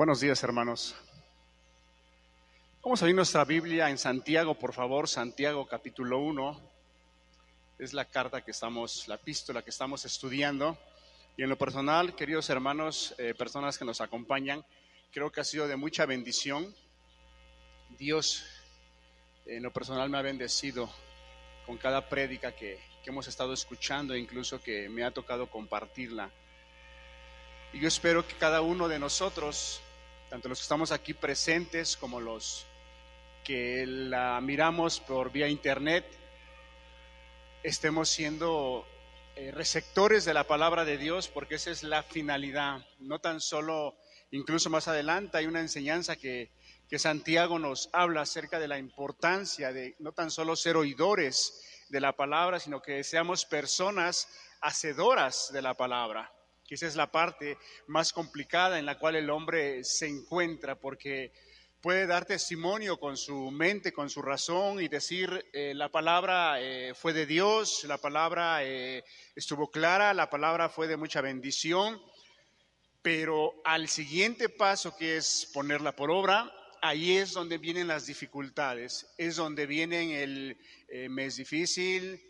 Buenos 0.00 0.20
días, 0.22 0.42
hermanos. 0.42 0.94
Vamos 2.82 3.02
a 3.02 3.04
abrir 3.04 3.14
nuestra 3.14 3.44
Biblia 3.44 3.90
en 3.90 3.98
Santiago, 3.98 4.54
por 4.54 4.72
favor, 4.72 5.06
Santiago 5.06 5.68
capítulo 5.68 6.20
1. 6.20 6.58
Es 7.78 7.92
la 7.92 8.06
carta 8.06 8.42
que 8.42 8.52
estamos, 8.52 9.06
la 9.08 9.16
epístola 9.16 9.60
que 9.60 9.68
estamos 9.68 10.06
estudiando. 10.06 10.78
Y 11.36 11.42
en 11.42 11.50
lo 11.50 11.58
personal, 11.58 12.16
queridos 12.16 12.48
hermanos, 12.48 13.14
eh, 13.18 13.34
personas 13.34 13.76
que 13.76 13.84
nos 13.84 14.00
acompañan, 14.00 14.64
creo 15.12 15.30
que 15.30 15.42
ha 15.42 15.44
sido 15.44 15.68
de 15.68 15.76
mucha 15.76 16.06
bendición. 16.06 16.74
Dios, 17.98 18.46
en 19.44 19.62
lo 19.62 19.70
personal, 19.70 20.08
me 20.08 20.16
ha 20.16 20.22
bendecido 20.22 20.88
con 21.66 21.76
cada 21.76 22.08
prédica 22.08 22.52
que, 22.56 22.80
que 23.04 23.10
hemos 23.10 23.28
estado 23.28 23.52
escuchando 23.52 24.16
incluso 24.16 24.62
que 24.62 24.88
me 24.88 25.04
ha 25.04 25.10
tocado 25.10 25.50
compartirla. 25.50 26.30
Y 27.74 27.80
yo 27.80 27.88
espero 27.88 28.26
que 28.26 28.34
cada 28.36 28.62
uno 28.62 28.88
de 28.88 28.98
nosotros 28.98 29.82
tanto 30.30 30.48
los 30.48 30.60
que 30.60 30.62
estamos 30.62 30.92
aquí 30.92 31.12
presentes 31.12 31.96
como 31.96 32.20
los 32.20 32.64
que 33.42 33.84
la 33.84 34.40
miramos 34.40 35.00
por 35.00 35.32
vía 35.32 35.48
internet, 35.48 36.06
estemos 37.64 38.08
siendo 38.08 38.86
eh, 39.34 39.50
receptores 39.50 40.24
de 40.24 40.32
la 40.32 40.44
palabra 40.44 40.84
de 40.84 40.98
Dios, 40.98 41.26
porque 41.26 41.56
esa 41.56 41.72
es 41.72 41.82
la 41.82 42.04
finalidad. 42.04 42.86
No 43.00 43.18
tan 43.18 43.40
solo, 43.40 43.96
incluso 44.30 44.70
más 44.70 44.86
adelante, 44.86 45.36
hay 45.36 45.46
una 45.46 45.60
enseñanza 45.60 46.14
que, 46.14 46.52
que 46.88 47.00
Santiago 47.00 47.58
nos 47.58 47.90
habla 47.92 48.20
acerca 48.20 48.60
de 48.60 48.68
la 48.68 48.78
importancia 48.78 49.72
de 49.72 49.96
no 49.98 50.12
tan 50.12 50.30
solo 50.30 50.54
ser 50.54 50.76
oidores 50.76 51.60
de 51.88 52.00
la 52.00 52.14
palabra, 52.14 52.60
sino 52.60 52.80
que 52.80 53.02
seamos 53.02 53.46
personas 53.46 54.28
hacedoras 54.60 55.50
de 55.52 55.62
la 55.62 55.74
palabra 55.74 56.32
que 56.70 56.76
esa 56.76 56.86
es 56.86 56.94
la 56.94 57.10
parte 57.10 57.58
más 57.88 58.12
complicada 58.12 58.78
en 58.78 58.86
la 58.86 58.96
cual 58.96 59.16
el 59.16 59.28
hombre 59.28 59.82
se 59.82 60.06
encuentra, 60.06 60.76
porque 60.76 61.32
puede 61.80 62.06
dar 62.06 62.26
testimonio 62.26 63.00
con 63.00 63.16
su 63.16 63.50
mente, 63.50 63.92
con 63.92 64.08
su 64.08 64.22
razón 64.22 64.80
y 64.80 64.86
decir 64.86 65.48
eh, 65.52 65.72
la 65.74 65.88
palabra 65.88 66.62
eh, 66.62 66.94
fue 66.94 67.12
de 67.12 67.26
Dios, 67.26 67.82
la 67.88 67.98
palabra 67.98 68.62
eh, 68.62 69.02
estuvo 69.34 69.68
clara, 69.68 70.14
la 70.14 70.30
palabra 70.30 70.68
fue 70.68 70.86
de 70.86 70.96
mucha 70.96 71.20
bendición, 71.20 72.00
pero 73.02 73.52
al 73.64 73.88
siguiente 73.88 74.48
paso 74.48 74.96
que 74.96 75.16
es 75.16 75.50
ponerla 75.52 75.96
por 75.96 76.12
obra, 76.12 76.54
ahí 76.82 77.16
es 77.16 77.32
donde 77.32 77.58
vienen 77.58 77.88
las 77.88 78.06
dificultades, 78.06 79.12
es 79.18 79.34
donde 79.34 79.66
vienen 79.66 80.10
el 80.10 81.10
mes 81.10 81.34
difícil, 81.34 82.22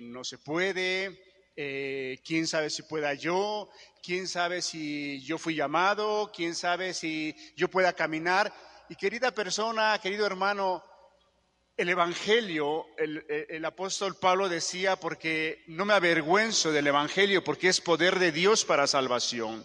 no 0.00 0.24
se 0.24 0.38
puede, 0.38 1.29
eh, 1.62 2.18
quién 2.24 2.46
sabe 2.46 2.70
si 2.70 2.82
pueda 2.84 3.12
yo, 3.12 3.68
quién 4.02 4.26
sabe 4.26 4.62
si 4.62 5.20
yo 5.20 5.36
fui 5.36 5.54
llamado, 5.54 6.32
quién 6.34 6.54
sabe 6.54 6.94
si 6.94 7.36
yo 7.54 7.68
pueda 7.68 7.92
caminar. 7.92 8.50
Y 8.88 8.96
querida 8.96 9.30
persona, 9.30 9.98
querido 10.02 10.24
hermano, 10.24 10.82
el 11.76 11.90
Evangelio, 11.90 12.86
el, 12.96 13.26
el, 13.28 13.62
apóstol 13.66 14.16
Pablo 14.16 14.48
decía, 14.48 14.96
porque 14.96 15.62
no 15.66 15.84
me 15.84 15.92
avergüenzo 15.92 16.72
del 16.72 16.86
Evangelio, 16.86 17.44
porque 17.44 17.68
es 17.68 17.82
poder 17.82 18.18
de 18.18 18.32
Dios 18.32 18.64
para 18.64 18.86
salvación. 18.86 19.62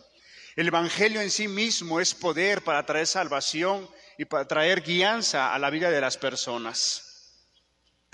El 0.58 0.68
Evangelio 0.68 1.22
en 1.22 1.32
sí 1.32 1.48
mismo 1.48 2.02
es 2.02 2.14
poder 2.14 2.62
para 2.62 2.86
traer 2.86 3.08
salvación 3.08 3.90
y 4.18 4.26
para 4.26 4.46
traer 4.46 4.82
guianza 4.82 5.54
a 5.54 5.60
la 5.60 5.70
vida 5.70 5.90
de 5.90 6.02
las 6.02 6.18
personas 6.18 7.05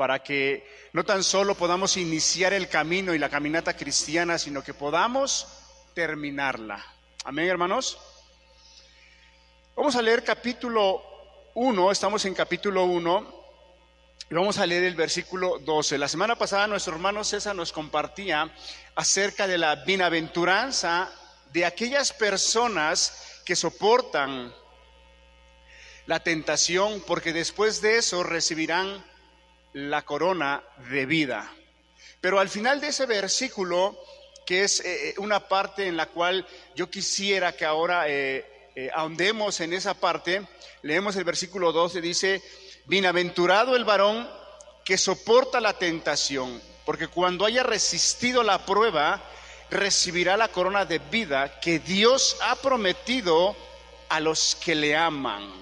para 0.01 0.23
que 0.23 0.67
no 0.93 1.05
tan 1.05 1.23
solo 1.23 1.53
podamos 1.53 1.95
iniciar 1.95 2.53
el 2.53 2.67
camino 2.67 3.13
y 3.13 3.19
la 3.19 3.29
caminata 3.29 3.77
cristiana, 3.77 4.39
sino 4.39 4.63
que 4.63 4.73
podamos 4.73 5.47
terminarla. 5.93 6.83
Amén, 7.23 7.47
hermanos. 7.47 7.99
Vamos 9.75 9.95
a 9.95 10.01
leer 10.01 10.23
capítulo 10.23 11.03
1, 11.53 11.91
estamos 11.91 12.25
en 12.25 12.33
capítulo 12.33 12.85
1, 12.85 13.45
y 14.31 14.33
vamos 14.33 14.57
a 14.57 14.65
leer 14.65 14.85
el 14.85 14.95
versículo 14.95 15.59
12. 15.59 15.99
La 15.99 16.07
semana 16.07 16.35
pasada 16.35 16.65
nuestro 16.65 16.95
hermano 16.95 17.23
César 17.23 17.55
nos 17.55 17.71
compartía 17.71 18.51
acerca 18.95 19.45
de 19.45 19.59
la 19.59 19.75
bienaventuranza 19.75 21.11
de 21.53 21.63
aquellas 21.63 22.11
personas 22.11 23.43
que 23.45 23.55
soportan 23.55 24.51
la 26.07 26.21
tentación, 26.21 27.03
porque 27.05 27.33
después 27.33 27.83
de 27.83 27.99
eso 27.99 28.23
recibirán 28.23 29.10
la 29.73 30.01
corona 30.03 30.63
de 30.89 31.05
vida. 31.05 31.51
Pero 32.19 32.39
al 32.39 32.49
final 32.49 32.81
de 32.81 32.89
ese 32.89 33.05
versículo, 33.05 33.97
que 34.45 34.63
es 34.63 34.79
eh, 34.81 35.09
eh, 35.09 35.13
una 35.17 35.47
parte 35.47 35.87
en 35.87 35.97
la 35.97 36.07
cual 36.07 36.45
yo 36.75 36.89
quisiera 36.89 37.53
que 37.53 37.65
ahora 37.65 38.05
eh, 38.07 38.45
ahondemos 38.93 39.59
en 39.59 39.73
esa 39.73 39.93
parte, 39.93 40.45
leemos 40.81 41.15
el 41.15 41.23
versículo 41.23 41.71
12, 41.71 42.01
dice, 42.01 42.41
bienaventurado 42.85 43.75
el 43.75 43.85
varón 43.85 44.29
que 44.83 44.97
soporta 44.97 45.59
la 45.59 45.73
tentación, 45.73 46.61
porque 46.85 47.07
cuando 47.07 47.45
haya 47.45 47.63
resistido 47.63 48.43
la 48.43 48.65
prueba, 48.65 49.21
recibirá 49.69 50.37
la 50.37 50.49
corona 50.49 50.85
de 50.85 50.99
vida 50.99 51.59
que 51.59 51.79
Dios 51.79 52.37
ha 52.41 52.55
prometido 52.55 53.55
a 54.09 54.19
los 54.19 54.55
que 54.55 54.75
le 54.75 54.95
aman 54.95 55.60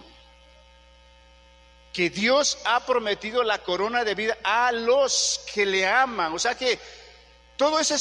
que 1.94 2.10
Dios 2.10 2.58
ha 2.66 2.86
prometido 2.86 3.44
la 3.44 3.64
corona 3.64 4.04
de 4.04 4.16
vida 4.16 4.38
a 4.44 4.72
los 4.72 5.42
que 5.54 5.66
le 5.66 5.88
aman. 5.88 6.34
O 6.34 6.40
sea 6.40 6.56
que 6.56 6.80
todas 7.58 7.92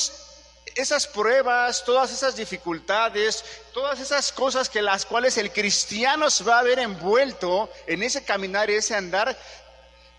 esas, 0.75 1.07
pruebas, 1.07 1.85
todas 1.85 2.13
esas 2.13 2.37
dificultades, 2.37 3.45
todas 3.73 3.99
esas 4.01 4.31
cosas 4.33 4.69
que 4.69 4.83
las 4.83 5.07
cuales 5.07 5.37
el 5.39 5.53
cristiano 5.53 6.31
se 6.31 6.45
va 6.45 6.59
a 6.59 6.63
ver 6.63 6.79
envuelto 6.79 7.71
en 7.87 8.03
ese 8.03 8.25
caminar 8.25 8.71
y 8.71 8.75
ese 8.75 8.95
andar, 8.95 9.37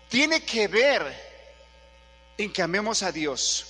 tiene 0.08 0.44
que 0.44 0.66
ver 0.68 1.30
en 2.36 2.52
que 2.52 2.62
amemos 2.62 3.02
a 3.02 3.12
Dios. 3.12 3.66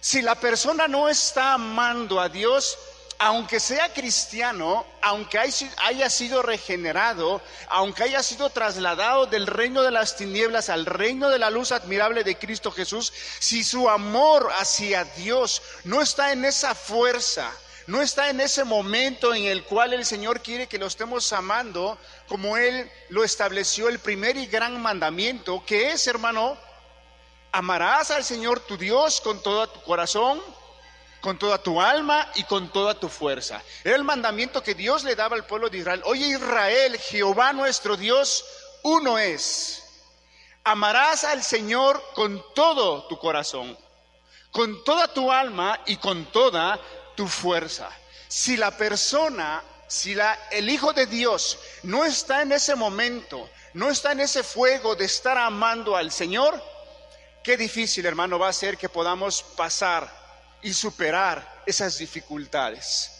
Si 0.00 0.22
la 0.22 0.34
persona 0.34 0.88
no 0.88 1.08
está 1.08 1.54
amando 1.54 2.20
a 2.20 2.28
Dios, 2.28 2.78
aunque 3.22 3.60
sea 3.60 3.92
cristiano, 3.94 4.84
aunque 5.00 5.38
haya 5.38 6.10
sido 6.10 6.42
regenerado, 6.42 7.40
aunque 7.68 8.02
haya 8.02 8.20
sido 8.20 8.50
trasladado 8.50 9.26
del 9.26 9.46
reino 9.46 9.82
de 9.82 9.92
las 9.92 10.16
tinieblas 10.16 10.68
al 10.68 10.86
reino 10.86 11.30
de 11.30 11.38
la 11.38 11.48
luz 11.48 11.70
admirable 11.70 12.24
de 12.24 12.36
Cristo 12.36 12.72
Jesús, 12.72 13.12
si 13.38 13.62
su 13.62 13.88
amor 13.88 14.50
hacia 14.58 15.04
Dios 15.04 15.62
no 15.84 16.02
está 16.02 16.32
en 16.32 16.44
esa 16.44 16.74
fuerza, 16.74 17.48
no 17.86 18.02
está 18.02 18.28
en 18.28 18.40
ese 18.40 18.64
momento 18.64 19.32
en 19.32 19.44
el 19.44 19.62
cual 19.62 19.92
el 19.92 20.04
Señor 20.04 20.40
quiere 20.40 20.66
que 20.66 20.78
lo 20.78 20.88
estemos 20.88 21.32
amando, 21.32 21.98
como 22.26 22.56
Él 22.56 22.90
lo 23.08 23.22
estableció 23.22 23.88
el 23.88 24.00
primer 24.00 24.36
y 24.36 24.46
gran 24.46 24.82
mandamiento, 24.82 25.64
que 25.64 25.92
es, 25.92 26.08
hermano, 26.08 26.58
amarás 27.52 28.10
al 28.10 28.24
Señor 28.24 28.58
tu 28.58 28.76
Dios 28.76 29.20
con 29.20 29.40
todo 29.44 29.68
tu 29.68 29.80
corazón, 29.82 30.42
con 31.22 31.38
toda 31.38 31.62
tu 31.62 31.80
alma 31.80 32.28
y 32.34 32.42
con 32.42 32.70
toda 32.72 32.98
tu 32.98 33.08
fuerza. 33.08 33.62
Era 33.84 33.94
el 33.94 34.02
mandamiento 34.02 34.60
que 34.60 34.74
Dios 34.74 35.04
le 35.04 35.14
daba 35.14 35.36
al 35.36 35.46
pueblo 35.46 35.70
de 35.70 35.78
Israel. 35.78 36.02
Oye 36.04 36.26
Israel, 36.26 36.98
Jehová 36.98 37.52
nuestro 37.52 37.96
Dios, 37.96 38.44
uno 38.82 39.18
es. 39.18 39.84
Amarás 40.64 41.22
al 41.22 41.44
Señor 41.44 42.02
con 42.14 42.44
todo 42.54 43.06
tu 43.06 43.18
corazón, 43.18 43.78
con 44.50 44.82
toda 44.82 45.14
tu 45.14 45.30
alma 45.30 45.80
y 45.86 45.96
con 45.96 46.26
toda 46.26 46.78
tu 47.14 47.28
fuerza. 47.28 47.88
Si 48.26 48.56
la 48.56 48.76
persona, 48.76 49.62
si 49.86 50.16
la, 50.16 50.36
el 50.50 50.68
Hijo 50.68 50.92
de 50.92 51.06
Dios 51.06 51.56
no 51.84 52.04
está 52.04 52.42
en 52.42 52.50
ese 52.50 52.74
momento, 52.74 53.48
no 53.74 53.90
está 53.90 54.10
en 54.10 54.20
ese 54.20 54.42
fuego 54.42 54.96
de 54.96 55.04
estar 55.04 55.38
amando 55.38 55.96
al 55.96 56.10
Señor, 56.10 56.60
qué 57.44 57.56
difícil, 57.56 58.06
hermano, 58.06 58.40
va 58.40 58.48
a 58.48 58.52
ser 58.52 58.76
que 58.76 58.88
podamos 58.88 59.44
pasar 59.56 60.21
y 60.62 60.72
superar 60.72 61.62
esas 61.66 61.98
dificultades. 61.98 63.10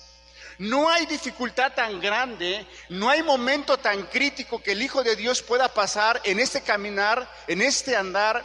No 0.59 0.89
hay 0.89 1.07
dificultad 1.07 1.73
tan 1.73 2.01
grande, 2.01 2.67
no 2.89 3.09
hay 3.09 3.23
momento 3.23 3.79
tan 3.79 4.07
crítico 4.07 4.63
que 4.63 4.73
el 4.73 4.83
Hijo 4.83 5.03
de 5.03 5.17
Dios 5.17 5.43
pueda 5.43 5.69
pasar 5.69 6.21
en 6.25 6.39
este 6.39 6.63
caminar, 6.63 7.29
en 7.49 7.63
este 7.63 7.97
andar. 7.97 8.45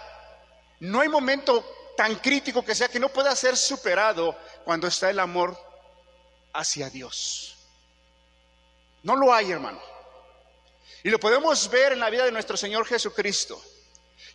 No 0.80 1.02
hay 1.02 1.10
momento 1.10 1.94
tan 1.96 2.16
crítico 2.16 2.64
que 2.64 2.76
sea 2.76 2.88
que 2.88 3.00
no 3.00 3.10
pueda 3.10 3.36
ser 3.36 3.56
superado 3.58 4.36
cuando 4.64 4.88
está 4.88 5.10
el 5.10 5.20
amor 5.20 5.60
hacia 6.54 6.90
Dios. 6.90 7.56
No 9.04 9.16
lo 9.16 9.34
hay, 9.34 9.52
hermano. 9.52 9.82
Y 11.04 11.10
lo 11.10 11.20
podemos 11.20 11.70
ver 11.70 11.94
en 11.94 12.00
la 12.00 12.10
vida 12.10 12.26
de 12.26 12.32
nuestro 12.32 12.58
Señor 12.58 12.86
Jesucristo 12.86 13.62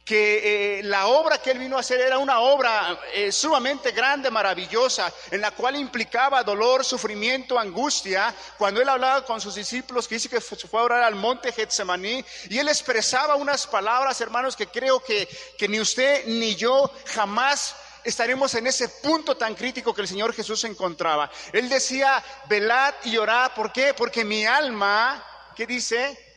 que 0.05 0.79
eh, 0.79 0.83
la 0.83 1.07
obra 1.07 1.41
que 1.41 1.53
él 1.53 1.59
vino 1.59 1.77
a 1.77 1.81
hacer 1.81 2.01
era 2.01 2.19
una 2.19 2.41
obra 2.41 3.01
eh, 3.15 3.31
sumamente 3.31 3.93
grande, 3.93 4.31
maravillosa, 4.31 5.13
en 5.31 5.41
la 5.41 5.53
cual 5.53 5.77
implicaba 5.77 6.43
dolor, 6.43 6.85
sufrimiento, 6.85 7.59
angustia. 7.59 8.35
Cuando 8.59 8.81
él 8.83 8.89
hablaba 8.89 9.25
con 9.25 9.41
sus 9.41 9.55
discípulos, 9.55 10.09
que 10.09 10.17
dice 10.17 10.29
que 10.29 10.41
fue 10.41 10.81
a 10.81 10.85
orar 10.85 11.03
al 11.05 11.15
monte 11.15 11.53
Getsemaní, 11.53 12.25
y 12.49 12.59
él 12.59 12.69
expresaba 12.69 13.37
unas 13.37 13.67
palabras, 13.67 14.21
hermanos, 14.21 14.57
que 14.57 14.67
creo 14.67 15.01
que, 15.01 15.29
que 15.57 15.69
ni 15.69 15.81
usted 15.81 16.27
ni 16.27 16.57
yo 16.57 16.91
jamás 17.15 17.77
estaremos 18.05 18.55
en 18.55 18.67
ese 18.67 18.89
punto 18.89 19.37
tan 19.37 19.55
crítico 19.55 19.95
que 19.95 20.03
el 20.03 20.09
Señor 20.09 20.35
Jesús 20.35 20.61
se 20.61 20.67
encontraba. 20.67 21.31
Él 21.53 21.69
decía, 21.69 22.23
velad 22.49 22.95
y 23.05 23.17
orad, 23.17 23.53
¿por 23.55 23.73
qué? 23.73 23.95
Porque 23.95 24.25
mi 24.25 24.45
alma, 24.45 25.25
¿qué 25.55 25.67
dice? 25.67 26.32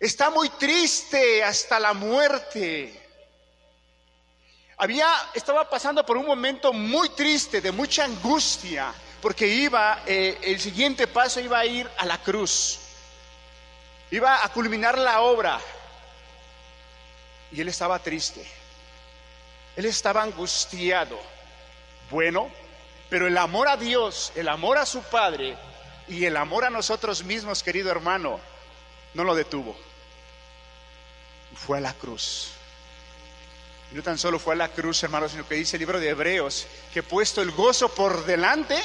Está 0.00 0.30
muy 0.30 0.48
triste 0.48 1.44
hasta 1.44 1.78
la 1.78 1.92
muerte. 1.92 2.98
Había, 4.78 5.06
estaba 5.34 5.68
pasando 5.68 6.06
por 6.06 6.16
un 6.16 6.24
momento 6.24 6.72
muy 6.72 7.10
triste, 7.10 7.60
de 7.60 7.70
mucha 7.70 8.04
angustia, 8.04 8.94
porque 9.20 9.46
iba, 9.46 10.02
eh, 10.06 10.38
el 10.40 10.58
siguiente 10.58 11.06
paso 11.06 11.38
iba 11.38 11.58
a 11.58 11.66
ir 11.66 11.86
a 11.98 12.06
la 12.06 12.16
cruz, 12.16 12.78
iba 14.10 14.42
a 14.42 14.48
culminar 14.48 14.96
la 14.96 15.20
obra, 15.20 15.60
y 17.52 17.60
él 17.60 17.68
estaba 17.68 17.98
triste, 17.98 18.42
él 19.76 19.84
estaba 19.84 20.22
angustiado. 20.22 21.20
Bueno, 22.10 22.50
pero 23.10 23.26
el 23.26 23.36
amor 23.36 23.68
a 23.68 23.76
Dios, 23.76 24.32
el 24.34 24.48
amor 24.48 24.78
a 24.78 24.86
su 24.86 25.02
Padre 25.02 25.58
y 26.08 26.24
el 26.24 26.38
amor 26.38 26.64
a 26.64 26.70
nosotros 26.70 27.22
mismos, 27.22 27.62
querido 27.62 27.90
hermano, 27.90 28.40
no 29.12 29.24
lo 29.24 29.34
detuvo. 29.34 29.89
Fue 31.54 31.78
a 31.78 31.80
la 31.80 31.94
cruz. 31.94 32.52
Y 33.92 33.96
no 33.96 34.02
tan 34.02 34.18
solo 34.18 34.38
fue 34.38 34.54
a 34.54 34.56
la 34.56 34.68
cruz, 34.68 35.02
hermanos, 35.02 35.32
sino 35.32 35.46
que 35.46 35.56
dice 35.56 35.76
el 35.76 35.80
libro 35.80 35.98
de 35.98 36.08
Hebreos 36.08 36.66
que 36.92 37.02
puesto 37.02 37.42
el 37.42 37.50
gozo 37.50 37.88
por 37.88 38.24
delante, 38.24 38.80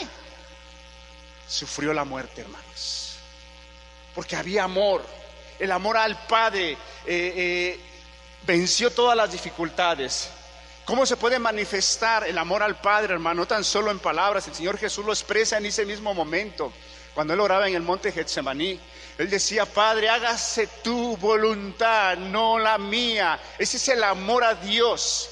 sufrió 1.47 1.93
la 1.93 2.03
muerte, 2.03 2.41
hermanos. 2.41 3.17
Porque 4.15 4.35
había 4.35 4.63
amor, 4.63 5.05
el 5.59 5.71
amor 5.71 5.97
al 5.97 6.17
Padre 6.25 6.71
eh, 6.71 6.77
eh, 7.05 7.79
venció 8.45 8.89
todas 8.91 9.15
las 9.15 9.31
dificultades. 9.31 10.29
¿Cómo 10.85 11.05
se 11.05 11.17
puede 11.17 11.39
manifestar 11.39 12.27
el 12.27 12.37
amor 12.37 12.63
al 12.63 12.79
Padre, 12.79 13.13
hermano? 13.13 13.41
No 13.41 13.47
tan 13.47 13.63
solo 13.63 13.91
en 13.91 13.99
palabras, 13.99 14.47
el 14.47 14.55
Señor 14.55 14.77
Jesús 14.77 15.05
lo 15.05 15.11
expresa 15.11 15.57
en 15.57 15.65
ese 15.65 15.85
mismo 15.85 16.13
momento, 16.13 16.71
cuando 17.13 17.33
Él 17.33 17.39
oraba 17.39 17.67
en 17.67 17.75
el 17.75 17.81
monte 17.81 18.11
Getsemaní. 18.11 18.79
Él 19.17 19.29
decía, 19.29 19.65
Padre, 19.65 20.09
hágase 20.09 20.67
tu 20.83 21.15
voluntad, 21.17 22.17
no 22.17 22.59
la 22.59 22.77
mía. 22.77 23.39
Ese 23.57 23.77
es 23.77 23.87
el 23.87 24.03
amor 24.03 24.43
a 24.43 24.55
Dios. 24.55 25.29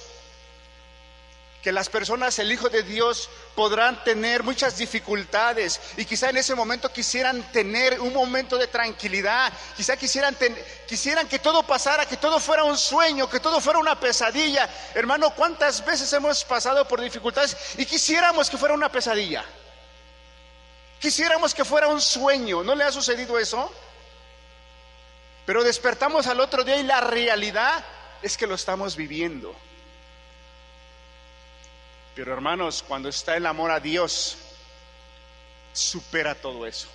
Que 1.61 1.71
las 1.71 1.89
personas, 1.89 2.39
el 2.39 2.51
Hijo 2.51 2.69
de 2.69 2.83
Dios, 2.83 3.29
podrán 3.55 4.03
tener 4.03 4.43
muchas 4.43 4.77
dificultades 4.77 5.79
y 5.97 6.05
quizá 6.05 6.29
en 6.29 6.37
ese 6.37 6.55
momento 6.55 6.91
quisieran 6.91 7.43
tener 7.51 7.99
un 8.01 8.13
momento 8.13 8.57
de 8.57 8.67
tranquilidad, 8.67 9.51
quizá 9.75 9.95
quisieran, 9.95 10.35
quisieran 10.87 11.27
que 11.27 11.39
todo 11.39 11.63
pasara, 11.63 12.05
que 12.05 12.17
todo 12.17 12.39
fuera 12.39 12.63
un 12.63 12.77
sueño, 12.77 13.29
que 13.29 13.39
todo 13.39 13.61
fuera 13.61 13.79
una 13.79 13.99
pesadilla. 13.99 14.69
Hermano, 14.93 15.33
¿cuántas 15.35 15.85
veces 15.85 16.11
hemos 16.13 16.43
pasado 16.43 16.87
por 16.87 16.99
dificultades 16.99 17.55
y 17.77 17.85
quisiéramos 17.85 18.49
que 18.49 18.57
fuera 18.57 18.73
una 18.73 18.91
pesadilla? 18.91 19.45
Quisiéramos 21.03 21.53
que 21.53 21.65
fuera 21.65 21.89
un 21.89 21.99
sueño, 21.99 22.63
¿no 22.63 22.75
le 22.75 22.85
ha 22.85 22.89
sucedido 22.89 23.37
eso? 23.37 23.69
Pero 25.45 25.61
despertamos 25.61 26.27
al 26.27 26.39
otro 26.39 26.63
día 26.63 26.77
y 26.77 26.83
la 26.83 27.01
realidad 27.01 27.83
es 28.21 28.37
que 28.37 28.47
lo 28.47 28.55
estamos 28.55 28.95
viviendo. 28.95 29.53
Pero 32.15 32.31
hermanos, 32.31 32.85
cuando 32.87 33.09
está 33.09 33.35
el 33.35 33.45
amor 33.45 33.69
a 33.69 33.81
Dios, 33.81 34.37
supera 35.73 36.35
todo 36.35 36.65
eso. 36.65 36.87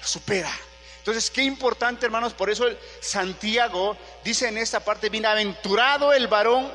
Lo 0.00 0.06
supera. 0.08 0.50
Entonces, 0.98 1.30
qué 1.30 1.44
importante, 1.44 2.06
hermanos, 2.06 2.34
por 2.34 2.50
eso 2.50 2.66
Santiago 2.98 3.96
dice 4.24 4.48
en 4.48 4.58
esta 4.58 4.80
parte, 4.80 5.10
bienaventurado 5.10 6.12
el 6.12 6.26
varón 6.26 6.68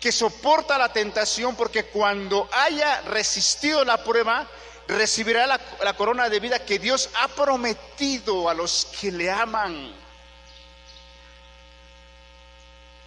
que 0.00 0.10
soporta 0.10 0.78
la 0.78 0.90
tentación, 0.90 1.54
porque 1.54 1.84
cuando 1.84 2.48
haya 2.50 3.02
resistido 3.02 3.84
la 3.84 4.02
prueba, 4.02 4.48
recibirá 4.88 5.46
la, 5.46 5.58
corona 5.94 6.28
de 6.28 6.40
vida 6.40 6.58
que 6.58 6.78
Dios 6.78 7.10
ha 7.14 7.28
prometido 7.28 8.48
a 8.48 8.54
los 8.54 8.86
que 9.00 9.10
le 9.10 9.30
aman. 9.30 9.92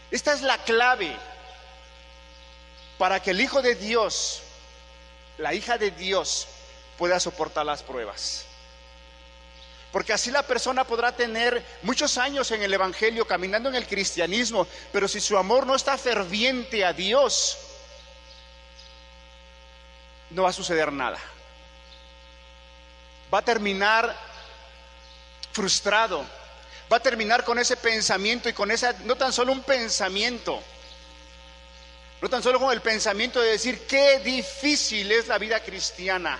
Esta 0.10 0.34
es 0.34 0.42
la 0.42 0.58
clave 0.60 1.16
para 2.98 3.22
que 3.22 3.32
el 3.32 3.42
Hijo 3.42 3.62
de 3.62 3.76
Dios, 3.76 4.42
la 5.38 5.54
hija 5.54 5.78
de 5.78 5.92
Dios, 5.92 6.48
pueda 6.98 7.20
soportar 7.20 7.66
las 7.66 7.84
pruebas. 7.84 8.46
Porque 9.92 10.14
así 10.14 10.32
la 10.32 10.44
persona 10.44 10.84
podrá 10.84 11.16
tener 11.16 11.64
muchos 11.84 12.18
años 12.18 12.52
en 12.52 12.64
el 12.64 12.74
Evangelio, 12.74 13.26
caminando 13.28 13.70
en 13.70 13.76
el 13.76 13.88
cristianismo, 13.88 14.68
pero 14.92 15.08
si 15.08 15.22
su 15.22 15.38
amor 15.38 15.66
no 15.66 15.76
está 15.76 15.98
ferviente 15.98 16.84
a 16.84 16.94
Dios, 16.94 17.58
no 20.32 20.44
va 20.44 20.50
a 20.50 20.54
suceder 20.54 20.92
nada 20.92 21.20
va 23.34 23.40
a 23.40 23.42
terminar 23.42 24.16
frustrado, 25.52 26.26
va 26.92 26.98
a 26.98 27.02
terminar 27.02 27.44
con 27.44 27.60
ese 27.60 27.78
pensamiento 27.78 28.50
y 28.50 28.54
con 28.54 28.72
esa, 28.72 28.94
no 29.04 29.16
tan 29.16 29.34
solo 29.34 29.52
un 29.52 29.64
pensamiento, 29.64 30.62
no 32.22 32.30
tan 32.30 32.42
solo 32.42 32.60
con 32.60 32.72
el 32.72 32.82
pensamiento 32.82 33.42
de 33.42 33.52
decir 33.52 33.86
qué 33.88 34.20
difícil 34.20 35.12
es 35.12 35.28
la 35.28 35.38
vida 35.38 35.60
cristiana. 35.60 36.40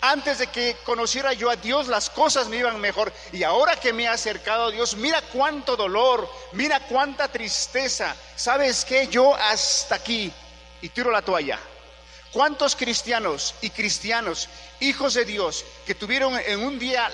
Antes 0.00 0.38
de 0.38 0.46
que 0.48 0.76
conociera 0.84 1.32
yo 1.32 1.50
a 1.50 1.56
Dios, 1.56 1.88
las 1.88 2.10
cosas 2.10 2.48
me 2.48 2.58
iban 2.58 2.80
mejor. 2.80 3.12
Y 3.32 3.42
ahora 3.42 3.76
que 3.76 3.92
me 3.92 4.04
he 4.04 4.08
acercado 4.08 4.66
a 4.66 4.70
Dios, 4.70 4.94
mira 4.94 5.22
cuánto 5.32 5.74
dolor, 5.74 6.30
mira 6.52 6.80
cuánta 6.80 7.28
tristeza. 7.28 8.14
¿Sabes 8.36 8.84
qué? 8.84 9.08
Yo 9.08 9.34
hasta 9.34 9.94
aquí 9.94 10.30
y 10.82 10.88
tiro 10.90 11.10
la 11.10 11.22
toalla. 11.22 11.58
¿Cuántos 12.30 12.76
cristianos 12.76 13.54
y 13.62 13.70
cristianos, 13.70 14.48
hijos 14.80 15.14
de 15.14 15.24
Dios, 15.24 15.64
que 15.86 15.94
tuvieron 15.94 16.38
en 16.38 16.60
un 16.60 16.78
día 16.78 17.10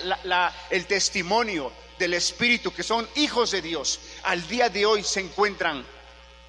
el 0.69 0.85
testimonio 0.85 1.71
del 1.97 2.13
Espíritu, 2.13 2.73
que 2.73 2.83
son 2.83 3.07
hijos 3.15 3.51
de 3.51 3.61
Dios, 3.61 3.99
al 4.23 4.47
día 4.47 4.69
de 4.69 4.85
hoy 4.85 5.03
se 5.03 5.19
encuentran 5.19 5.85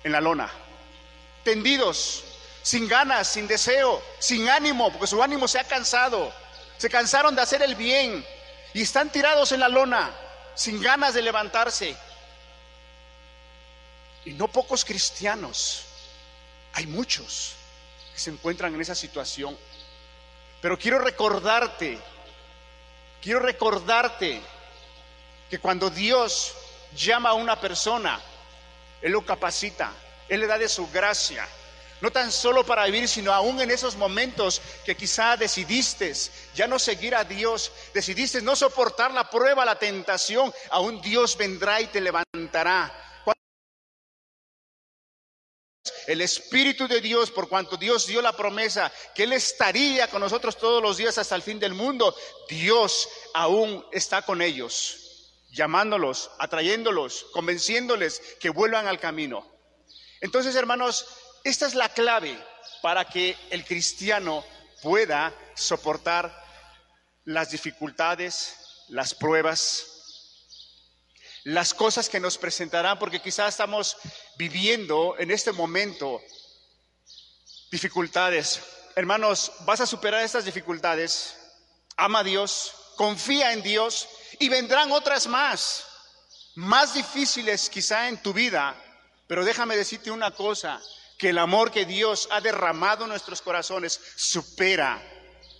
en 0.02 0.12
la 0.12 0.20
lona, 0.20 0.50
tendidos, 1.42 2.24
sin 2.62 2.88
ganas, 2.88 3.28
sin 3.28 3.46
deseo, 3.46 4.02
sin 4.18 4.48
ánimo, 4.48 4.90
porque 4.90 5.06
su 5.06 5.22
ánimo 5.22 5.46
se 5.46 5.58
ha 5.58 5.64
cansado, 5.64 6.32
se 6.78 6.88
cansaron 6.88 7.34
de 7.36 7.42
hacer 7.42 7.62
el 7.62 7.74
bien 7.74 8.24
y 8.72 8.82
están 8.82 9.10
tirados 9.10 9.52
en 9.52 9.60
la 9.60 9.68
lona, 9.68 10.10
sin 10.54 10.80
ganas 10.80 11.14
de 11.14 11.22
levantarse. 11.22 11.96
Y 14.24 14.32
no 14.32 14.48
pocos 14.48 14.84
cristianos, 14.84 15.84
hay 16.72 16.86
muchos 16.86 17.54
que 18.14 18.20
se 18.20 18.30
encuentran 18.30 18.74
en 18.74 18.80
esa 18.80 18.94
situación. 18.94 19.56
Pero 20.64 20.78
quiero 20.78 20.98
recordarte, 20.98 21.98
quiero 23.20 23.40
recordarte 23.40 24.40
que 25.50 25.58
cuando 25.58 25.90
Dios 25.90 26.54
llama 26.96 27.28
a 27.28 27.34
una 27.34 27.60
persona, 27.60 28.18
Él 29.02 29.12
lo 29.12 29.26
capacita, 29.26 29.92
Él 30.26 30.40
le 30.40 30.46
da 30.46 30.56
de 30.56 30.70
su 30.70 30.90
gracia, 30.90 31.46
no 32.00 32.10
tan 32.10 32.32
solo 32.32 32.64
para 32.64 32.86
vivir, 32.86 33.06
sino 33.08 33.30
aún 33.30 33.60
en 33.60 33.70
esos 33.70 33.94
momentos 33.96 34.62
que 34.86 34.96
quizá 34.96 35.36
decidiste 35.36 36.14
ya 36.54 36.66
no 36.66 36.78
seguir 36.78 37.14
a 37.14 37.24
Dios, 37.24 37.70
decidiste 37.92 38.40
no 38.40 38.56
soportar 38.56 39.12
la 39.12 39.28
prueba, 39.28 39.66
la 39.66 39.78
tentación, 39.78 40.50
aún 40.70 41.02
Dios 41.02 41.36
vendrá 41.36 41.82
y 41.82 41.88
te 41.88 42.00
levantará 42.00 43.03
el 46.06 46.20
Espíritu 46.20 46.86
de 46.88 47.00
Dios, 47.00 47.30
por 47.30 47.48
cuanto 47.48 47.76
Dios 47.76 48.06
dio 48.06 48.20
la 48.22 48.36
promesa 48.36 48.92
que 49.14 49.24
Él 49.24 49.32
estaría 49.32 50.08
con 50.08 50.20
nosotros 50.20 50.56
todos 50.56 50.82
los 50.82 50.96
días 50.96 51.18
hasta 51.18 51.36
el 51.36 51.42
fin 51.42 51.58
del 51.58 51.74
mundo, 51.74 52.14
Dios 52.48 53.08
aún 53.32 53.84
está 53.92 54.22
con 54.22 54.42
ellos, 54.42 55.32
llamándolos, 55.50 56.30
atrayéndolos, 56.38 57.26
convenciéndoles 57.32 58.20
que 58.40 58.50
vuelvan 58.50 58.86
al 58.86 59.00
camino. 59.00 59.46
Entonces, 60.20 60.54
hermanos, 60.54 61.06
esta 61.44 61.66
es 61.66 61.74
la 61.74 61.88
clave 61.88 62.38
para 62.82 63.04
que 63.04 63.36
el 63.50 63.64
cristiano 63.64 64.44
pueda 64.82 65.34
soportar 65.54 66.44
las 67.24 67.50
dificultades, 67.50 68.84
las 68.88 69.14
pruebas, 69.14 69.93
las 71.44 71.74
cosas 71.74 72.08
que 72.08 72.20
nos 72.20 72.38
presentarán, 72.38 72.98
porque 72.98 73.20
quizás 73.20 73.50
estamos 73.50 73.96
viviendo 74.36 75.14
en 75.18 75.30
este 75.30 75.52
momento 75.52 76.20
dificultades. 77.70 78.60
Hermanos, 78.96 79.52
vas 79.60 79.80
a 79.80 79.86
superar 79.86 80.24
estas 80.24 80.44
dificultades. 80.44 81.36
Ama 81.96 82.20
a 82.20 82.24
Dios, 82.24 82.72
confía 82.96 83.52
en 83.52 83.62
Dios 83.62 84.08
y 84.38 84.48
vendrán 84.48 84.90
otras 84.90 85.26
más, 85.26 85.84
más 86.54 86.94
difíciles 86.94 87.68
quizá 87.68 88.08
en 88.08 88.22
tu 88.22 88.32
vida. 88.32 88.74
Pero 89.26 89.44
déjame 89.44 89.76
decirte 89.76 90.10
una 90.10 90.30
cosa, 90.30 90.80
que 91.18 91.30
el 91.30 91.38
amor 91.38 91.70
que 91.70 91.84
Dios 91.84 92.28
ha 92.30 92.40
derramado 92.40 93.04
en 93.04 93.10
nuestros 93.10 93.40
corazones 93.40 94.00
supera 94.16 95.02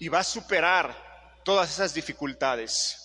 y 0.01 0.09
va 0.09 0.21
a 0.21 0.25
superar 0.25 1.43
todas 1.45 1.71
esas 1.71 1.95
dificultades. 1.95 3.04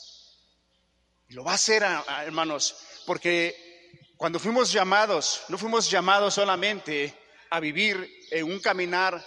Y 1.30 1.36
lo 1.36 1.44
va 1.44 1.52
a 1.52 1.56
hacer, 1.56 1.84
hermanos, 2.26 2.76
porque 3.06 4.02
cuando 4.18 4.40
fuimos 4.40 4.72
llamados, 4.72 5.44
no 5.50 5.58
fuimos 5.58 5.90
llamados 5.90 6.34
solamente 6.34 7.16
a 7.52 7.60
vivir 7.60 8.28
en 8.32 8.46
un 8.46 8.60
caminar 8.60 9.24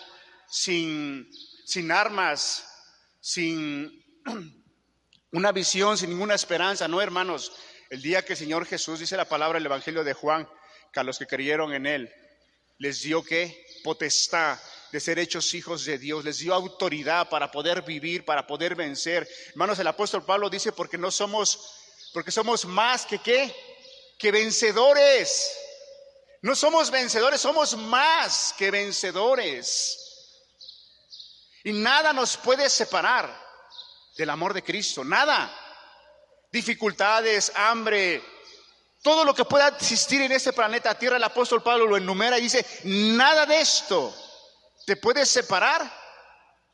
sin, 0.49 1.30
sin 1.64 1.92
armas, 1.92 2.68
sin 3.21 4.04
una 5.32 5.52
visión, 5.52 5.97
sin 5.97 6.11
ninguna 6.11 6.35
esperanza. 6.35 6.88
No, 6.88 7.00
hermanos, 7.00 7.52
el 7.88 8.02
día 8.02 8.25
que 8.25 8.32
el 8.32 8.38
Señor 8.38 8.66
Jesús 8.66 8.99
dice 8.99 9.16
la 9.16 9.28
palabra 9.28 9.59
del 9.59 9.66
Evangelio 9.66 10.02
de 10.02 10.12
Juan, 10.12 10.49
que 10.92 11.00
a 11.00 11.04
los 11.04 11.18
que 11.18 11.26
creyeron 11.26 11.73
en 11.73 11.87
Él 11.87 12.12
les 12.78 13.02
dio 13.02 13.23
que 13.23 13.64
potestad 13.85 14.59
de 14.90 14.99
ser 14.99 15.21
hechos 15.21 15.54
hijos 15.54 15.85
de 15.85 15.99
Dios, 15.99 16.25
les 16.25 16.38
dio 16.38 16.52
autoridad 16.52 17.28
para 17.28 17.50
poder 17.50 17.82
vivir, 17.82 18.25
para 18.25 18.44
poder 18.44 18.75
vencer. 18.75 19.28
Hermanos, 19.50 19.78
el 19.78 19.87
apóstol 19.87 20.25
Pablo 20.25 20.50
dice 20.50 20.73
porque 20.73 20.99
no 20.99 21.12
somos, 21.12 21.81
porque 22.12 22.31
somos 22.31 22.64
más 22.64 23.07
que 23.07 23.19
qué, 23.19 23.54
que 24.19 24.31
vencedores. 24.31 25.57
No 26.42 26.54
somos 26.54 26.90
vencedores, 26.90 27.40
somos 27.40 27.76
más 27.76 28.54
que 28.59 28.71
vencedores. 28.71 29.99
Y 31.64 31.73
nada 31.73 32.12
nos 32.12 32.37
puede 32.37 32.69
separar 32.69 33.33
del 34.16 34.31
amor 34.31 34.52
de 34.52 34.62
Cristo, 34.62 35.04
nada. 35.04 35.50
Dificultades, 36.50 37.52
hambre, 37.54 38.23
todo 39.02 39.25
lo 39.25 39.35
que 39.35 39.45
pueda 39.45 39.69
existir 39.69 40.23
en 40.23 40.33
este 40.33 40.52
planeta 40.52 40.99
Tierra, 40.99 41.16
el 41.16 41.25
apóstol 41.25 41.62
Pablo 41.62 41.87
lo 41.87 41.97
enumera 41.97 42.38
y 42.38 42.42
dice, 42.42 42.64
nada 42.85 43.47
de 43.47 43.61
esto 43.61 44.14
te 44.87 44.97
puede 44.97 45.26
separar 45.26 45.92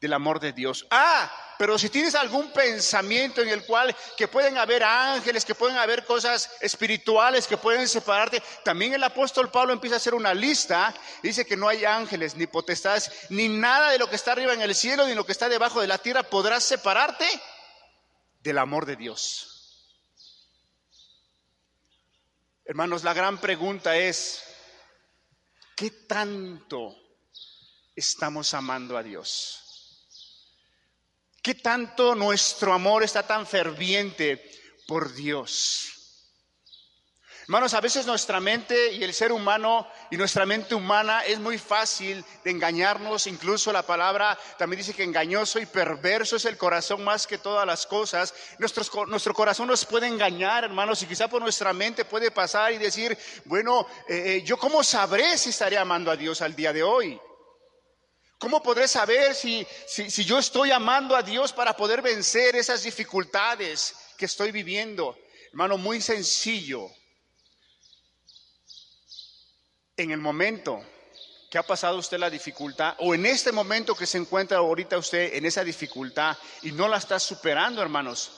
del 0.00 0.12
amor 0.12 0.38
de 0.40 0.52
Dios. 0.52 0.86
Ah, 0.90 1.30
pero 1.58 1.76
si 1.76 1.90
tienes 1.90 2.14
algún 2.14 2.52
pensamiento 2.52 3.42
en 3.42 3.48
el 3.48 3.66
cual 3.66 3.94
que 4.16 4.28
pueden 4.28 4.56
haber 4.56 4.84
ángeles, 4.84 5.44
que 5.44 5.56
pueden 5.56 5.76
haber 5.76 6.04
cosas 6.04 6.48
espirituales 6.60 7.48
que 7.48 7.56
pueden 7.56 7.88
separarte, 7.88 8.40
también 8.64 8.94
el 8.94 9.02
apóstol 9.02 9.50
Pablo 9.50 9.72
empieza 9.72 9.96
a 9.96 9.98
hacer 9.98 10.14
una 10.14 10.32
lista, 10.32 10.94
dice 11.20 11.44
que 11.44 11.56
no 11.56 11.68
hay 11.68 11.84
ángeles, 11.84 12.36
ni 12.36 12.46
potestades, 12.46 13.10
ni 13.30 13.48
nada 13.48 13.90
de 13.90 13.98
lo 13.98 14.08
que 14.08 14.14
está 14.14 14.32
arriba 14.32 14.54
en 14.54 14.62
el 14.62 14.74
cielo, 14.74 15.06
ni 15.06 15.14
lo 15.14 15.26
que 15.26 15.32
está 15.32 15.48
debajo 15.48 15.80
de 15.80 15.88
la 15.88 15.98
tierra 15.98 16.22
podrá 16.22 16.60
separarte 16.60 17.26
del 18.40 18.58
amor 18.58 18.86
de 18.86 18.94
Dios. 18.94 19.58
Hermanos, 22.64 23.02
la 23.02 23.14
gran 23.14 23.38
pregunta 23.40 23.96
es, 23.96 24.44
¿qué 25.74 25.90
tanto 25.90 26.94
estamos 27.96 28.54
amando 28.54 28.96
a 28.96 29.02
Dios? 29.02 29.67
¿Qué 31.48 31.54
tanto 31.54 32.14
nuestro 32.14 32.74
amor 32.74 33.02
está 33.02 33.22
tan 33.22 33.46
ferviente 33.46 34.50
por 34.86 35.14
Dios? 35.14 35.88
Hermanos, 37.44 37.72
a 37.72 37.80
veces 37.80 38.04
nuestra 38.04 38.38
mente 38.38 38.92
y 38.92 39.02
el 39.02 39.14
ser 39.14 39.32
humano 39.32 39.88
y 40.10 40.18
nuestra 40.18 40.44
mente 40.44 40.74
humana 40.74 41.24
es 41.24 41.38
muy 41.38 41.56
fácil 41.56 42.22
de 42.44 42.50
engañarnos. 42.50 43.26
Incluso 43.26 43.72
la 43.72 43.82
palabra 43.82 44.38
también 44.58 44.80
dice 44.80 44.92
que 44.92 45.04
engañoso 45.04 45.58
y 45.58 45.64
perverso 45.64 46.36
es 46.36 46.44
el 46.44 46.58
corazón 46.58 47.02
más 47.02 47.26
que 47.26 47.38
todas 47.38 47.66
las 47.66 47.86
cosas. 47.86 48.34
nuestro 48.58 49.32
corazón 49.32 49.68
nos 49.68 49.86
puede 49.86 50.06
engañar, 50.06 50.64
hermanos, 50.64 51.02
y 51.02 51.06
quizá 51.06 51.28
por 51.28 51.40
nuestra 51.40 51.72
mente 51.72 52.04
puede 52.04 52.30
pasar 52.30 52.74
y 52.74 52.76
decir, 52.76 53.16
bueno, 53.46 53.86
eh, 54.06 54.36
eh, 54.36 54.42
yo 54.42 54.58
cómo 54.58 54.84
sabré 54.84 55.38
si 55.38 55.48
estaré 55.48 55.78
amando 55.78 56.10
a 56.10 56.16
Dios 56.16 56.42
al 56.42 56.54
día 56.54 56.74
de 56.74 56.82
hoy. 56.82 57.18
¿Cómo 58.38 58.62
podré 58.62 58.86
saber 58.86 59.34
si, 59.34 59.66
si, 59.86 60.24
yo 60.24 60.38
estoy 60.38 60.70
amando 60.70 61.16
a 61.16 61.22
Dios 61.22 61.52
para 61.52 61.76
poder 61.76 62.00
vencer 62.00 62.54
esas 62.54 62.84
dificultades 62.84 63.94
que 64.16 64.26
estoy 64.26 64.52
viviendo? 64.52 65.18
Hermano, 65.48 65.76
muy 65.76 66.00
sencillo. 66.00 66.88
En 69.96 70.12
el 70.12 70.18
momento 70.18 70.80
que 71.50 71.58
ha 71.58 71.64
pasado 71.64 71.98
usted 71.98 72.18
la 72.18 72.30
dificultad, 72.30 72.94
o 73.00 73.12
en 73.12 73.26
este 73.26 73.50
momento 73.50 73.96
que 73.96 74.06
se 74.06 74.18
encuentra 74.18 74.58
ahorita 74.58 74.98
usted 74.98 75.34
en 75.34 75.44
esa 75.44 75.64
dificultad 75.64 76.36
y 76.62 76.70
no 76.70 76.86
la 76.86 76.98
está 76.98 77.18
superando, 77.18 77.82
hermanos, 77.82 78.30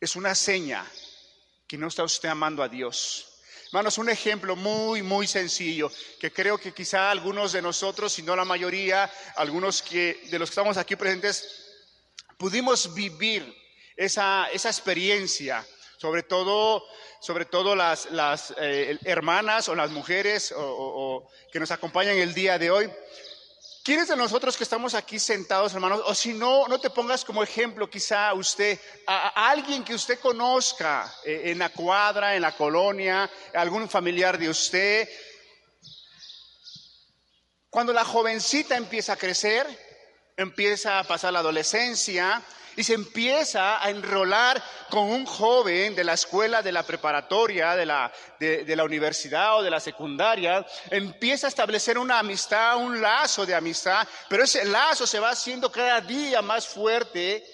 es 0.00 0.16
una 0.16 0.34
seña 0.34 0.90
que 1.66 1.76
no 1.76 1.88
está 1.88 2.04
usted 2.04 2.30
amando 2.30 2.62
a 2.62 2.68
Dios. 2.68 3.35
Hermanos, 3.66 3.98
un 3.98 4.08
ejemplo 4.08 4.54
muy, 4.54 5.02
muy 5.02 5.26
sencillo, 5.26 5.90
que 6.20 6.32
creo 6.32 6.56
que 6.56 6.72
quizá 6.72 7.10
algunos 7.10 7.52
de 7.52 7.60
nosotros, 7.60 8.12
si 8.12 8.22
no 8.22 8.36
la 8.36 8.44
mayoría, 8.44 9.10
algunos 9.34 9.82
que, 9.82 10.20
de 10.30 10.38
los 10.38 10.50
que 10.50 10.52
estamos 10.52 10.76
aquí 10.76 10.94
presentes, 10.94 11.66
pudimos 12.38 12.94
vivir 12.94 13.52
esa, 13.96 14.48
esa 14.52 14.68
experiencia, 14.68 15.66
sobre 15.98 16.22
todo, 16.22 16.84
sobre 17.20 17.44
todo 17.44 17.74
las, 17.74 18.08
las 18.12 18.54
eh, 18.58 18.98
hermanas 19.04 19.68
o 19.68 19.74
las 19.74 19.90
mujeres 19.90 20.54
o, 20.56 21.28
que 21.52 21.58
nos 21.58 21.72
acompañan 21.72 22.18
el 22.18 22.34
día 22.34 22.60
de 22.60 22.70
hoy, 22.70 22.88
¿Quiénes 23.86 24.08
de 24.08 24.16
nosotros 24.16 24.56
que 24.56 24.64
estamos 24.64 24.94
aquí 24.94 25.16
sentados, 25.20 25.72
hermanos? 25.72 26.02
O 26.06 26.12
si 26.12 26.32
no, 26.32 26.66
no 26.66 26.80
te 26.80 26.90
pongas 26.90 27.24
como 27.24 27.40
ejemplo 27.40 27.88
quizá 27.88 28.34
usted, 28.34 28.80
a, 29.06 29.48
alguien 29.48 29.84
que 29.84 29.94
usted 29.94 30.18
conozca 30.18 31.14
eh, 31.24 31.52
en 31.52 31.60
la 31.60 31.68
cuadra, 31.68 32.34
en 32.34 32.42
la 32.42 32.56
colonia, 32.56 33.30
algún 33.54 33.88
familiar 33.88 34.38
de 34.38 34.48
usted. 34.48 35.08
Cuando 37.70 37.92
la 37.92 38.04
jovencita 38.04 38.76
empieza 38.76 39.12
a 39.12 39.16
crecer, 39.16 39.64
empieza 40.36 40.98
a 40.98 41.04
pasar 41.04 41.32
la 41.32 41.38
adolescencia, 41.38 42.42
y 42.76 42.84
se 42.84 42.94
empieza 42.94 43.82
a 43.82 43.90
enrolar 43.90 44.62
con 44.90 45.10
un 45.10 45.24
joven 45.24 45.94
de 45.94 46.04
la 46.04 46.12
escuela, 46.12 46.62
de 46.62 46.72
la 46.72 46.82
preparatoria, 46.82 47.74
de 47.74 47.86
la, 47.86 48.12
de, 48.38 48.76
la 48.76 48.84
universidad 48.84 49.58
o 49.58 49.62
de 49.62 49.70
la 49.70 49.80
secundaria, 49.80 50.64
empieza 50.90 51.46
a 51.46 51.48
establecer 51.48 51.98
una 51.98 52.18
amistad, 52.18 52.76
un 52.76 53.00
lazo 53.00 53.46
de 53.46 53.54
amistad, 53.54 54.06
pero 54.28 54.44
ese 54.44 54.64
lazo 54.64 55.06
se 55.06 55.18
va 55.18 55.30
haciendo 55.30 55.72
cada 55.72 56.00
día 56.00 56.42
más 56.42 56.66
fuerte 56.66 57.44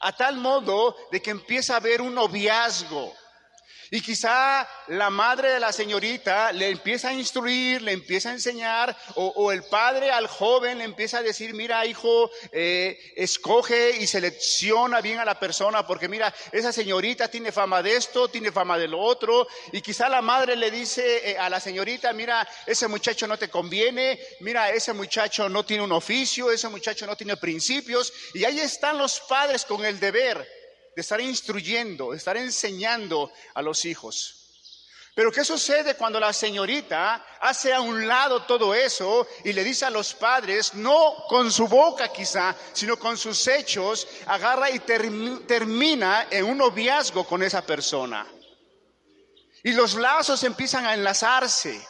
a 0.00 0.12
tal 0.12 0.36
modo 0.36 0.96
de 1.10 1.22
que 1.22 1.30
empieza 1.30 1.74
a 1.74 1.76
haber 1.76 2.02
un 2.02 2.14
noviazgo 2.14 3.14
y 3.90 4.00
quizá 4.00 4.68
la 4.88 5.10
madre 5.10 5.50
de 5.50 5.60
la 5.60 5.72
señorita 5.72 6.52
le 6.52 6.70
empieza 6.70 7.08
a 7.08 7.12
instruir, 7.12 7.82
le 7.82 7.92
empieza 7.92 8.30
a 8.30 8.32
enseñar, 8.32 8.96
o, 9.14 9.52
el 9.52 9.62
padre 9.64 10.10
al 10.10 10.26
joven 10.26 10.78
le 10.78 10.84
empieza 10.84 11.18
a 11.18 11.22
decir, 11.22 11.54
mira 11.54 11.84
hijo, 11.86 12.30
eh, 12.52 12.98
escoge 13.16 13.96
y 13.98 14.06
selecciona 14.06 15.00
bien 15.00 15.18
a 15.18 15.24
la 15.24 15.38
persona, 15.38 15.86
porque 15.86 16.08
mira, 16.08 16.34
esa 16.52 16.72
señorita 16.72 17.28
tiene 17.28 17.52
fama 17.52 17.82
de 17.82 17.96
esto, 17.96 18.28
tiene 18.28 18.52
fama 18.52 18.78
de 18.78 18.88
lo 18.88 19.00
otro, 19.00 19.46
y 19.72 19.80
quizá 19.80 20.08
la 20.08 20.22
madre 20.22 20.56
le 20.56 20.70
dice 20.70 21.30
eh, 21.30 21.38
a 21.38 21.48
la 21.48 21.60
señorita, 21.60 22.12
mira, 22.12 22.46
ese 22.66 22.88
muchacho 22.88 23.26
no 23.26 23.38
te 23.38 23.48
conviene, 23.50 24.18
mira, 24.40 24.70
ese 24.70 24.92
muchacho 24.92 25.48
no 25.48 25.64
tiene 25.64 25.84
un 25.84 25.92
oficio, 25.92 26.50
ese 26.50 26.68
muchacho 26.68 27.06
no 27.06 27.16
tiene 27.16 27.36
principios, 27.36 28.12
y 28.32 28.44
ahí 28.44 28.60
están 28.60 28.98
los 28.98 29.20
padres 29.20 29.64
con 29.64 29.84
el 29.84 30.00
deber 30.00 30.63
de 30.94 31.00
estar 31.00 31.20
instruyendo, 31.20 32.12
de 32.12 32.18
estar 32.18 32.36
enseñando 32.36 33.32
a 33.54 33.62
los 33.62 33.84
hijos. 33.84 34.40
Pero 35.14 35.30
¿qué 35.30 35.44
sucede 35.44 35.94
cuando 35.94 36.18
la 36.18 36.32
señorita 36.32 37.24
hace 37.40 37.72
a 37.72 37.80
un 37.80 38.06
lado 38.06 38.42
todo 38.42 38.74
eso 38.74 39.28
y 39.44 39.52
le 39.52 39.62
dice 39.62 39.84
a 39.84 39.90
los 39.90 40.12
padres, 40.12 40.74
no 40.74 41.14
con 41.28 41.52
su 41.52 41.68
boca 41.68 42.08
quizá, 42.08 42.54
sino 42.72 42.98
con 42.98 43.16
sus 43.16 43.46
hechos, 43.46 44.08
agarra 44.26 44.70
y 44.70 44.80
termina 44.80 46.26
en 46.30 46.44
un 46.44 46.58
noviazgo 46.58 47.24
con 47.24 47.44
esa 47.44 47.64
persona? 47.64 48.26
Y 49.62 49.72
los 49.72 49.94
lazos 49.94 50.42
empiezan 50.42 50.84
a 50.84 50.94
enlazarse. 50.94 51.80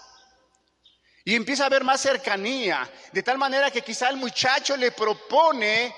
Y 1.25 1.34
empieza 1.34 1.62
a 1.62 1.66
haber 1.66 1.82
más 1.82 2.02
cercanía, 2.02 2.88
de 3.11 3.23
tal 3.23 3.38
manera 3.38 3.70
que 3.70 3.80
quizá 3.80 4.11
el 4.11 4.16
muchacho 4.16 4.76
le 4.76 4.92
propone 4.92 5.94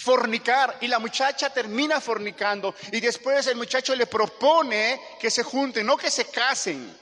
fornicar 0.00 0.78
y 0.80 0.88
la 0.88 0.98
muchacha 0.98 1.50
termina 1.50 2.00
fornicando 2.00 2.74
y 2.90 3.00
después 3.00 3.46
el 3.48 3.56
muchacho 3.56 3.94
le 3.94 4.06
propone 4.06 4.98
que 5.20 5.30
se 5.30 5.42
junten, 5.42 5.84
no 5.84 5.96
que 5.96 6.10
se 6.10 6.24
casen. 6.24 6.98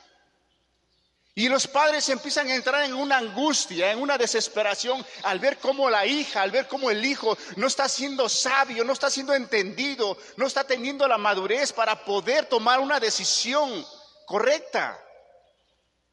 Y 1.36 1.48
los 1.48 1.68
padres 1.68 2.08
empiezan 2.08 2.48
a 2.48 2.56
entrar 2.56 2.82
en 2.82 2.94
una 2.94 3.18
angustia, 3.18 3.92
en 3.92 4.00
una 4.00 4.18
desesperación 4.18 5.06
al 5.22 5.38
ver 5.38 5.58
cómo 5.58 5.88
la 5.88 6.04
hija, 6.04 6.42
al 6.42 6.50
ver 6.50 6.66
cómo 6.66 6.90
el 6.90 7.04
hijo 7.04 7.38
no 7.54 7.68
está 7.68 7.88
siendo 7.88 8.28
sabio, 8.28 8.82
no 8.82 8.92
está 8.92 9.08
siendo 9.08 9.32
entendido, 9.32 10.18
no 10.36 10.48
está 10.48 10.64
teniendo 10.64 11.06
la 11.06 11.18
madurez 11.18 11.72
para 11.72 12.04
poder 12.04 12.46
tomar 12.46 12.80
una 12.80 12.98
decisión 12.98 13.86
correcta. 14.26 15.00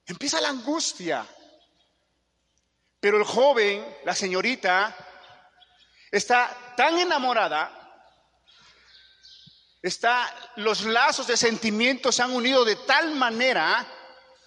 Empieza 0.06 0.40
la 0.40 0.50
angustia. 0.50 1.26
Pero 3.00 3.18
el 3.18 3.24
joven, 3.24 3.84
la 4.04 4.14
señorita, 4.14 4.96
está 6.18 6.74
tan 6.78 6.98
enamorada, 6.98 7.72
está, 9.82 10.34
los 10.56 10.84
lazos 10.84 11.28
de 11.28 11.36
sentimiento 11.36 12.12
se 12.12 12.24
han 12.24 12.32
unido 12.32 12.64
de 12.64 12.78
tal 12.78 13.16
manera 13.16 13.86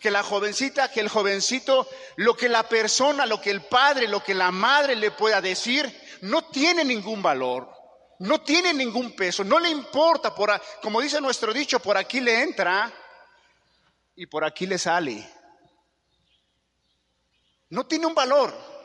que 0.00 0.10
la 0.10 0.22
jovencita, 0.22 0.90
que 0.90 1.00
el 1.00 1.08
jovencito, 1.08 1.86
lo 2.16 2.34
que 2.34 2.48
la 2.48 2.66
persona, 2.68 3.26
lo 3.26 3.40
que 3.40 3.50
el 3.50 3.62
padre, 3.62 4.08
lo 4.08 4.24
que 4.24 4.32
la 4.34 4.50
madre 4.50 4.96
le 4.96 5.10
pueda 5.10 5.42
decir, 5.42 5.92
no 6.22 6.46
tiene 6.46 6.84
ningún 6.84 7.22
valor, 7.22 7.70
no 8.20 8.40
tiene 8.40 8.72
ningún 8.72 9.14
peso, 9.14 9.44
no 9.44 9.58
le 9.58 9.68
importa, 9.68 10.34
por, 10.34 10.50
como 10.80 11.02
dice 11.02 11.20
nuestro 11.20 11.52
dicho, 11.52 11.80
por 11.80 11.98
aquí 11.98 12.20
le 12.20 12.42
entra 12.42 12.90
y 14.16 14.24
por 14.24 14.42
aquí 14.42 14.66
le 14.66 14.78
sale. 14.78 15.28
no 17.68 17.86
tiene 17.86 18.06
un 18.06 18.14
valor. 18.14 18.77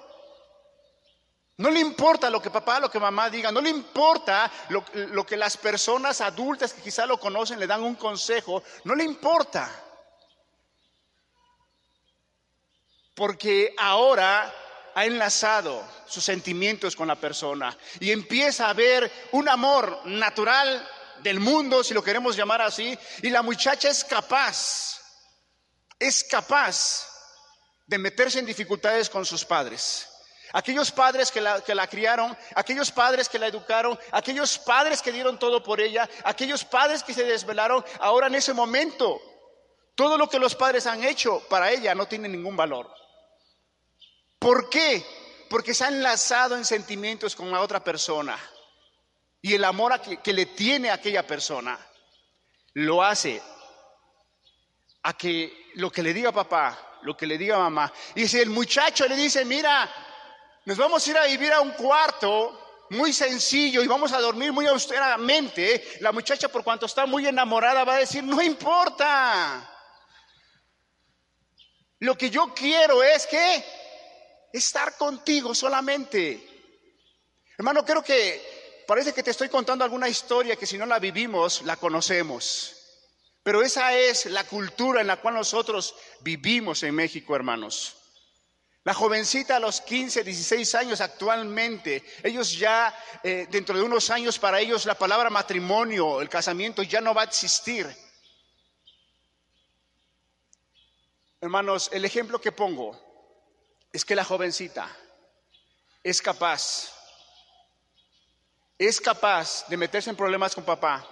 No 1.57 1.69
le 1.69 1.79
importa 1.79 2.29
lo 2.29 2.41
que 2.41 2.50
papá, 2.50 2.79
lo 2.79 2.89
que 2.89 3.00
mamá 3.00 3.29
diga, 3.29 3.51
no 3.51 3.62
le 3.62 3.69
importa 3.69 4.51
lo, 4.69 5.25
que 5.25 5.38
las 5.38 5.55
personas 5.55 6.19
adultas 6.19 6.74
que 6.74 6.81
quizá 6.81 7.05
lo 7.05 7.19
conocen 7.19 7.60
le 7.60 7.67
dan 7.67 7.83
un 7.83 7.95
consejo, 7.95 8.63
no 8.86 8.95
le 8.95 9.03
importa. 9.03 9.69
Porque 13.13 13.75
ahora 13.77 14.51
ha 14.95 15.05
enlazado 15.05 15.88
sus 16.07 16.24
sentimientos 16.24 16.95
con 16.95 17.07
la 17.07 17.15
persona 17.15 17.77
y 18.00 18.12
empieza 18.12 18.65
a 18.65 18.72
haber 18.72 19.12
un 19.31 19.48
amor 19.48 20.01
natural 20.05 20.89
del 21.22 21.39
mundo, 21.39 21.83
si 21.83 21.93
lo 21.93 22.03
queremos 22.03 22.36
llamar 22.36 22.63
así, 22.63 22.98
y 23.22 23.29
la 23.29 23.43
muchacha 23.43 23.89
es 23.89 24.03
capaz, 24.03 25.00
es 26.00 26.24
capaz 26.24 27.07
de 27.86 28.00
meterse 28.00 28.39
en 28.39 28.48
dificultades 28.48 29.07
con 29.07 29.24
sus 29.24 29.45
padres. 29.45 30.10
Aquellos 30.55 30.91
padres 30.91 31.31
que 31.31 31.41
la, 31.41 31.88
criaron, 31.88 32.38
aquellos 32.53 32.91
padres 32.91 33.27
que 33.27 33.39
la 33.39 33.48
educaron, 33.48 34.00
aquellos 34.12 34.60
padres 34.60 35.01
que 35.01 35.12
dieron 35.12 35.39
todo 35.39 35.63
por 35.63 35.81
ella, 35.81 36.07
aquellos 36.24 36.63
padres 36.63 37.01
que 37.01 37.12
se 37.12 37.24
desvelaron, 37.24 37.83
ahora 38.00 38.27
en 38.27 38.36
ese 38.36 38.53
momento, 38.53 39.19
todo 39.95 40.15
lo 40.15 40.29
que 40.29 40.38
los 40.38 40.53
padres 40.53 40.86
han 40.86 41.03
hecho 41.03 41.41
para 41.50 41.72
ella 41.72 41.95
no 41.95 42.05
tiene 42.05 42.29
ningún 42.29 42.55
valor. 42.55 42.93
¿Por 44.38 44.69
qué? 44.69 45.03
Porque 45.50 45.74
se 45.74 45.86
ha 45.86 45.88
enlazado 45.88 46.55
en 46.55 46.65
sentimientos 46.65 47.36
con 47.36 47.50
la 47.51 47.62
otra 47.62 47.83
persona. 47.83 48.38
Y 49.41 49.55
el 49.55 49.63
amor 49.63 50.00
que, 50.01 50.17
que 50.17 50.33
le 50.33 50.45
tiene 50.45 50.91
a 50.91 50.95
aquella 50.95 51.25
persona 51.25 51.79
lo 52.74 53.01
hace 53.01 53.41
a 55.01 55.13
que 55.17 55.72
lo 55.75 55.91
que 55.91 56.03
le 56.03 56.13
diga 56.13 56.31
papá, 56.31 57.00
lo 57.01 57.17
que 57.17 57.25
le 57.25 57.39
diga 57.39 57.57
mamá. 57.57 57.91
Y 58.13 58.27
si 58.27 58.39
el 58.39 58.51
muchacho 58.51 59.07
le 59.07 59.15
dice, 59.15 59.45
mira, 59.45 59.89
nos 60.65 60.77
vamos 60.77 61.05
a 61.05 61.10
ir 61.10 61.17
a 61.17 61.25
vivir 61.25 61.51
a 61.51 61.62
un 61.62 61.72
cuarto 61.72 62.60
muy 62.89 63.12
sencillo 63.12 63.82
y 63.82 63.88
vamos 63.88 64.13
a 64.13 64.20
dormir 64.20 64.53
muy 64.53 64.67
austeramente, 64.67 65.98
la 66.00 66.12
muchacha 66.12 66.48
por 66.48 66.63
cuanto 66.63 66.86
está 66.86 67.05
muy 67.05 67.27
enamorada 67.27 67.84
va 67.84 67.96
a 67.96 68.00
decir, 68.00 68.24
no 68.24 68.41
importa. 68.41 69.70
Lo 72.00 72.17
que 72.17 72.29
yo 72.29 72.53
quiero 72.53 73.01
es 73.03 73.25
que 73.27 73.63
estar 74.53 74.98
contigo 74.98 75.55
solamente. 75.55 76.50
Hermano, 77.58 77.84
creo 77.84 78.03
que 78.03 78.84
parece 78.88 79.13
que 79.13 79.24
te 79.24 79.32
estoy 79.32 79.50
contando 79.50 79.84
alguna 79.84 80.10
historia 80.10 80.55
que 80.55 80.65
si 80.65 80.77
no 80.77 80.86
la 80.86 81.00
vivimos, 81.00 81.62
la 81.63 81.77
conocemos. 81.77 82.75
Pero 83.41 83.62
esa 83.62 83.93
es 83.98 84.25
la 84.27 84.46
cultura 84.46 85.01
en 85.01 85.08
la 85.08 85.17
cual 85.17 85.36
nosotros 85.36 85.96
vivimos 86.22 86.84
en 86.84 86.96
México, 86.96 87.36
hermanos. 87.36 88.02
La 88.85 88.93
jovencita 88.93 89.55
a 89.55 89.59
los 89.59 89.79
15, 89.79 90.25
16 90.25 90.75
años 90.75 90.99
actualmente, 90.99 92.03
ellos 92.21 92.51
ya, 92.57 92.93
eh, 93.23 93.47
dentro 93.49 93.77
de 93.77 93.83
unos 93.83 94.09
años 94.09 94.37
para 94.37 94.59
ellos 94.59 94.85
la 94.85 94.95
palabra 94.95 95.29
matrimonio, 95.29 96.19
el 96.19 96.27
casamiento 96.27 96.83
ya 96.83 96.99
no 96.99 97.13
va 97.13 97.21
a 97.21 97.25
existir. 97.25 97.87
Hermanos, 101.39 101.89
el 101.93 102.03
ejemplo 102.03 102.41
que 102.41 102.51
pongo 102.51 102.99
es 103.93 104.03
que 104.03 104.15
la 104.15 104.25
jovencita 104.25 104.89
es 106.03 106.21
capaz, 106.21 106.91
es 108.77 108.99
capaz 108.99 109.65
de 109.69 109.77
meterse 109.77 110.09
en 110.09 110.17
problemas 110.17 110.53
con 110.55 110.65
papá, 110.65 111.07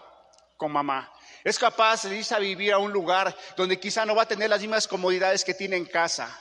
con 0.57 0.73
mamá, 0.73 1.09
es 1.41 1.57
capaz 1.57 2.03
de 2.03 2.17
irse 2.17 2.35
a 2.35 2.39
vivir 2.39 2.73
a 2.73 2.79
un 2.79 2.91
lugar 2.91 3.33
donde 3.55 3.79
quizá 3.79 4.05
no 4.05 4.13
va 4.13 4.23
a 4.23 4.27
tener 4.27 4.49
las 4.49 4.59
mismas 4.59 4.89
comodidades 4.89 5.45
que 5.45 5.53
tiene 5.53 5.77
en 5.77 5.85
casa 5.85 6.37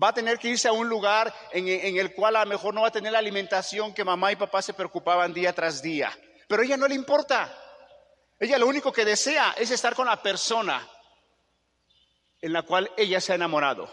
va 0.00 0.08
a 0.08 0.14
tener 0.14 0.38
que 0.38 0.48
irse 0.48 0.68
a 0.68 0.72
un 0.72 0.88
lugar 0.88 1.32
en, 1.52 1.68
el 1.68 2.12
cual 2.14 2.36
a 2.36 2.44
lo 2.44 2.50
mejor 2.50 2.74
no 2.74 2.82
va 2.82 2.88
a 2.88 2.92
tener 2.92 3.12
la 3.12 3.18
alimentación 3.18 3.94
que 3.94 4.04
mamá 4.04 4.32
y 4.32 4.36
papá 4.36 4.60
se 4.60 4.74
preocupaban 4.74 5.32
día 5.32 5.52
tras 5.52 5.82
día. 5.82 6.16
Pero 6.48 6.62
ella 6.62 6.76
no 6.76 6.88
le 6.88 6.94
importa. 6.94 7.56
Ella 8.38 8.58
lo 8.58 8.66
único 8.66 8.92
que 8.92 9.04
desea 9.04 9.54
es 9.56 9.70
estar 9.70 9.94
con 9.94 10.06
la 10.06 10.20
persona 10.20 10.88
en 12.40 12.52
la 12.52 12.62
cual 12.62 12.90
ella 12.96 13.20
se 13.20 13.32
ha 13.32 13.36
enamorado. 13.36 13.88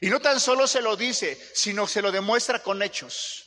Y 0.00 0.08
no 0.08 0.20
tan 0.20 0.40
solo 0.40 0.66
se 0.66 0.80
lo 0.80 0.96
dice, 0.96 1.38
sino 1.54 1.86
se 1.86 2.00
lo 2.00 2.12
demuestra 2.12 2.62
con 2.62 2.82
hechos. 2.82 3.46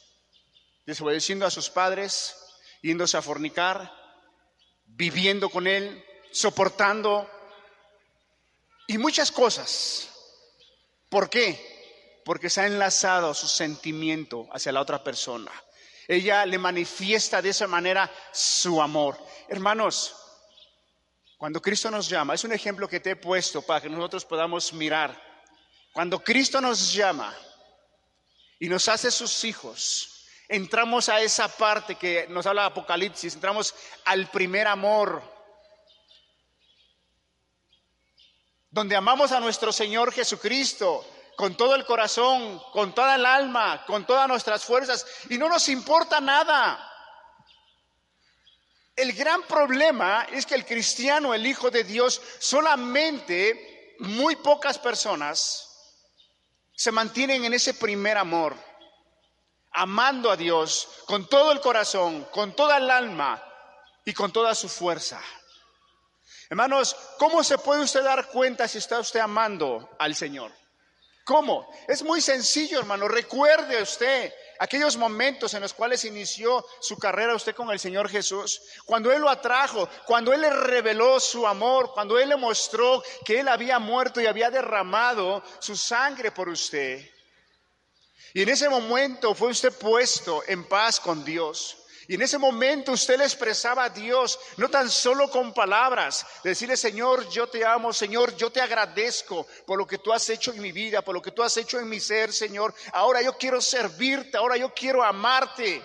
Desobedeciendo 0.86 1.46
a 1.46 1.52
sus 1.52 1.70
padres, 1.70 2.36
yéndose 2.82 3.18
a 3.18 3.22
fornicar, 3.22 3.92
viviendo 4.86 5.50
con 5.50 5.68
él, 5.68 6.04
soportando 6.32 7.30
y 8.88 8.98
muchas 8.98 9.32
cosas. 9.32 10.10
¿Por 11.10 11.30
qué? 11.30 11.77
Porque 12.28 12.50
se 12.50 12.60
ha 12.60 12.66
enlazado 12.66 13.34
su 13.34 13.48
sentimiento 13.48 14.50
hacia 14.52 14.74
la 14.74 14.82
otra 14.82 15.02
persona. 15.02 15.50
Ella 16.10 16.46
le 16.46 16.58
manifiesta 16.58 17.42
de 17.42 17.52
esa 17.52 17.68
manera 17.68 18.12
su 18.34 18.82
amor. 18.82 19.18
Hermanos, 19.48 20.14
cuando 21.38 21.62
Cristo 21.62 21.90
nos 21.90 22.10
llama, 22.10 22.34
es 22.34 22.44
un 22.44 22.52
ejemplo 22.52 22.90
que 22.90 23.00
te 23.00 23.12
he 23.12 23.16
puesto 23.16 23.62
para 23.62 23.80
que 23.80 23.90
nosotros 23.90 24.26
podamos 24.26 24.74
mirar. 24.74 25.18
Cuando 25.94 26.22
Cristo 26.22 26.60
nos 26.60 26.92
llama 26.92 27.34
y 28.60 28.68
nos 28.68 28.90
hace 28.90 29.10
sus 29.10 29.46
hijos, 29.46 30.26
entramos 30.50 31.08
a 31.08 31.22
esa 31.22 31.48
parte 31.48 31.96
que 31.96 32.28
nos 32.28 32.46
habla 32.46 32.66
Apocalipsis, 32.66 33.36
entramos 33.36 33.74
al 34.04 34.30
primer 34.32 34.68
amor, 34.68 35.24
donde 38.70 38.98
amamos 38.98 39.32
a 39.32 39.40
nuestro 39.40 39.72
Señor 39.72 40.12
Jesucristo, 40.12 41.06
con 41.38 41.56
todo 41.56 41.76
el 41.76 41.86
corazón, 41.86 42.60
con 42.74 42.96
toda 42.96 43.14
el 43.14 43.24
alma, 43.24 43.86
con 43.86 44.08
todas 44.08 44.28
nuestras 44.28 44.66
fuerzas 44.66 45.06
y 45.30 45.38
no 45.38 45.48
nos 45.48 45.70
importa 45.70 46.20
nada. 46.20 46.84
El 48.96 49.14
gran 49.14 49.44
problema 49.44 50.26
es 50.32 50.48
que 50.48 50.56
el 50.56 50.66
cristiano, 50.66 51.36
el 51.36 51.46
Hijo 51.46 51.70
de 51.70 51.84
Dios, 51.84 52.20
solamente 52.40 53.96
muy 54.00 54.36
pocas 54.38 54.80
personas 54.80 55.94
se 56.74 56.92
mantienen 56.92 57.46
en 57.46 57.54
ese 57.54 57.76
primer 57.76 58.18
amor, 58.18 58.56
amando 59.74 60.32
a 60.32 60.38
Dios 60.38 60.90
con 61.06 61.30
todo 61.30 61.52
el 61.52 61.62
corazón, 61.62 62.26
con 62.32 62.56
toda 62.56 62.78
el 62.78 62.90
alma 62.90 63.44
y 64.04 64.12
con 64.12 64.32
toda 64.32 64.56
su 64.56 64.68
fuerza. 64.68 65.22
Hermanos, 66.50 66.96
¿cómo 67.20 67.44
se 67.44 67.60
puede 67.60 67.84
usted 67.84 68.04
dar 68.04 68.26
cuenta 68.30 68.68
si 68.68 68.80
está 68.80 69.00
usted 69.00 69.20
amando 69.20 69.88
al 70.00 70.16
Señor? 70.16 70.52
¿Cómo? 71.28 71.70
Es 71.90 72.04
muy 72.04 72.22
sencillo, 72.22 72.80
hermano. 72.80 73.10
Recuerde 73.10 73.82
usted 73.82 74.34
aquellos 74.60 74.96
momentos 74.96 75.54
en 75.54 75.62
los 75.62 75.74
cuales 75.74 76.06
inició 76.06 76.66
su 76.80 76.98
carrera 76.98 77.36
usted 77.36 77.54
con 77.54 77.70
el 77.70 77.80
Señor 77.80 78.08
Jesús, 78.08 78.62
cuando 78.86 79.12
Él 79.12 79.20
lo 79.20 79.30
atrajo, 79.30 79.90
cuando 80.06 80.32
Él 80.32 80.40
le 80.40 80.50
reveló 80.50 81.20
su 81.20 81.46
amor, 81.46 81.92
cuando 81.94 82.18
Él 82.18 82.30
le 82.30 82.38
mostró 82.38 83.04
que 83.26 83.42
Él 83.42 83.50
había 83.50 83.78
muerto 83.78 84.22
y 84.22 84.26
había 84.26 84.50
derramado 84.50 85.44
su 85.60 85.76
sangre 85.76 86.32
por 86.32 86.48
usted. 86.48 87.06
Y 88.34 88.44
en 88.44 88.48
ese 88.48 88.70
momento 88.70 89.36
fue 89.36 89.50
usted 89.50 89.78
puesto 89.78 90.42
en 90.48 90.64
paz 90.64 90.98
con 90.98 91.26
Dios. 91.26 91.87
Y 92.10 92.16
en 92.16 92.22
ese 92.22 92.38
momento 92.38 92.94
usted 92.94 93.18
le 93.18 93.26
expresaba 93.26 93.84
a 93.84 93.90
Dios, 93.90 94.40
no 94.56 94.70
tan 94.70 94.90
solo 94.90 95.30
con 95.30 95.54
palabras, 95.54 96.26
decirle, 96.42 96.78
Señor, 96.78 97.28
yo 97.30 97.48
te 97.48 97.66
amo, 97.66 97.92
Señor, 97.92 98.36
yo 98.38 98.50
te 98.50 98.62
agradezco 98.62 99.46
por 99.66 99.78
lo 99.78 99.86
que 99.86 99.98
tú 99.98 100.14
has 100.14 100.30
hecho 100.30 100.54
en 100.54 100.62
mi 100.62 100.72
vida, 100.72 101.02
por 101.02 101.14
lo 101.14 101.22
que 101.22 101.32
tú 101.32 101.44
has 101.44 101.58
hecho 101.58 101.80
en 101.80 101.90
mi 101.90 102.00
ser, 102.00 102.32
Señor. 102.32 102.74
Ahora 102.94 103.22
yo 103.22 103.38
quiero 103.38 103.60
servirte, 103.60 104.38
ahora 104.38 104.56
yo 104.56 104.74
quiero 104.74 105.04
amarte. 105.04 105.84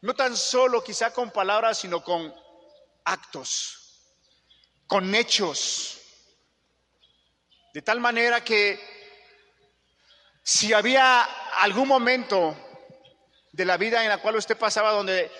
No 0.00 0.12
tan 0.14 0.36
solo 0.36 0.82
quizá 0.82 1.12
con 1.12 1.30
palabras, 1.30 1.78
sino 1.78 2.02
con 2.02 2.34
actos, 3.04 4.02
con 4.88 5.14
hechos. 5.14 6.00
De 7.72 7.82
tal 7.82 8.00
manera 8.00 8.42
que 8.42 8.80
si 10.42 10.72
había 10.72 11.22
algún 11.60 11.86
momento 11.86 12.71
de 13.52 13.64
la 13.64 13.76
vida 13.76 14.02
en 14.02 14.08
la 14.08 14.18
cual 14.18 14.36
usted 14.36 14.56
pasaba, 14.56 14.90
donde 14.92 15.30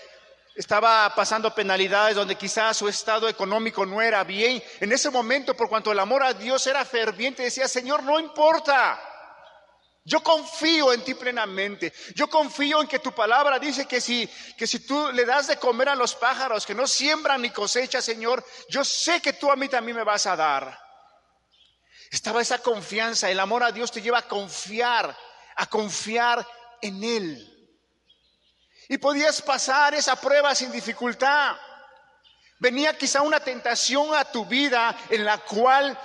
estaba 0.54 1.14
pasando 1.14 1.54
penalidades, 1.54 2.14
donde 2.14 2.36
quizás 2.36 2.76
su 2.76 2.88
estado 2.88 3.28
económico 3.28 3.86
no 3.86 4.02
era 4.02 4.22
bien, 4.22 4.62
en 4.80 4.92
ese 4.92 5.10
momento, 5.10 5.54
por 5.54 5.68
cuanto 5.68 5.90
el 5.90 5.98
amor 5.98 6.22
a 6.22 6.34
Dios 6.34 6.66
era 6.66 6.84
ferviente, 6.84 7.42
decía, 7.42 7.66
Señor, 7.66 8.02
no 8.02 8.20
importa. 8.20 9.00
Yo 10.04 10.20
confío 10.20 10.92
en 10.92 11.04
ti 11.04 11.14
plenamente. 11.14 11.92
Yo 12.14 12.28
confío 12.28 12.80
en 12.80 12.88
que 12.88 12.98
tu 12.98 13.12
palabra 13.12 13.58
dice 13.58 13.86
que 13.86 14.00
si, 14.00 14.28
que 14.56 14.66
si 14.66 14.80
tú 14.80 15.12
le 15.12 15.24
das 15.24 15.46
de 15.46 15.58
comer 15.58 15.90
a 15.90 15.94
los 15.94 16.16
pájaros 16.16 16.66
que 16.66 16.74
no 16.74 16.88
siembran 16.88 17.40
ni 17.40 17.50
cosechan, 17.50 18.02
Señor, 18.02 18.44
yo 18.68 18.84
sé 18.84 19.20
que 19.20 19.34
tú 19.34 19.50
a 19.50 19.56
mí 19.56 19.68
también 19.68 19.96
me 19.96 20.04
vas 20.04 20.26
a 20.26 20.34
dar. 20.34 20.76
Estaba 22.10 22.42
esa 22.42 22.58
confianza. 22.58 23.30
El 23.30 23.38
amor 23.38 23.62
a 23.62 23.70
Dios 23.70 23.92
te 23.92 24.02
lleva 24.02 24.18
a 24.18 24.28
confiar, 24.28 25.16
a 25.54 25.66
confiar 25.66 26.46
en 26.82 27.04
Él. 27.04 27.61
Y 28.92 28.98
podías 28.98 29.40
pasar 29.40 29.94
esa 29.94 30.16
prueba 30.16 30.54
sin 30.54 30.70
dificultad. 30.70 31.56
Venía 32.58 32.94
quizá 32.98 33.22
una 33.22 33.40
tentación 33.40 34.14
a 34.14 34.22
tu 34.22 34.44
vida 34.44 34.94
en 35.08 35.24
la 35.24 35.38
cual 35.38 35.98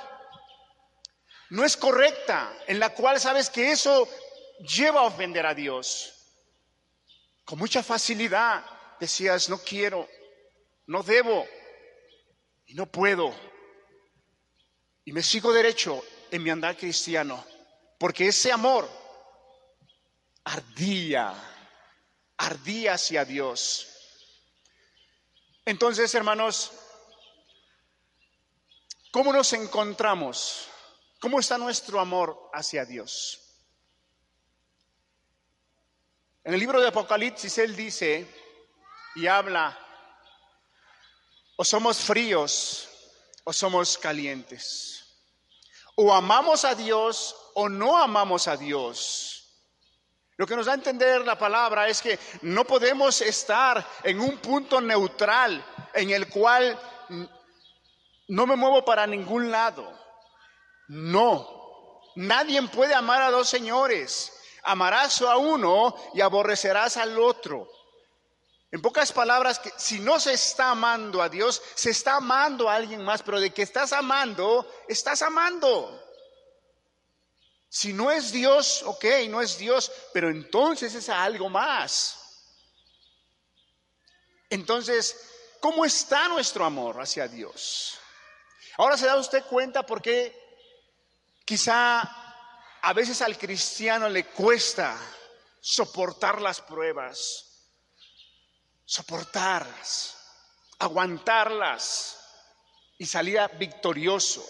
no 1.50 1.66
es 1.66 1.76
correcta, 1.76 2.50
en 2.66 2.80
la 2.80 2.92
cual 2.92 3.20
sabes 3.20 3.50
que 3.50 3.74
eso 3.74 4.08
lleva 4.60 5.02
a 5.02 5.04
ofender 5.04 5.46
a 5.46 5.54
Dios. 5.54 6.14
Con 7.44 7.60
mucha 7.60 7.84
facilidad 7.84 8.64
decías, 9.02 9.50
no 9.50 9.58
quiero, 9.58 10.08
no 10.86 11.04
debo 11.04 11.46
y 12.68 12.74
no 12.74 12.86
puedo. 12.86 13.36
Y 15.04 15.12
me 15.12 15.22
sigo 15.22 15.52
derecho 15.52 16.02
en 16.32 16.42
mi 16.42 16.52
andar 16.52 16.78
cristiano, 16.78 17.44
porque 18.00 18.30
ese 18.30 18.50
amor 18.50 18.90
ardía, 20.46 21.34
ardía 22.38 22.94
hacia 22.94 23.26
Dios. 23.26 23.88
Entonces, 25.66 26.14
hermanos, 26.16 26.72
¿cómo 29.12 29.34
nos 29.34 29.52
encontramos? 29.54 30.68
¿Cómo 31.20 31.40
está 31.40 31.58
nuestro 31.58 32.00
amor 32.00 32.50
hacia 32.54 32.86
Dios? 32.86 33.42
En 36.44 36.54
el 36.54 36.60
libro 36.62 36.80
de 36.80 36.88
Apocalipsis 36.88 37.58
él 37.58 37.76
dice 37.76 38.26
y 39.16 39.28
habla, 39.28 39.78
o 41.58 41.66
somos 41.66 41.98
fríos 41.98 42.88
o 43.44 43.52
somos 43.52 43.98
calientes, 43.98 45.04
o 45.96 46.14
amamos 46.14 46.64
a 46.64 46.76
Dios 46.76 47.36
o 47.56 47.68
no 47.68 47.98
amamos 47.98 48.48
a 48.48 48.56
Dios. 48.56 49.37
Lo 50.38 50.46
que 50.46 50.56
nos 50.56 50.68
da 50.68 50.72
a 50.72 50.76
entender 50.76 51.26
la 51.26 51.38
palabra 51.38 51.88
es 51.88 52.02
que 52.02 52.18
no 52.44 52.64
podemos 52.64 53.22
estar 53.22 53.86
en 54.04 54.20
un 54.20 54.38
punto 54.38 54.80
neutral 54.80 55.64
en 55.94 56.12
el 56.12 56.30
cual 56.30 56.80
no 58.28 58.46
me 58.46 58.56
muevo 58.56 58.86
para 58.86 59.06
ningún 59.06 59.52
lado. 59.52 59.92
No, 60.88 62.02
nadie 62.16 62.62
puede 62.70 62.94
amar 62.94 63.22
a 63.22 63.32
dos 63.32 63.50
señores 63.50 64.34
amarás 64.68 65.22
a 65.22 65.38
uno 65.38 65.96
y 66.14 66.22
aborrecerás 66.22 66.98
al 66.98 67.18
otro. 67.20 67.70
En 68.70 68.82
pocas 68.82 69.14
palabras, 69.14 69.60
que 69.60 69.72
si 69.78 70.00
no 70.00 70.20
se 70.20 70.34
está 70.34 70.72
amando 70.72 71.22
a 71.22 71.30
Dios, 71.30 71.62
se 71.74 71.92
está 71.92 72.18
amando 72.18 72.70
a 72.70 72.76
alguien 72.76 73.04
más, 73.04 73.24
pero 73.24 73.40
de 73.40 73.52
que 73.52 73.62
estás 73.62 73.94
amando, 73.94 74.70
estás 74.90 75.22
amando. 75.22 76.04
Si 77.78 77.94
no 77.94 78.10
es 78.10 78.32
Dios, 78.32 78.82
ok, 78.88 79.06
no 79.30 79.40
es 79.40 79.56
Dios, 79.60 79.92
pero 80.12 80.32
entonces 80.32 80.96
es 80.96 81.10
algo 81.10 81.48
más. 81.48 82.18
Entonces, 84.50 85.16
¿cómo 85.60 85.86
está 85.86 86.28
nuestro 86.28 86.66
amor 86.66 87.00
hacia 87.00 87.28
Dios? 87.28 88.00
Ahora 88.80 88.98
se 88.98 89.06
da 89.06 89.16
usted 89.16 89.44
cuenta 89.44 89.86
por 89.86 90.02
qué 90.02 90.36
quizá 91.46 92.02
a 92.82 92.94
veces 92.94 93.22
al 93.22 93.38
cristiano 93.38 94.10
le 94.10 94.26
cuesta 94.26 95.00
soportar 95.62 96.42
las 96.42 96.60
pruebas, 96.62 97.46
soportarlas, 98.86 100.18
aguantarlas 100.80 102.18
y 102.98 103.06
salir 103.06 103.40
victorioso, 103.60 104.44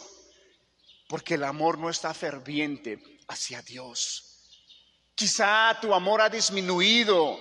porque 1.09 1.33
el 1.33 1.43
amor 1.43 1.77
no 1.77 1.89
está 1.89 2.13
ferviente 2.13 3.16
hacia 3.27 3.61
Dios. 3.61 4.23
Quizá 5.15 5.77
tu 5.81 5.93
amor 5.93 6.21
ha 6.21 6.29
disminuido, 6.29 7.39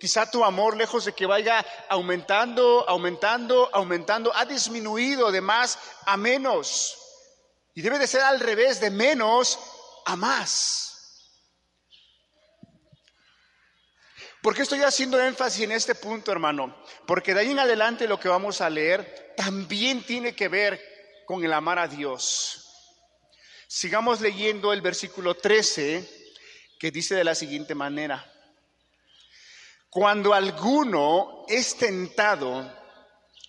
quizá 0.00 0.30
tu 0.30 0.44
amor, 0.44 0.76
lejos 0.76 1.04
de 1.04 1.12
que 1.12 1.26
vaya 1.26 1.64
aumentando, 1.88 2.88
aumentando, 2.88 3.68
aumentando, 3.72 4.34
ha 4.34 4.44
disminuido 4.44 5.30
de 5.30 5.40
más 5.40 5.78
a 6.06 6.16
menos. 6.16 6.96
Y 7.74 7.82
debe 7.82 7.98
de 7.98 8.06
ser 8.06 8.22
al 8.22 8.40
revés, 8.40 8.80
de 8.80 8.90
menos 8.90 9.58
a 10.06 10.16
más. 10.16 10.88
¿Por 14.42 14.54
qué 14.54 14.62
estoy 14.62 14.82
haciendo 14.82 15.20
énfasis 15.20 15.64
en 15.64 15.72
este 15.72 15.94
punto, 15.94 16.30
hermano? 16.30 16.82
Porque 17.06 17.34
de 17.34 17.40
ahí 17.40 17.50
en 17.50 17.58
adelante 17.58 18.06
lo 18.06 18.18
que 18.18 18.28
vamos 18.28 18.60
a 18.60 18.70
leer 18.70 19.34
también 19.36 20.02
tiene 20.04 20.34
que 20.34 20.48
ver 20.48 20.80
con 21.26 21.44
el 21.44 21.52
amar 21.52 21.78
a 21.78 21.88
Dios. 21.88 22.67
Sigamos 23.68 24.20
leyendo 24.20 24.72
el 24.72 24.80
versículo 24.80 25.34
13 25.34 26.08
que 26.80 26.90
dice 26.90 27.14
de 27.14 27.22
la 27.22 27.36
siguiente 27.36 27.76
manera. 27.76 28.28
Cuando 29.88 30.34
alguno 30.34 31.44
es 31.48 31.76
tentado, 31.76 32.74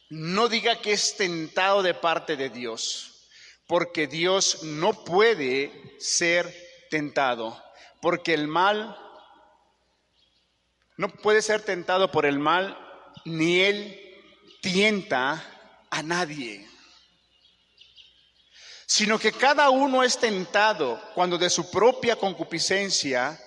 no 0.09 0.47
diga 0.47 0.79
que 0.79 0.93
es 0.93 1.17
tentado 1.17 1.81
de 1.81 1.95
parte 1.95 2.35
de 2.35 2.49
Dios 2.49 3.09
porque 3.69 4.07
Dios 4.07 4.63
no 4.63 5.05
puede 5.05 5.95
ser 5.99 6.53
tentado, 6.89 7.63
porque 8.01 8.33
el 8.33 8.47
mal 8.47 8.97
no 10.97 11.07
puede 11.07 11.43
ser 11.43 11.61
tentado 11.61 12.11
por 12.11 12.25
el 12.25 12.39
mal, 12.39 12.77
ni 13.25 13.61
él 13.61 13.99
tienta 14.61 15.45
a 15.89 16.03
nadie, 16.03 16.68
sino 18.89 19.19
que 19.19 19.31
cada 19.31 19.69
uno 19.69 20.03
es 20.03 20.17
tentado 20.17 20.99
cuando 21.13 21.37
de 21.37 21.51
su 21.51 21.69
propia 21.69 22.15
concupiscencia 22.15 23.39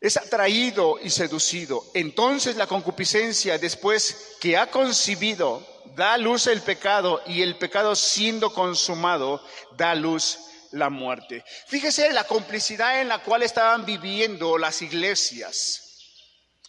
es 0.00 0.16
atraído 0.16 0.98
y 1.02 1.10
seducido. 1.10 1.84
Entonces 1.92 2.56
la 2.56 2.66
concupiscencia, 2.66 3.58
después 3.58 4.36
que 4.40 4.56
ha 4.56 4.70
concibido, 4.70 5.62
da 5.96 6.16
luz 6.16 6.46
el 6.46 6.62
pecado 6.62 7.20
y 7.26 7.42
el 7.42 7.58
pecado 7.58 7.94
siendo 7.94 8.54
consumado, 8.54 9.44
da 9.76 9.94
luz 9.94 10.38
la 10.70 10.88
muerte. 10.88 11.44
Fíjese 11.66 12.10
la 12.14 12.24
complicidad 12.24 13.02
en 13.02 13.08
la 13.08 13.18
cual 13.18 13.42
estaban 13.42 13.84
viviendo 13.84 14.56
las 14.56 14.80
iglesias. 14.80 15.89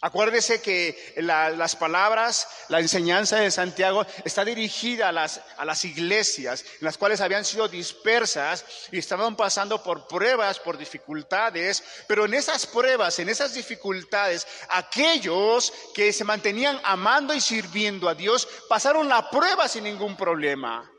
Acuérdese 0.04 0.60
que 0.60 1.14
las 1.18 1.76
palabras, 1.76 2.48
la 2.68 2.80
enseñanza 2.80 3.36
de 3.36 3.52
Santiago 3.52 4.04
está 4.24 4.44
dirigida 4.44 5.10
a 5.10 5.12
las, 5.12 5.40
a 5.56 5.64
las 5.64 5.84
iglesias, 5.84 6.64
en 6.80 6.86
las 6.86 6.98
cuales 6.98 7.20
habían 7.20 7.44
sido 7.44 7.68
dispersas 7.68 8.64
y 8.90 8.98
estaban 8.98 9.36
pasando 9.36 9.80
por 9.80 10.08
pruebas, 10.08 10.58
por 10.58 10.76
dificultades, 10.76 11.84
pero 12.08 12.24
en 12.24 12.34
esas 12.34 12.66
pruebas, 12.66 13.20
en 13.20 13.28
esas 13.28 13.54
dificultades, 13.54 14.44
aquellos 14.70 15.72
que 15.94 16.12
se 16.12 16.24
mantenían 16.24 16.80
amando 16.82 17.32
y 17.32 17.40
sirviendo 17.40 18.08
a 18.08 18.16
Dios 18.16 18.48
pasaron 18.68 19.08
la 19.08 19.30
prueba 19.30 19.68
sin 19.68 19.84
ningún 19.84 20.16
problema. 20.16 20.90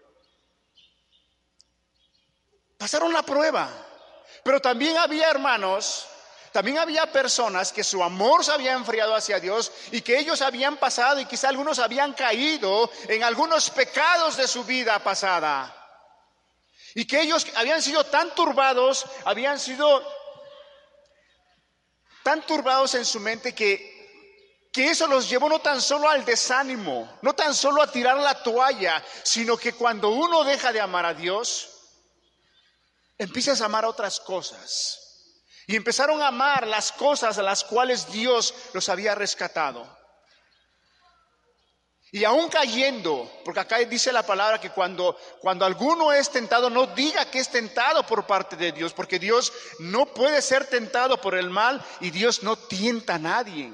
Pasaron 2.78 3.12
la 3.12 3.24
prueba. 3.24 3.70
Pero 4.46 4.62
también 4.62 4.98
había 4.98 5.30
hermanos 5.30 6.08
también 6.54 6.78
había 6.78 7.12
personas 7.12 7.74
que 7.74 7.84
su 7.84 8.04
amor 8.04 8.46
se 8.46 8.52
había 8.52 8.74
enfriado 8.74 9.16
hacia 9.16 9.39
Dios 9.39 9.72
y 9.92 10.02
que 10.02 10.20
ellos 10.20 10.39
habían 10.44 10.78
pasado 10.78 11.20
y 11.20 11.26
quizá 11.26 11.50
algunos 11.50 11.80
habían 11.80 12.13
caído 12.13 12.92
en 13.08 13.24
algunos 13.24 13.72
pecados 13.72 14.38
de 14.38 14.48
su 14.48 14.63
vida 14.63 15.00
pasada. 15.00 15.76
Y 16.94 17.06
que 17.06 17.22
ellos 17.22 17.48
habían 17.56 17.82
sido 17.82 18.06
tan 18.06 18.36
turbados, 18.36 19.04
habían 19.26 19.60
sido 19.60 20.08
tan 22.22 22.46
turbados 22.46 22.94
en 22.94 23.06
su 23.06 23.20
mente 23.20 23.56
que, 23.56 24.70
que 24.72 24.92
eso 24.92 25.08
los 25.08 25.28
llevó 25.28 25.50
no 25.50 25.58
tan 25.58 25.82
solo 25.82 26.08
al 26.08 26.24
desánimo, 26.24 27.18
no 27.24 27.34
tan 27.34 27.56
solo 27.56 27.82
a 27.82 27.92
tirar 27.92 28.18
la 28.18 28.44
toalla, 28.44 29.04
sino 29.24 29.58
que 29.58 29.74
cuando 29.74 30.10
uno 30.10 30.44
deja 30.44 30.72
de 30.72 30.82
amar 30.82 31.08
a 31.08 31.16
Dios, 31.16 31.70
empiezas 33.18 33.60
a 33.62 33.66
amar 33.66 33.86
otras 33.86 34.20
cosas. 34.20 35.03
Y 35.67 35.76
empezaron 35.76 36.21
a 36.21 36.28
amar 36.28 36.67
las 36.67 36.91
cosas 36.91 37.38
a 37.38 37.43
las 37.43 37.63
cuales 37.63 38.12
Dios 38.12 38.54
los 38.73 38.89
había 38.89 39.15
rescatado. 39.15 40.04
Y 42.13 42.23
aún 42.26 42.47
cayendo, 42.47 43.30
porque 43.43 43.62
acá 43.62 43.80
dice 43.80 44.12
la 44.12 44.21
palabra 44.21 44.62
que 44.62 44.69
cuando, 44.69 45.17
cuando 45.39 45.65
alguno 45.65 46.13
es 46.13 46.30
tentado, 46.30 46.69
no 46.69 46.86
diga 46.86 47.26
que 47.26 47.39
es 47.39 47.49
tentado 47.49 48.06
por 48.06 48.28
parte 48.28 48.56
de 48.56 48.71
Dios, 48.71 48.93
porque 48.93 49.17
Dios 49.17 49.52
no 49.80 50.06
puede 50.06 50.43
ser 50.43 50.67
tentado 50.67 51.19
por 51.19 51.34
el 51.34 51.49
mal 51.49 51.84
y 52.02 52.12
Dios 52.12 52.43
no 52.43 52.56
tienta 52.56 53.15
a 53.15 53.17
nadie, 53.17 53.73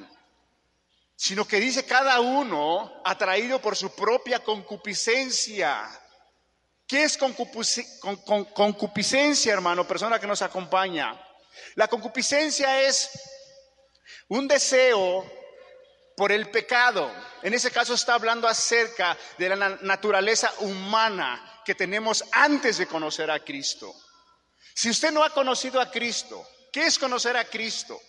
sino 1.17 1.45
que 1.45 1.59
dice 1.59 1.85
cada 1.85 2.21
uno 2.21 3.01
atraído 3.03 3.59
por 3.59 3.75
su 3.75 3.93
propia 3.93 4.39
concupiscencia. 4.39 5.85
¿Qué 6.87 7.03
es 7.03 7.17
concupiscencia, 7.17 9.51
hermano, 9.51 9.85
persona 9.85 10.17
que 10.17 10.27
nos 10.27 10.41
acompaña? 10.41 11.21
La 11.75 11.87
concupiscencia 11.87 12.81
es 12.81 13.09
un 14.27 14.47
deseo 14.47 15.29
por 16.15 16.31
el 16.31 16.49
pecado. 16.49 17.11
En 17.41 17.53
ese 17.53 17.71
caso 17.71 17.93
está 17.93 18.13
hablando 18.15 18.47
acerca 18.47 19.17
de 19.37 19.49
la 19.49 19.77
naturaleza 19.81 20.53
humana 20.59 21.61
que 21.63 21.75
tenemos 21.75 22.23
antes 22.31 22.77
de 22.77 22.87
conocer 22.87 23.31
a 23.31 23.43
Cristo. 23.43 23.93
Si 24.73 24.89
usted 24.89 25.11
no 25.11 25.23
ha 25.23 25.33
conocido 25.33 25.79
a 25.79 25.89
Cristo, 25.91 26.45
¿qué 26.71 26.85
es 26.85 26.99
conocer 26.99 27.37
a 27.37 27.45
Cristo? 27.45 27.99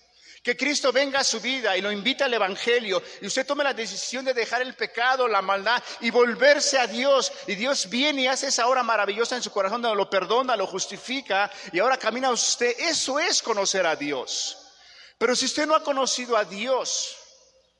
Que 0.42 0.56
Cristo 0.56 0.90
venga 0.90 1.20
a 1.20 1.24
su 1.24 1.38
vida 1.38 1.76
y 1.76 1.82
lo 1.82 1.92
invita 1.92 2.24
al 2.24 2.32
Evangelio 2.32 3.02
y 3.20 3.26
usted 3.26 3.46
tome 3.46 3.62
la 3.62 3.74
decisión 3.74 4.24
de 4.24 4.32
dejar 4.32 4.62
el 4.62 4.74
pecado, 4.74 5.28
la 5.28 5.42
maldad 5.42 5.82
y 6.00 6.10
volverse 6.10 6.78
a 6.78 6.86
Dios. 6.86 7.30
Y 7.46 7.56
Dios 7.56 7.90
viene 7.90 8.22
y 8.22 8.26
hace 8.26 8.46
esa 8.46 8.66
obra 8.66 8.82
maravillosa 8.82 9.36
en 9.36 9.42
su 9.42 9.50
corazón 9.50 9.82
donde 9.82 9.98
lo 9.98 10.08
perdona, 10.08 10.56
lo 10.56 10.66
justifica 10.66 11.50
y 11.72 11.78
ahora 11.78 11.98
camina 11.98 12.30
usted. 12.30 12.74
Eso 12.78 13.20
es 13.20 13.42
conocer 13.42 13.84
a 13.86 13.96
Dios. 13.96 14.56
Pero 15.18 15.36
si 15.36 15.44
usted 15.44 15.66
no 15.66 15.74
ha 15.74 15.82
conocido 15.82 16.34
a 16.38 16.46
Dios, 16.46 17.16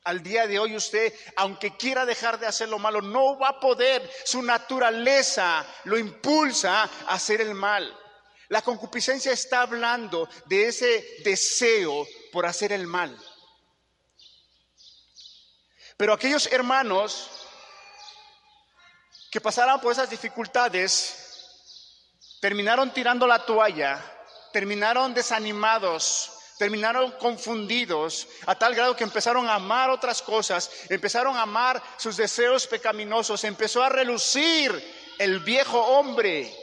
al 0.04 0.22
día 0.22 0.46
de 0.46 0.58
hoy 0.58 0.76
usted, 0.76 1.14
aunque 1.36 1.78
quiera 1.78 2.04
dejar 2.04 2.38
de 2.38 2.46
hacer 2.46 2.68
lo 2.68 2.78
malo, 2.78 3.00
no 3.00 3.38
va 3.38 3.48
a 3.48 3.60
poder. 3.60 4.10
Su 4.26 4.42
naturaleza 4.42 5.66
lo 5.84 5.96
impulsa 5.96 6.82
a 6.82 7.14
hacer 7.14 7.40
el 7.40 7.54
mal. 7.54 7.96
La 8.48 8.60
concupiscencia 8.60 9.32
está 9.32 9.62
hablando 9.62 10.28
de 10.46 10.68
ese 10.68 11.22
deseo 11.24 12.06
por 12.32 12.46
hacer 12.46 12.72
el 12.72 12.86
mal. 12.86 13.16
Pero 15.96 16.14
aquellos 16.14 16.46
hermanos 16.46 17.30
que 19.30 19.40
pasaron 19.40 19.80
por 19.80 19.92
esas 19.92 20.10
dificultades 20.10 21.30
terminaron 22.40 22.92
tirando 22.92 23.26
la 23.26 23.44
toalla, 23.44 24.02
terminaron 24.52 25.14
desanimados, 25.14 26.32
terminaron 26.58 27.12
confundidos 27.12 28.26
a 28.46 28.54
tal 28.54 28.74
grado 28.74 28.96
que 28.96 29.04
empezaron 29.04 29.48
a 29.48 29.54
amar 29.54 29.90
otras 29.90 30.22
cosas, 30.22 30.70
empezaron 30.88 31.36
a 31.36 31.42
amar 31.42 31.82
sus 31.96 32.16
deseos 32.16 32.66
pecaminosos, 32.66 33.44
empezó 33.44 33.82
a 33.82 33.88
relucir 33.88 34.72
el 35.18 35.40
viejo 35.40 35.78
hombre 35.78 36.54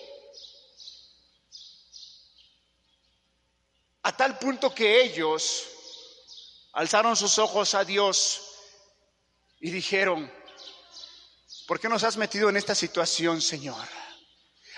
a 4.08 4.15
tal 4.15 4.39
punto 4.39 4.74
que 4.74 5.02
ellos 5.02 5.65
alzaron 6.72 7.13
sus 7.17 7.38
ojos 7.39 7.74
a 7.76 7.84
Dios 7.84 8.41
y 9.60 9.70
dijeron, 9.70 10.32
¿por 11.67 11.78
qué 11.78 11.89
nos 11.89 12.06
has 12.06 12.15
metido 12.15 12.48
en 12.48 12.56
esta 12.56 12.74
situación, 12.74 13.41
Señor? 13.41 13.86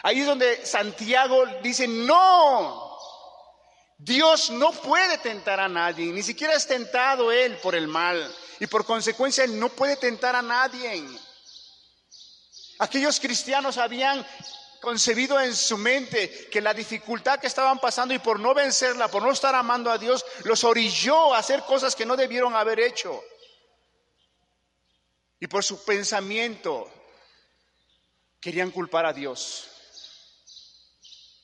Ahí 0.01 0.21
es 0.21 0.25
donde 0.25 0.65
Santiago 0.65 1.45
dice, 1.61 1.87
no, 1.87 2.97
Dios 3.99 4.49
no 4.49 4.71
puede 4.71 5.19
tentar 5.19 5.59
a 5.59 5.69
nadie, 5.69 6.11
ni 6.11 6.23
siquiera 6.23 6.55
es 6.55 6.65
tentado 6.65 7.31
Él 7.31 7.55
por 7.57 7.75
el 7.75 7.87
mal, 7.87 8.35
y 8.59 8.65
por 8.65 8.83
consecuencia 8.83 9.43
Él 9.43 9.59
no 9.59 9.69
puede 9.69 9.95
tentar 9.97 10.35
a 10.35 10.41
nadie. 10.41 11.07
Aquellos 12.79 13.19
cristianos 13.19 13.77
habían 13.77 14.25
concebido 14.81 15.39
en 15.39 15.55
su 15.55 15.77
mente 15.77 16.47
que 16.49 16.61
la 16.61 16.73
dificultad 16.73 17.39
que 17.39 17.47
estaban 17.47 17.79
pasando 17.79 18.13
y 18.13 18.19
por 18.19 18.39
no 18.39 18.53
vencerla, 18.53 19.07
por 19.07 19.23
no 19.23 19.31
estar 19.31 19.55
amando 19.55 19.91
a 19.91 19.97
Dios, 19.97 20.25
los 20.43 20.63
orilló 20.63 21.33
a 21.33 21.39
hacer 21.39 21.63
cosas 21.63 21.95
que 21.95 22.05
no 22.05 22.15
debieron 22.15 22.55
haber 22.55 22.79
hecho. 22.79 23.23
Y 25.39 25.47
por 25.47 25.63
su 25.63 25.83
pensamiento 25.83 26.89
querían 28.39 28.71
culpar 28.71 29.05
a 29.05 29.13
Dios. 29.13 29.69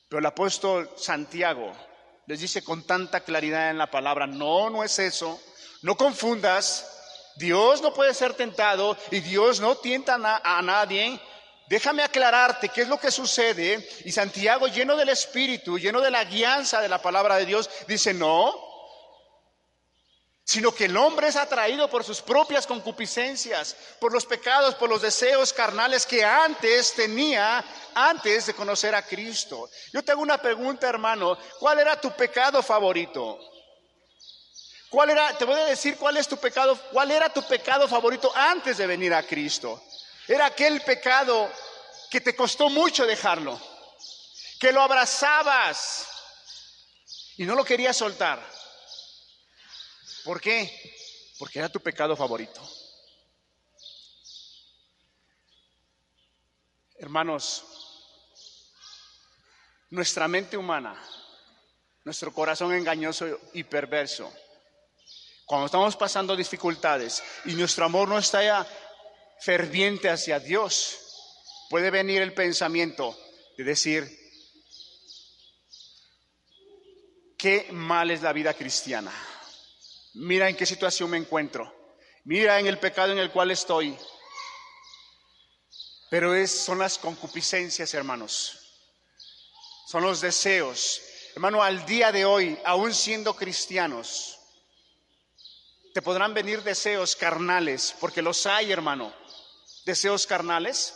Pero 0.08 0.20
el 0.20 0.26
apóstol 0.26 0.90
Santiago 0.96 1.72
les 2.26 2.40
dice 2.40 2.62
con 2.62 2.82
tanta 2.84 3.20
claridad 3.20 3.70
en 3.70 3.78
la 3.78 3.90
palabra, 3.90 4.26
no, 4.26 4.68
no 4.68 4.82
es 4.82 4.98
eso, 4.98 5.40
no 5.82 5.96
confundas, 5.96 6.96
Dios 7.36 7.82
no 7.82 7.92
puede 7.92 8.14
ser 8.14 8.34
tentado 8.34 8.96
y 9.10 9.20
Dios 9.20 9.60
no 9.60 9.76
tienta 9.76 10.16
a, 10.42 10.62
nadie, 10.62 11.20
Déjame 11.68 12.02
aclararte 12.02 12.68
qué 12.68 12.82
es 12.82 12.88
lo 12.88 12.98
que 12.98 13.10
sucede. 13.10 13.88
Y 14.04 14.12
Santiago, 14.12 14.68
lleno 14.68 14.96
del 14.96 15.08
Espíritu, 15.08 15.78
lleno 15.78 16.00
de 16.00 16.10
la 16.10 16.24
guianza 16.24 16.80
de 16.80 16.88
la 16.88 17.02
palabra 17.02 17.36
de 17.36 17.46
Dios, 17.46 17.68
dice, 17.88 18.14
no, 18.14 18.54
sino 20.44 20.72
que 20.72 20.84
el 20.84 20.96
hombre 20.96 21.26
es 21.26 21.34
atraído 21.34 21.90
por 21.90 22.04
sus 22.04 22.22
propias 22.22 22.68
concupiscencias, 22.68 23.76
por 23.98 24.12
los 24.12 24.24
pecados, 24.24 24.76
por 24.76 24.88
los 24.88 25.02
deseos 25.02 25.52
carnales 25.52 26.06
que 26.06 26.24
antes 26.24 26.94
tenía, 26.94 27.64
antes 27.96 28.46
de 28.46 28.54
conocer 28.54 28.94
a 28.94 29.02
Cristo. 29.02 29.68
Yo 29.92 30.04
te 30.04 30.12
hago 30.12 30.22
una 30.22 30.38
pregunta, 30.38 30.88
hermano, 30.88 31.36
¿cuál 31.58 31.80
era 31.80 32.00
tu 32.00 32.12
pecado 32.12 32.62
favorito? 32.62 33.40
¿Cuál 34.88 35.10
era, 35.10 35.36
te 35.36 35.44
voy 35.44 35.60
a 35.60 35.64
decir 35.64 35.96
cuál 35.96 36.16
es 36.16 36.28
tu 36.28 36.36
pecado, 36.36 36.78
cuál 36.92 37.10
era 37.10 37.28
tu 37.28 37.42
pecado 37.42 37.88
favorito 37.88 38.30
antes 38.32 38.76
de 38.76 38.86
venir 38.86 39.12
a 39.14 39.24
Cristo? 39.24 39.82
Era 40.28 40.46
aquel 40.46 40.80
pecado 40.82 41.50
que 42.10 42.20
te 42.20 42.34
costó 42.34 42.68
mucho 42.68 43.06
dejarlo, 43.06 43.60
que 44.58 44.72
lo 44.72 44.82
abrazabas 44.82 46.08
y 47.36 47.44
no 47.44 47.54
lo 47.54 47.64
querías 47.64 47.96
soltar. 47.96 48.42
¿Por 50.24 50.40
qué? 50.40 50.94
Porque 51.38 51.58
era 51.60 51.68
tu 51.68 51.80
pecado 51.80 52.16
favorito. 52.16 52.60
Hermanos, 56.98 57.62
nuestra 59.90 60.26
mente 60.26 60.56
humana, 60.56 61.00
nuestro 62.04 62.32
corazón 62.32 62.74
engañoso 62.74 63.38
y 63.52 63.62
perverso, 63.64 64.32
cuando 65.44 65.66
estamos 65.66 65.96
pasando 65.96 66.34
dificultades 66.34 67.22
y 67.44 67.52
nuestro 67.52 67.84
amor 67.84 68.08
no 68.08 68.18
está 68.18 68.42
ferviente 69.40 70.08
hacia 70.08 70.40
Dios, 70.40 70.98
puede 71.68 71.90
venir 71.90 72.22
el 72.22 72.32
pensamiento 72.32 73.16
de 73.56 73.64
decir, 73.64 74.26
qué 77.38 77.68
mal 77.72 78.10
es 78.10 78.22
la 78.22 78.32
vida 78.32 78.54
cristiana. 78.54 79.12
Mira 80.14 80.48
en 80.48 80.56
qué 80.56 80.64
situación 80.66 81.10
me 81.10 81.18
encuentro. 81.18 81.74
Mira 82.24 82.58
en 82.58 82.66
el 82.66 82.78
pecado 82.78 83.12
en 83.12 83.18
el 83.18 83.30
cual 83.30 83.50
estoy. 83.50 83.96
Pero 86.10 86.34
es, 86.34 86.50
son 86.50 86.78
las 86.78 86.98
concupiscencias, 86.98 87.92
hermanos. 87.94 88.58
Son 89.86 90.02
los 90.02 90.20
deseos. 90.20 91.02
Hermano, 91.34 91.62
al 91.62 91.84
día 91.84 92.12
de 92.12 92.24
hoy, 92.24 92.58
aún 92.64 92.94
siendo 92.94 93.36
cristianos, 93.36 94.38
te 95.92 96.00
podrán 96.00 96.32
venir 96.32 96.62
deseos 96.62 97.14
carnales, 97.14 97.94
porque 98.00 98.22
los 98.22 98.46
hay, 98.46 98.72
hermano 98.72 99.25
deseos 99.86 100.26
carnales. 100.26 100.94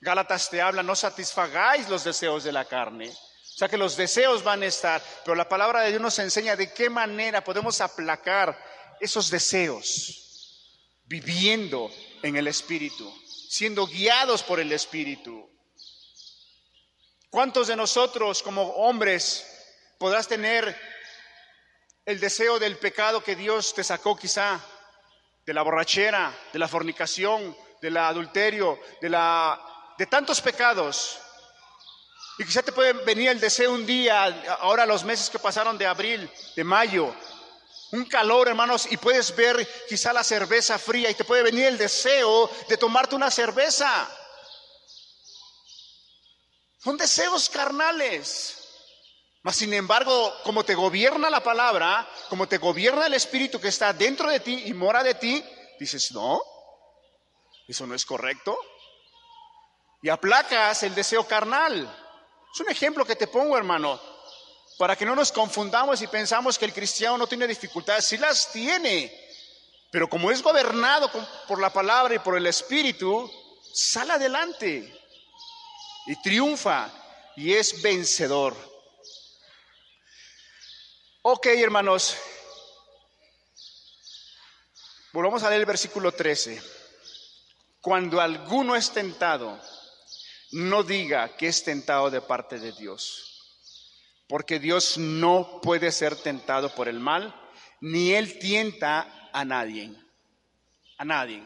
Gálatas 0.00 0.48
te 0.48 0.62
habla, 0.62 0.82
no 0.82 0.94
satisfagáis 0.94 1.88
los 1.88 2.04
deseos 2.04 2.44
de 2.44 2.52
la 2.52 2.64
carne. 2.64 3.10
O 3.10 3.58
sea 3.58 3.68
que 3.68 3.76
los 3.76 3.96
deseos 3.96 4.44
van 4.44 4.62
a 4.62 4.66
estar, 4.66 5.02
pero 5.24 5.34
la 5.34 5.48
palabra 5.48 5.80
de 5.80 5.90
Dios 5.90 6.00
nos 6.00 6.18
enseña 6.18 6.56
de 6.56 6.72
qué 6.72 6.88
manera 6.88 7.42
podemos 7.42 7.80
aplacar 7.80 8.56
esos 9.00 9.30
deseos, 9.30 11.02
viviendo 11.04 11.90
en 12.22 12.36
el 12.36 12.46
Espíritu, 12.46 13.12
siendo 13.48 13.86
guiados 13.86 14.42
por 14.42 14.60
el 14.60 14.72
Espíritu. 14.72 15.50
¿Cuántos 17.30 17.66
de 17.66 17.76
nosotros 17.76 18.42
como 18.42 18.62
hombres 18.62 19.46
podrás 19.98 20.28
tener 20.28 20.78
el 22.04 22.20
deseo 22.20 22.58
del 22.58 22.78
pecado 22.78 23.24
que 23.24 23.34
Dios 23.34 23.74
te 23.74 23.82
sacó 23.82 24.16
quizá, 24.16 24.60
de 25.44 25.54
la 25.54 25.62
borrachera, 25.62 26.32
de 26.52 26.58
la 26.58 26.68
fornicación, 26.68 27.56
del 27.80 27.96
adulterio, 27.96 28.78
de, 29.00 29.10
la, 29.10 29.60
de 29.98 30.06
tantos 30.06 30.40
pecados. 30.40 31.18
Y 32.38 32.44
quizá 32.44 32.62
te 32.62 32.72
puede 32.72 32.92
venir 32.92 33.30
el 33.30 33.40
deseo 33.40 33.72
un 33.72 33.86
día, 33.86 34.24
ahora 34.60 34.84
los 34.84 35.04
meses 35.04 35.30
que 35.30 35.38
pasaron 35.38 35.78
de 35.78 35.86
abril, 35.86 36.30
de 36.54 36.64
mayo, 36.64 37.14
un 37.92 38.04
calor, 38.04 38.48
hermanos, 38.48 38.86
y 38.90 38.96
puedes 38.96 39.34
ver 39.34 39.66
quizá 39.88 40.12
la 40.12 40.24
cerveza 40.24 40.78
fría 40.78 41.10
y 41.10 41.14
te 41.14 41.24
puede 41.24 41.42
venir 41.42 41.66
el 41.66 41.78
deseo 41.78 42.50
de 42.68 42.76
tomarte 42.76 43.14
una 43.14 43.30
cerveza. 43.30 44.08
Son 46.82 46.96
deseos 46.96 47.48
carnales. 47.48 48.56
Mas, 49.42 49.56
sin 49.56 49.72
embargo, 49.74 50.34
como 50.42 50.64
te 50.64 50.74
gobierna 50.74 51.30
la 51.30 51.42
palabra, 51.42 52.08
como 52.28 52.48
te 52.48 52.58
gobierna 52.58 53.06
el 53.06 53.14
Espíritu 53.14 53.60
que 53.60 53.68
está 53.68 53.92
dentro 53.92 54.28
de 54.28 54.40
ti 54.40 54.64
y 54.66 54.74
mora 54.74 55.04
de 55.04 55.14
ti, 55.14 55.44
dices, 55.78 56.10
no, 56.10 56.42
eso 57.68 57.86
no 57.86 57.94
es 57.94 58.04
correcto. 58.04 58.58
Y 60.02 60.08
aplacas 60.08 60.82
el 60.82 60.94
deseo 60.94 61.26
carnal. 61.26 62.04
Es 62.52 62.60
un 62.60 62.70
ejemplo 62.70 63.04
que 63.04 63.16
te 63.16 63.26
pongo, 63.26 63.56
hermano, 63.56 64.00
para 64.78 64.96
que 64.96 65.06
no 65.06 65.14
nos 65.16 65.32
confundamos 65.32 66.00
y 66.02 66.06
pensamos 66.06 66.58
que 66.58 66.64
el 66.64 66.72
cristiano 66.72 67.18
no 67.18 67.26
tiene 67.26 67.46
dificultades. 67.46 68.04
Sí 68.04 68.16
las 68.16 68.52
tiene, 68.52 69.12
pero 69.90 70.08
como 70.08 70.30
es 70.30 70.42
gobernado 70.42 71.10
por 71.48 71.60
la 71.60 71.72
palabra 71.72 72.14
y 72.14 72.18
por 72.18 72.36
el 72.36 72.46
Espíritu, 72.46 73.30
sale 73.72 74.12
adelante 74.12 74.92
y 76.06 76.22
triunfa 76.22 76.90
y 77.36 77.52
es 77.52 77.82
vencedor. 77.82 78.54
Ok, 81.22 81.46
hermanos, 81.46 82.16
volvamos 85.12 85.42
a 85.42 85.48
leer 85.48 85.60
el 85.60 85.66
versículo 85.66 86.12
13. 86.12 86.75
Cuando 87.86 88.20
alguno 88.20 88.74
es 88.74 88.90
tentado, 88.90 89.60
no 90.50 90.82
diga 90.82 91.36
que 91.36 91.46
es 91.46 91.62
tentado 91.62 92.10
de 92.10 92.20
parte 92.20 92.58
de 92.58 92.72
Dios, 92.72 93.62
porque 94.26 94.58
Dios 94.58 94.98
no 94.98 95.60
puede 95.62 95.92
ser 95.92 96.16
tentado 96.16 96.74
por 96.74 96.88
el 96.88 96.98
mal, 96.98 97.32
ni 97.80 98.12
él 98.12 98.40
tienta 98.40 99.30
a 99.32 99.44
nadie. 99.44 99.94
A 100.98 101.04
nadie. 101.04 101.40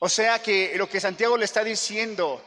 O 0.00 0.10
sea 0.10 0.42
que 0.42 0.76
lo 0.76 0.86
que 0.86 1.00
Santiago 1.00 1.38
le 1.38 1.46
está 1.46 1.64
diciendo 1.64 2.44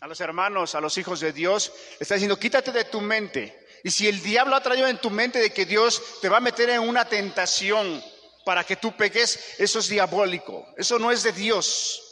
a 0.00 0.08
los 0.08 0.20
hermanos, 0.20 0.74
a 0.74 0.80
los 0.80 0.98
hijos 0.98 1.20
de 1.20 1.32
Dios, 1.32 1.72
le 2.00 2.02
está 2.02 2.16
diciendo, 2.16 2.36
quítate 2.36 2.72
de 2.72 2.86
tu 2.86 3.00
mente. 3.00 3.68
Y 3.84 3.92
si 3.92 4.08
el 4.08 4.20
diablo 4.20 4.56
ha 4.56 4.60
traído 4.60 4.88
en 4.88 4.98
tu 4.98 5.10
mente 5.10 5.38
de 5.38 5.52
que 5.52 5.66
Dios 5.66 6.18
te 6.20 6.28
va 6.28 6.38
a 6.38 6.40
meter 6.40 6.68
en 6.70 6.80
una 6.80 7.04
tentación 7.04 8.02
para 8.44 8.64
que 8.64 8.76
tú 8.76 8.92
peques, 8.96 9.54
eso 9.58 9.78
es 9.78 9.88
diabólico, 9.88 10.66
eso 10.76 10.98
no 10.98 11.10
es 11.10 11.22
de 11.22 11.32
Dios. 11.32 12.02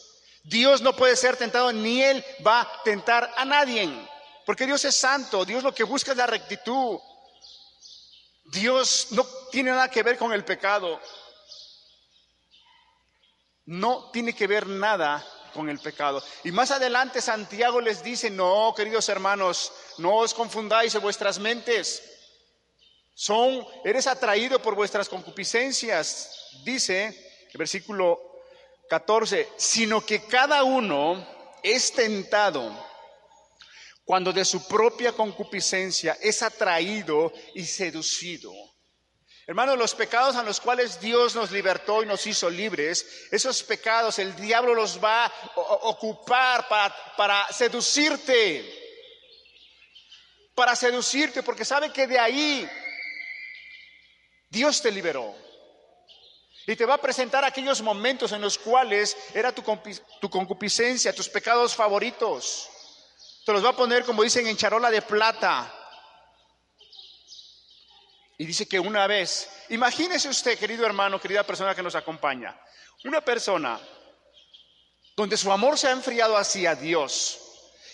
Dios 0.42 0.80
no 0.80 0.94
puede 0.96 1.16
ser 1.16 1.36
tentado, 1.36 1.72
ni 1.72 2.02
Él 2.02 2.24
va 2.46 2.62
a 2.62 2.82
tentar 2.82 3.32
a 3.36 3.44
nadie, 3.44 3.88
porque 4.46 4.66
Dios 4.66 4.84
es 4.84 4.96
santo, 4.96 5.44
Dios 5.44 5.62
lo 5.62 5.74
que 5.74 5.84
busca 5.84 6.12
es 6.12 6.16
la 6.16 6.26
rectitud. 6.26 6.98
Dios 8.44 9.08
no 9.10 9.26
tiene 9.50 9.70
nada 9.70 9.90
que 9.90 10.02
ver 10.02 10.16
con 10.16 10.32
el 10.32 10.44
pecado, 10.44 11.00
no 13.66 14.10
tiene 14.10 14.34
que 14.34 14.46
ver 14.46 14.66
nada 14.66 15.22
con 15.52 15.68
el 15.68 15.78
pecado. 15.78 16.22
Y 16.44 16.52
más 16.52 16.70
adelante 16.70 17.20
Santiago 17.20 17.80
les 17.80 18.02
dice, 18.02 18.30
no, 18.30 18.72
queridos 18.74 19.08
hermanos, 19.10 19.72
no 19.98 20.16
os 20.16 20.32
confundáis 20.32 20.94
en 20.94 21.02
vuestras 21.02 21.38
mentes. 21.38 22.02
Son, 23.20 23.66
eres 23.84 24.06
atraído 24.06 24.62
por 24.62 24.76
vuestras 24.76 25.08
concupiscencias, 25.08 26.52
dice 26.62 27.06
el 27.50 27.58
versículo 27.58 28.16
14, 28.88 29.48
sino 29.56 30.06
que 30.06 30.22
cada 30.22 30.62
uno 30.62 31.26
es 31.60 31.90
tentado 31.90 32.72
cuando 34.04 34.32
de 34.32 34.44
su 34.44 34.68
propia 34.68 35.10
concupiscencia 35.10 36.16
es 36.22 36.44
atraído 36.44 37.32
y 37.54 37.64
seducido. 37.64 38.52
Hermanos, 39.48 39.76
los 39.76 39.96
pecados 39.96 40.36
a 40.36 40.44
los 40.44 40.60
cuales 40.60 41.00
Dios 41.00 41.34
nos 41.34 41.50
libertó 41.50 42.04
y 42.04 42.06
nos 42.06 42.24
hizo 42.24 42.48
libres, 42.48 43.26
esos 43.32 43.64
pecados 43.64 44.20
el 44.20 44.36
diablo 44.36 44.76
los 44.76 45.02
va 45.02 45.24
a 45.24 45.32
ocupar 45.56 46.68
para, 46.68 46.94
para 47.16 47.52
seducirte, 47.52 48.64
para 50.54 50.76
seducirte, 50.76 51.42
porque 51.42 51.64
sabe 51.64 51.92
que 51.92 52.06
de 52.06 52.20
ahí 52.20 52.70
Dios 54.48 54.80
te 54.82 54.90
liberó. 54.90 55.34
Y 56.66 56.76
te 56.76 56.84
va 56.84 56.94
a 56.94 57.00
presentar 57.00 57.44
aquellos 57.44 57.80
momentos 57.80 58.32
en 58.32 58.42
los 58.42 58.58
cuales 58.58 59.16
era 59.32 59.52
tu, 59.52 59.62
tu 60.20 60.28
concupiscencia, 60.28 61.14
tus 61.14 61.28
pecados 61.28 61.74
favoritos. 61.74 62.68
Te 63.46 63.52
los 63.52 63.64
va 63.64 63.70
a 63.70 63.76
poner, 63.76 64.04
como 64.04 64.22
dicen, 64.22 64.46
en 64.46 64.56
charola 64.56 64.90
de 64.90 65.00
plata 65.00 65.74
y 68.40 68.46
dice 68.46 68.68
que 68.68 68.78
una 68.78 69.06
vez, 69.08 69.50
imagínese 69.68 70.28
usted, 70.28 70.56
querido 70.56 70.86
hermano, 70.86 71.20
querida 71.20 71.42
persona 71.42 71.74
que 71.74 71.82
nos 71.82 71.96
acompaña, 71.96 72.56
una 73.04 73.20
persona 73.20 73.80
donde 75.16 75.36
su 75.36 75.50
amor 75.50 75.76
se 75.76 75.88
ha 75.88 75.90
enfriado 75.90 76.36
hacia 76.36 76.76
Dios 76.76 77.40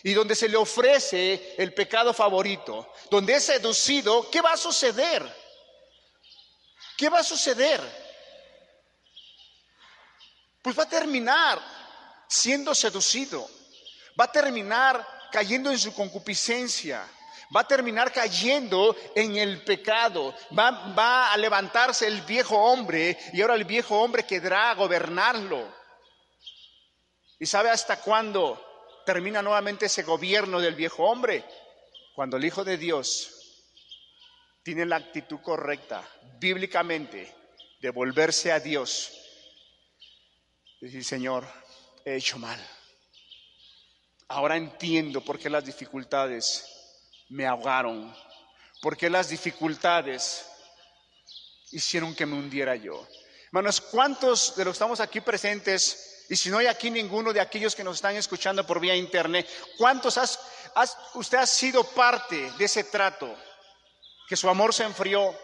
y 0.03 0.13
donde 0.13 0.35
se 0.35 0.51
le 0.51 0.59
ofrece 0.59 1.55
el 1.57 1.73
pecado 1.73 2.13
favorito, 2.13 2.93
donde 3.11 3.37
es 3.37 3.45
seducido, 3.45 4.31
¿qué 4.31 4.43
va 4.43 4.53
a 4.53 4.59
suceder? 4.59 5.44
¿Qué 6.97 7.09
va 7.09 7.21
a 7.21 7.25
suceder? 7.25 7.81
Pues 10.63 10.79
va 10.79 10.85
a 10.85 10.89
terminar 10.89 11.61
siendo 12.29 12.75
seducido, 12.75 13.49
va 14.19 14.25
a 14.25 14.33
terminar 14.33 15.07
cayendo 15.31 15.71
en 15.71 15.79
su 15.79 15.95
concupiscencia 15.95 17.07
va 17.55 17.61
a 17.61 17.69
terminar 17.69 18.13
cayendo 18.13 18.97
en 19.15 19.37
el 19.37 19.63
pecado, 19.63 20.35
va, 20.57 20.93
va, 20.95 21.33
a 21.33 21.37
levantarse 21.37 22.07
el 22.07 22.23
viejo 22.23 22.57
hombre 22.57 23.17
y 23.33 23.41
ahora 23.41 23.55
el 23.55 23.65
viejo 23.65 24.01
hombre 24.01 24.25
quedará 24.25 24.75
gobernarlo. 24.75 25.73
¿Y 27.39 27.47
sabe 27.47 27.71
hasta 27.71 28.01
cuándo 28.01 28.61
termina 29.05 29.43
nuevamente 29.43 29.87
ese 29.87 30.03
gobierno 30.03 30.61
del 30.61 30.75
viejo 30.75 31.05
hombre? 31.05 31.45
Cuando 32.15 32.37
el 32.37 32.45
Hijo 32.45 32.65
de 32.65 32.77
Dios 32.77 33.34
tiene 34.65 34.87
la 34.87 34.97
actitud 34.97 35.41
correcta, 35.41 36.03
bíblicamente, 36.41 37.33
de 37.81 37.91
volverse 37.91 38.51
a 38.51 38.59
Dios. 38.59 39.13
Decir, 40.81 41.05
Señor, 41.05 41.47
he 42.03 42.17
hecho 42.17 42.39
mal. 42.39 42.59
Ahora 44.29 44.57
entiendo 44.57 45.21
por 45.21 45.39
qué 45.39 45.51
las 45.51 45.67
dificultades 45.67 46.65
me 47.29 47.47
ahogaron, 47.47 48.15
porque 48.81 49.11
las 49.11 49.29
dificultades 49.29 50.47
hicieron 51.71 52.15
que 52.15 52.25
me 52.25 52.35
hundiera 52.35 52.75
yo. 52.75 53.07
Hermanos, 53.47 53.83
¿cuántos 53.83 54.57
de 54.57 54.65
los 54.65 54.73
que 54.73 54.77
estamos 54.77 55.01
aquí 55.01 55.21
presentes, 55.21 56.25
y 56.31 56.37
si 56.37 56.49
no 56.49 56.57
hay 56.57 56.69
aquí 56.69 56.91
ninguno 56.91 57.35
de 57.35 57.41
aquellos 57.41 57.75
que 57.75 57.85
nos 57.85 57.97
están 57.97 58.17
escuchando 58.17 58.67
por 58.67 58.81
vía 58.81 58.97
internet, 58.97 59.47
cuántos 59.77 60.17
has, 60.17 60.41
usted 61.15 61.37
ha 61.37 61.47
sido 61.47 61.85
parte 61.85 62.51
de 62.53 62.65
ese 62.65 62.85
trato, 62.85 63.37
que 64.29 64.37
su 64.37 64.49
amor 64.49 64.73
se 64.73 64.85
enfrió, 64.85 65.37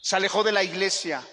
se 0.00 0.16
alejó 0.16 0.42
de 0.42 0.52
la 0.52 0.62
iglesia, 0.62 1.26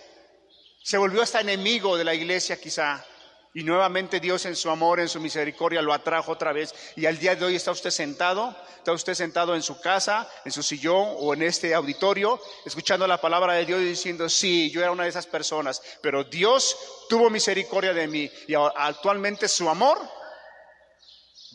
se 0.83 0.97
volvió 0.97 1.21
hasta 1.21 1.41
enemigo 1.41 1.97
de 1.97 2.03
la 2.03 2.13
iglesia 2.13 2.59
quizá? 2.59 3.05
Y 3.53 3.63
nuevamente 3.63 4.19
Dios 4.19 4.45
en 4.45 4.55
su 4.55 4.69
amor, 4.69 4.99
en 4.99 5.09
su 5.09 5.19
misericordia 5.19 5.81
lo 5.81 5.91
atrajo 5.91 6.31
otra 6.31 6.53
vez. 6.53 6.73
Y 6.95 7.07
al 7.07 7.17
día 7.17 7.35
de 7.35 7.45
hoy 7.45 7.55
está 7.55 7.71
usted 7.71 7.89
sentado, 7.89 8.55
está 8.77 8.91
usted 8.91 9.15
sentado 9.15 9.55
en 9.55 9.63
su 9.63 9.81
casa, 9.81 10.29
en 10.45 10.51
su 10.51 10.61
sillón 10.61 11.15
o 11.17 11.33
en 11.33 11.41
este 11.41 11.73
auditorio, 11.73 12.39
escuchando 12.63 13.07
la 13.07 13.19
palabra 13.19 13.53
de 13.53 13.65
Dios 13.65 13.81
y 13.81 13.85
diciendo, 13.85 14.29
sí, 14.29 14.69
yo 14.69 14.81
era 14.81 14.91
una 14.91 15.03
de 15.03 15.09
esas 15.09 15.25
personas, 15.25 15.81
pero 16.01 16.23
Dios 16.23 16.77
tuvo 17.09 17.29
misericordia 17.31 17.91
de 17.91 18.07
mí 18.07 18.31
y 18.47 18.53
actualmente 18.53 19.47
su 19.47 19.67
amor 19.67 19.99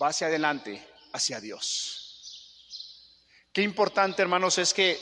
va 0.02 0.08
hacia 0.08 0.26
adelante, 0.26 0.84
hacia 1.12 1.40
Dios. 1.40 2.03
Qué 3.54 3.62
importante, 3.62 4.20
hermanos, 4.20 4.58
es 4.58 4.74
que 4.74 5.00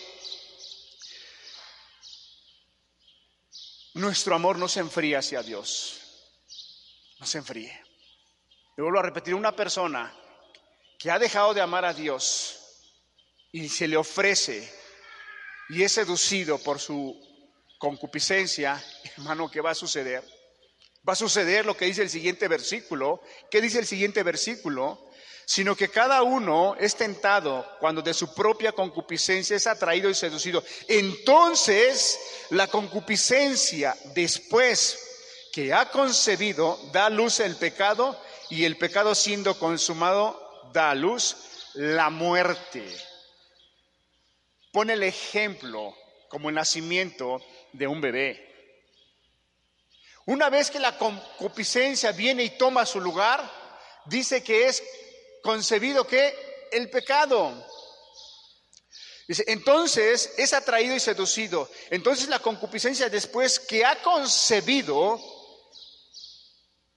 nuestro 3.94 4.36
amor 4.36 4.58
no 4.58 4.68
se 4.68 4.78
enfría 4.78 5.18
hacia 5.18 5.42
Dios 5.42 5.98
no 7.22 7.26
se 7.28 7.38
enfríe. 7.38 7.80
Le 8.76 8.82
vuelvo 8.82 8.98
a 8.98 9.02
repetir, 9.04 9.32
una 9.36 9.54
persona 9.54 10.12
que 10.98 11.08
ha 11.08 11.20
dejado 11.20 11.54
de 11.54 11.60
amar 11.60 11.84
a 11.84 11.94
Dios 11.94 12.58
y 13.52 13.68
se 13.68 13.86
le 13.86 13.96
ofrece 13.96 14.68
y 15.68 15.84
es 15.84 15.92
seducido 15.92 16.58
por 16.58 16.80
su 16.80 17.16
concupiscencia, 17.78 18.84
hermano, 19.16 19.48
¿qué 19.48 19.60
va 19.60 19.70
a 19.70 19.76
suceder? 19.76 20.24
Va 21.08 21.12
a 21.12 21.16
suceder 21.16 21.64
lo 21.64 21.76
que 21.76 21.84
dice 21.84 22.02
el 22.02 22.10
siguiente 22.10 22.48
versículo. 22.48 23.22
¿Qué 23.52 23.60
dice 23.60 23.78
el 23.78 23.86
siguiente 23.86 24.24
versículo? 24.24 25.08
Sino 25.52 25.76
que 25.76 25.90
cada 25.90 26.22
uno 26.22 26.76
es 26.80 26.96
tentado 26.96 27.76
cuando 27.78 28.00
de 28.00 28.14
su 28.14 28.32
propia 28.32 28.72
concupiscencia 28.72 29.54
es 29.54 29.66
atraído 29.66 30.08
y 30.08 30.14
seducido. 30.14 30.64
Entonces 30.88 32.18
la 32.48 32.68
concupiscencia 32.68 33.94
después 34.14 34.98
que 35.52 35.74
ha 35.74 35.90
concebido 35.90 36.80
da 36.90 37.10
luz 37.10 37.38
el 37.40 37.56
pecado 37.56 38.18
y 38.48 38.64
el 38.64 38.78
pecado 38.78 39.14
siendo 39.14 39.58
consumado 39.58 40.70
da 40.72 40.92
a 40.92 40.94
luz 40.94 41.36
la 41.74 42.08
muerte. 42.08 42.86
Pone 44.72 44.94
el 44.94 45.02
ejemplo 45.02 45.94
como 46.30 46.48
el 46.48 46.54
nacimiento 46.54 47.42
de 47.74 47.86
un 47.88 48.00
bebé. 48.00 48.48
Una 50.24 50.48
vez 50.48 50.70
que 50.70 50.80
la 50.80 50.96
concupiscencia 50.96 52.10
viene 52.12 52.42
y 52.42 52.56
toma 52.56 52.86
su 52.86 53.02
lugar, 53.02 53.52
dice 54.06 54.42
que 54.42 54.64
es 54.68 54.82
concebido 55.42 56.06
que 56.06 56.68
el 56.70 56.88
pecado. 56.90 57.66
Dice, 59.28 59.44
entonces 59.46 60.34
es 60.36 60.52
atraído 60.52 60.94
y 60.94 61.00
seducido. 61.00 61.68
Entonces 61.90 62.28
la 62.28 62.38
concupiscencia 62.38 63.08
después 63.08 63.60
que 63.60 63.84
ha 63.84 64.02
concebido 64.02 65.20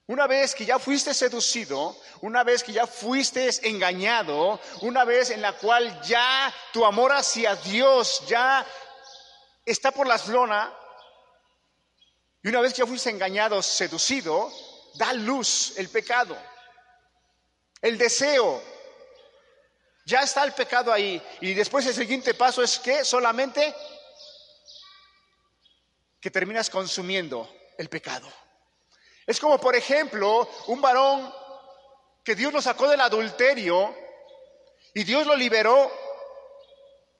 una 0.08 0.28
vez 0.28 0.54
que 0.54 0.66
ya 0.66 0.78
fuiste 0.78 1.14
seducido, 1.14 1.98
una 2.22 2.44
vez 2.44 2.64
que 2.64 2.72
ya 2.72 2.86
fuiste 2.86 3.50
engañado, 3.68 4.60
una 4.82 5.04
vez 5.04 5.32
en 5.32 5.42
la 5.42 5.54
cual 5.54 6.00
ya 6.04 6.54
tu 6.72 6.86
amor 6.86 7.12
hacia 7.12 7.56
Dios 7.56 8.22
ya 8.28 8.66
está 9.66 9.92
por 9.92 10.06
la 10.06 10.22
lona, 10.28 10.72
y 12.44 12.50
una 12.50 12.62
vez 12.62 12.74
que 12.74 12.80
ya 12.80 12.86
fuiste 12.86 13.10
engañado, 13.10 13.64
seducido, 13.64 14.52
da 14.94 15.12
luz 15.14 15.74
el 15.78 15.90
pecado, 15.90 16.38
el 17.86 18.00
deseo. 18.00 18.62
Ya 20.06 20.22
está 20.22 20.44
el 20.44 20.54
pecado 20.54 20.92
ahí. 20.92 21.22
Y 21.42 21.54
después 21.54 21.86
el 21.86 21.94
siguiente 21.94 22.34
paso 22.34 22.64
es 22.64 22.80
que 22.80 23.06
solamente 23.06 23.76
que 26.20 26.32
terminas 26.32 26.70
consumiendo 26.70 27.48
el 27.78 27.88
pecado. 27.88 28.28
Es 29.28 29.40
como, 29.40 29.60
por 29.60 29.76
ejemplo, 29.76 30.50
un 30.68 30.82
varón 30.82 31.32
que 32.24 32.34
Dios 32.34 32.52
lo 32.52 32.62
sacó 32.62 32.88
del 32.88 33.02
adulterio 33.02 33.96
y 34.94 35.04
Dios 35.04 35.28
lo 35.28 35.36
liberó 35.36 35.92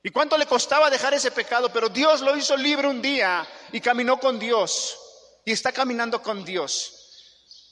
¿Y 0.06 0.12
cuánto 0.12 0.38
le 0.38 0.46
costaba 0.46 0.92
dejar 0.92 1.16
ese 1.16 1.32
pecado? 1.32 1.74
Pero 1.74 1.90
Dios 1.90 2.22
lo 2.22 2.38
hizo 2.38 2.56
libre 2.56 2.88
un 2.88 3.02
día 3.02 3.48
y 3.72 3.82
caminó 3.82 4.20
con 4.20 4.38
Dios. 4.38 5.00
Y 5.44 5.52
está 5.52 5.72
caminando 5.72 6.22
con 6.22 6.46
Dios. 6.46 6.95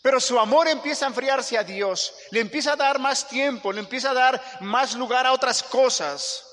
Pero 0.03 0.19
su 0.19 0.37
amor 0.37 0.67
empieza 0.67 1.05
a 1.05 1.07
enfriarse 1.07 1.57
a 1.57 1.63
Dios, 1.63 2.13
le 2.29 2.41
empieza 2.41 2.73
a 2.73 2.75
dar 2.75 2.99
más 2.99 3.25
tiempo, 3.25 3.71
le 3.71 3.79
empieza 3.79 4.11
a 4.11 4.13
dar 4.13 4.43
más 4.59 4.95
lugar 4.95 5.25
a 5.25 5.31
otras 5.31 5.63
cosas, 5.63 6.45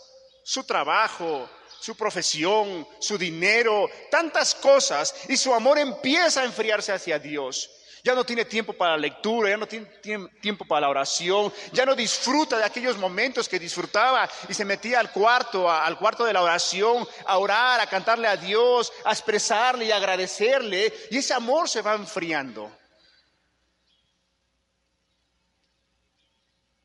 su 0.45 0.63
trabajo, 0.63 1.51
su 1.81 1.97
profesión, 1.97 2.87
su 3.01 3.19
dinero, 3.19 3.91
tantas 4.09 4.55
cosas, 4.55 5.13
y 5.29 5.37
su 5.37 5.53
amor 5.53 5.81
empieza 5.81 6.43
a 6.43 6.45
enfriarse 6.45 6.93
hacia 6.93 7.19
Dios. 7.19 7.69
Ya 8.05 8.15
no 8.15 8.23
tiene 8.25 8.45
tiempo 8.45 8.73
para 8.73 8.93
la 8.93 8.99
lectura, 8.99 9.51
ya 9.51 9.57
no 9.57 9.67
tiene 9.67 9.89
tiempo 10.41 10.65
para 10.65 10.83
la 10.83 10.91
oración, 10.91 11.53
ya 11.73 11.85
no 11.85 11.97
disfruta 11.97 12.57
de 12.57 12.65
aquellos 12.65 12.99
momentos 12.99 13.49
que 13.49 13.59
disfrutaba 13.59 14.31
y 14.49 14.55
se 14.55 14.65
metía 14.65 15.01
al 15.01 15.11
cuarto, 15.11 15.69
al 15.69 15.99
cuarto 15.99 16.25
de 16.25 16.33
la 16.33 16.43
oración, 16.43 17.05
a 17.27 17.37
orar, 17.37 17.81
a 17.81 17.89
cantarle 17.89 18.29
a 18.29 18.37
Dios, 18.37 18.93
a 19.05 19.11
expresarle 19.11 19.87
y 19.87 19.91
agradecerle, 19.91 20.95
y 21.11 21.19
ese 21.19 21.35
amor 21.35 21.69
se 21.69 21.83
va 21.83 21.95
enfriando. 21.97 22.71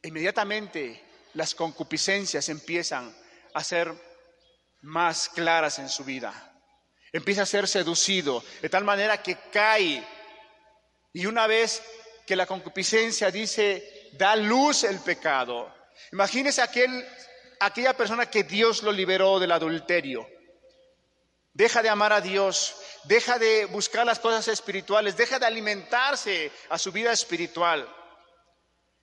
Inmediatamente 0.08 1.04
las 1.34 1.54
concupiscencias 1.56 2.50
empiezan 2.50 3.16
a 3.54 3.64
ser 3.64 3.94
más 4.82 5.30
claras 5.30 5.80
en 5.80 5.90
su 5.90 6.04
vida. 6.04 6.34
Empieza 7.12 7.44
a 7.44 7.46
ser 7.46 7.68
seducido 7.68 8.44
de 8.62 8.70
tal 8.70 8.84
manera 8.84 9.22
que 9.22 9.38
cae. 9.52 10.06
Y 11.14 11.26
una 11.26 11.48
vez 11.48 11.82
que 12.26 12.36
la 12.36 12.46
concupiscencia 12.46 13.32
dice, 13.32 14.10
da 14.14 14.36
luz 14.36 14.84
el 14.84 15.00
pecado. 15.00 15.74
Imagínese 16.12 16.62
aquel, 16.62 17.06
aquella 17.60 17.96
persona 17.96 18.30
que 18.30 18.44
Dios 18.44 18.84
lo 18.84 18.92
liberó 18.92 19.40
del 19.40 19.52
adulterio. 19.52 20.28
Deja 21.54 21.82
de 21.82 21.90
amar 21.90 22.12
a 22.12 22.20
Dios, 22.20 22.76
deja 23.06 23.40
de 23.40 23.66
buscar 23.66 24.06
las 24.06 24.20
cosas 24.20 24.50
espirituales, 24.50 25.16
deja 25.16 25.40
de 25.40 25.46
alimentarse 25.46 26.52
a 26.70 26.78
su 26.78 26.92
vida 26.92 27.14
espiritual 27.14 27.88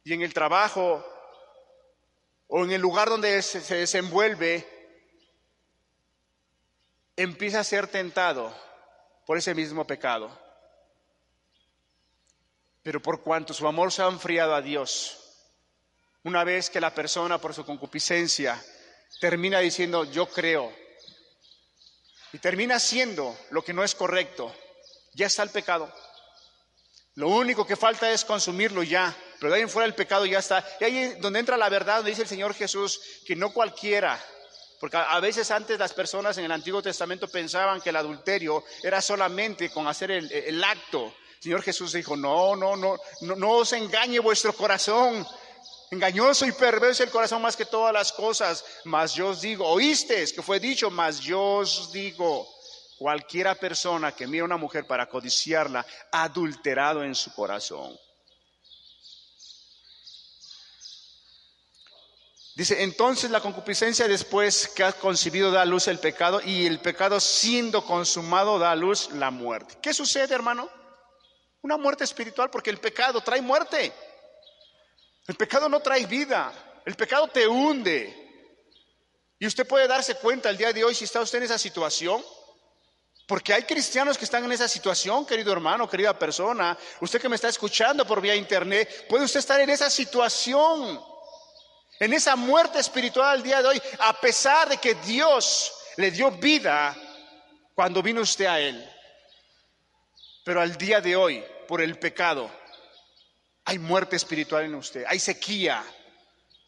y 0.05 0.13
en 0.13 0.23
el 0.23 0.35
trabajo 0.35 1.05
o 2.49 2.65
en 2.65 2.73
el 2.73 2.81
lugar 2.81 3.09
donde 3.09 3.41
se 3.43 3.75
desenvuelve, 3.75 4.67
empieza 7.17 7.61
a 7.61 7.65
ser 7.65 7.87
tentado 7.87 8.55
por 9.27 9.39
ese 9.39 9.55
mismo 9.55 9.87
pecado. 9.87 10.39
Pero 12.83 13.01
por 13.01 13.23
cuanto 13.23 13.55
su 13.55 13.67
amor 13.67 13.93
se 13.93 14.03
ha 14.03 14.09
enfriado 14.09 14.55
a 14.55 14.63
Dios, 14.63 15.19
una 16.25 16.45
vez 16.45 16.69
que 16.69 16.81
la 16.81 16.95
persona 16.95 17.39
por 17.39 17.55
su 17.55 17.65
concupiscencia 17.65 18.63
termina 19.21 19.61
diciendo 19.61 20.05
yo 20.05 20.27
creo 20.29 20.73
y 22.33 22.39
termina 22.39 22.77
haciendo 22.77 23.37
lo 23.51 23.63
que 23.63 23.73
no 23.73 23.85
es 23.85 23.95
correcto, 23.95 24.55
ya 25.15 25.27
está 25.27 25.43
el 25.43 25.51
pecado. 25.51 25.93
Lo 27.15 27.29
único 27.29 27.67
que 27.67 27.77
falta 27.77 28.11
es 28.11 28.25
consumirlo 28.25 28.83
ya, 28.83 29.15
pero 29.43 29.55
de 29.55 29.57
ahí 29.57 29.63
en 29.63 29.69
fuera 29.69 29.89
el 29.89 29.95
pecado 29.97 30.25
ya 30.25 30.39
está. 30.39 30.65
Y 30.79 30.85
ahí 30.85 30.99
es 30.99 31.21
donde 31.21 31.41
entra 31.41 31.57
la 31.57 31.69
verdad, 31.69 31.97
donde 31.97 32.13
dice 32.13 32.23
el 32.23 32.29
Señor 32.29 32.55
Jesús 32.55 33.01
que 33.27 33.35
no 33.35 33.53
cualquiera, 33.53 34.25
porque 34.79 34.97
a 34.97 35.19
veces 35.19 35.51
antes 35.51 35.77
las 35.81 35.93
personas 35.93 36.39
en 36.39 36.45
el 36.45 36.53
Antiguo 36.53 36.81
Testamento 36.81 37.27
pensaban 37.27 37.81
que 37.81 37.91
el 37.91 37.97
adulterio 37.97 38.63
era 38.85 39.03
solamente 39.03 39.69
con 39.71 39.89
hacer 39.89 40.13
el, 40.13 40.63
acto. 40.63 41.13
Señor 41.41 41.61
Jesús 41.63 41.93
dijo, 41.93 42.17
no, 42.17 42.55
no, 42.55 42.77
no, 42.77 42.97
no, 43.21 43.51
os 43.51 43.73
engañe 43.73 44.21
vuestro 44.21 44.53
corazón. 44.53 45.27
Engañoso 45.91 46.47
y 46.47 46.53
perverso 46.53 47.03
el 47.03 47.11
corazón 47.11 47.43
más 47.43 47.57
que 47.57 47.67
todas 47.67 47.93
las 47.93 48.13
cosas. 48.13 48.65
Mas 48.85 49.13
yo 49.13 49.31
os 49.31 49.41
digo, 49.41 49.67
oísteis 49.67 50.33
que 50.33 50.41
fue 50.41 50.61
dicho, 50.61 50.89
mas 50.89 51.19
yo 51.19 51.43
os 51.57 51.91
digo, 51.91 52.49
Cualquiera 52.97 53.57
persona 53.57 54.13
que 54.13 54.29
mira 54.29 54.43
a 54.43 54.45
una 54.45 54.57
mujer 54.57 54.87
para 54.87 55.09
codiciarla 55.09 55.85
adulterado 56.13 57.03
en 57.03 57.17
su 57.17 57.35
corazón. 57.35 57.99
Dice, 62.55 62.83
entonces 62.83 63.31
la 63.31 63.41
concupiscencia 63.41 64.07
después 64.07 64.69
que 64.69 64.85
ha 64.85 64.93
concebido 64.93 65.51
da 65.51 65.63
a 65.63 65.67
luz 65.67 65.89
el 65.89 65.99
pecado 65.99 66.41
y 66.45 66.67
el 66.67 66.81
pecado 66.81 67.19
siendo 67.19 67.85
consumado 67.87 68.59
da 68.59 68.73
a 68.73 68.77
luz 68.77 69.11
la 69.13 69.31
muerte. 69.31 69.79
¿Qué 69.81 69.95
sucede, 69.95 70.35
hermano? 70.35 70.69
Una 71.63 71.79
muerte 71.79 72.05
espiritual 72.05 72.51
porque 72.51 72.69
el 72.69 72.79
pecado 72.79 73.23
trae 73.23 73.41
muerte. 73.41 73.93
El 75.27 75.35
pecado 75.37 75.69
no 75.69 75.81
trae 75.81 76.05
vida. 76.05 76.53
El 76.85 76.95
pecado 76.95 77.29
te 77.29 77.47
hunde. 77.49 78.19
Y 79.39 79.47
usted 79.47 79.67
puede 79.67 79.89
darse 79.89 80.17
cuenta 80.17 80.51
el 80.51 80.59
día 80.59 80.73
de 80.73 80.85
hoy 80.85 80.95
si 80.95 81.05
está 81.05 81.21
usted 81.23 81.39
en 81.39 81.45
esa 81.45 81.59
situación. 81.59 82.23
Porque 83.27 83.55
hay 83.55 83.63
cristianos 83.63 84.19
que 84.19 84.25
están 84.25 84.45
en 84.45 84.53
esa 84.53 84.69
situación, 84.69 85.25
querido 85.25 85.53
hermano, 85.53 85.89
querida 85.89 86.19
persona. 86.19 86.77
Usted 87.01 87.21
que 87.21 87.29
me 87.31 87.37
está 87.37 87.49
escuchando 87.49 88.07
por 88.07 88.21
vía 88.21 88.35
internet, 88.35 89.07
puede 89.09 89.25
usted 89.25 89.41
estar 89.41 89.59
en 89.61 89.71
esa 89.71 89.89
situación, 89.89 91.01
en 92.05 92.13
esa 92.13 92.35
muerte 92.35 92.81
espiritual 92.81 93.29
al 93.29 93.43
día 93.45 93.63
de 93.63 93.69
hoy, 93.69 93.83
a 94.01 94.13
pesar 94.21 94.69
de 94.69 94.79
que 94.79 94.97
Dios 94.97 95.73
le 95.97 96.11
dio 96.11 96.33
vida 96.33 96.97
cuando 97.77 98.03
vino 98.03 98.23
usted 98.23 98.47
a 98.47 98.59
Él. 98.59 98.85
Pero 100.45 100.61
al 100.61 100.77
día 100.77 101.01
de 101.01 101.15
hoy, 101.15 101.45
por 101.69 101.81
el 101.81 101.97
pecado, 102.01 102.51
hay 103.65 103.79
muerte 103.79 104.17
espiritual 104.17 104.65
en 104.65 104.75
usted, 104.75 105.05
hay 105.07 105.21
sequía, 105.21 105.85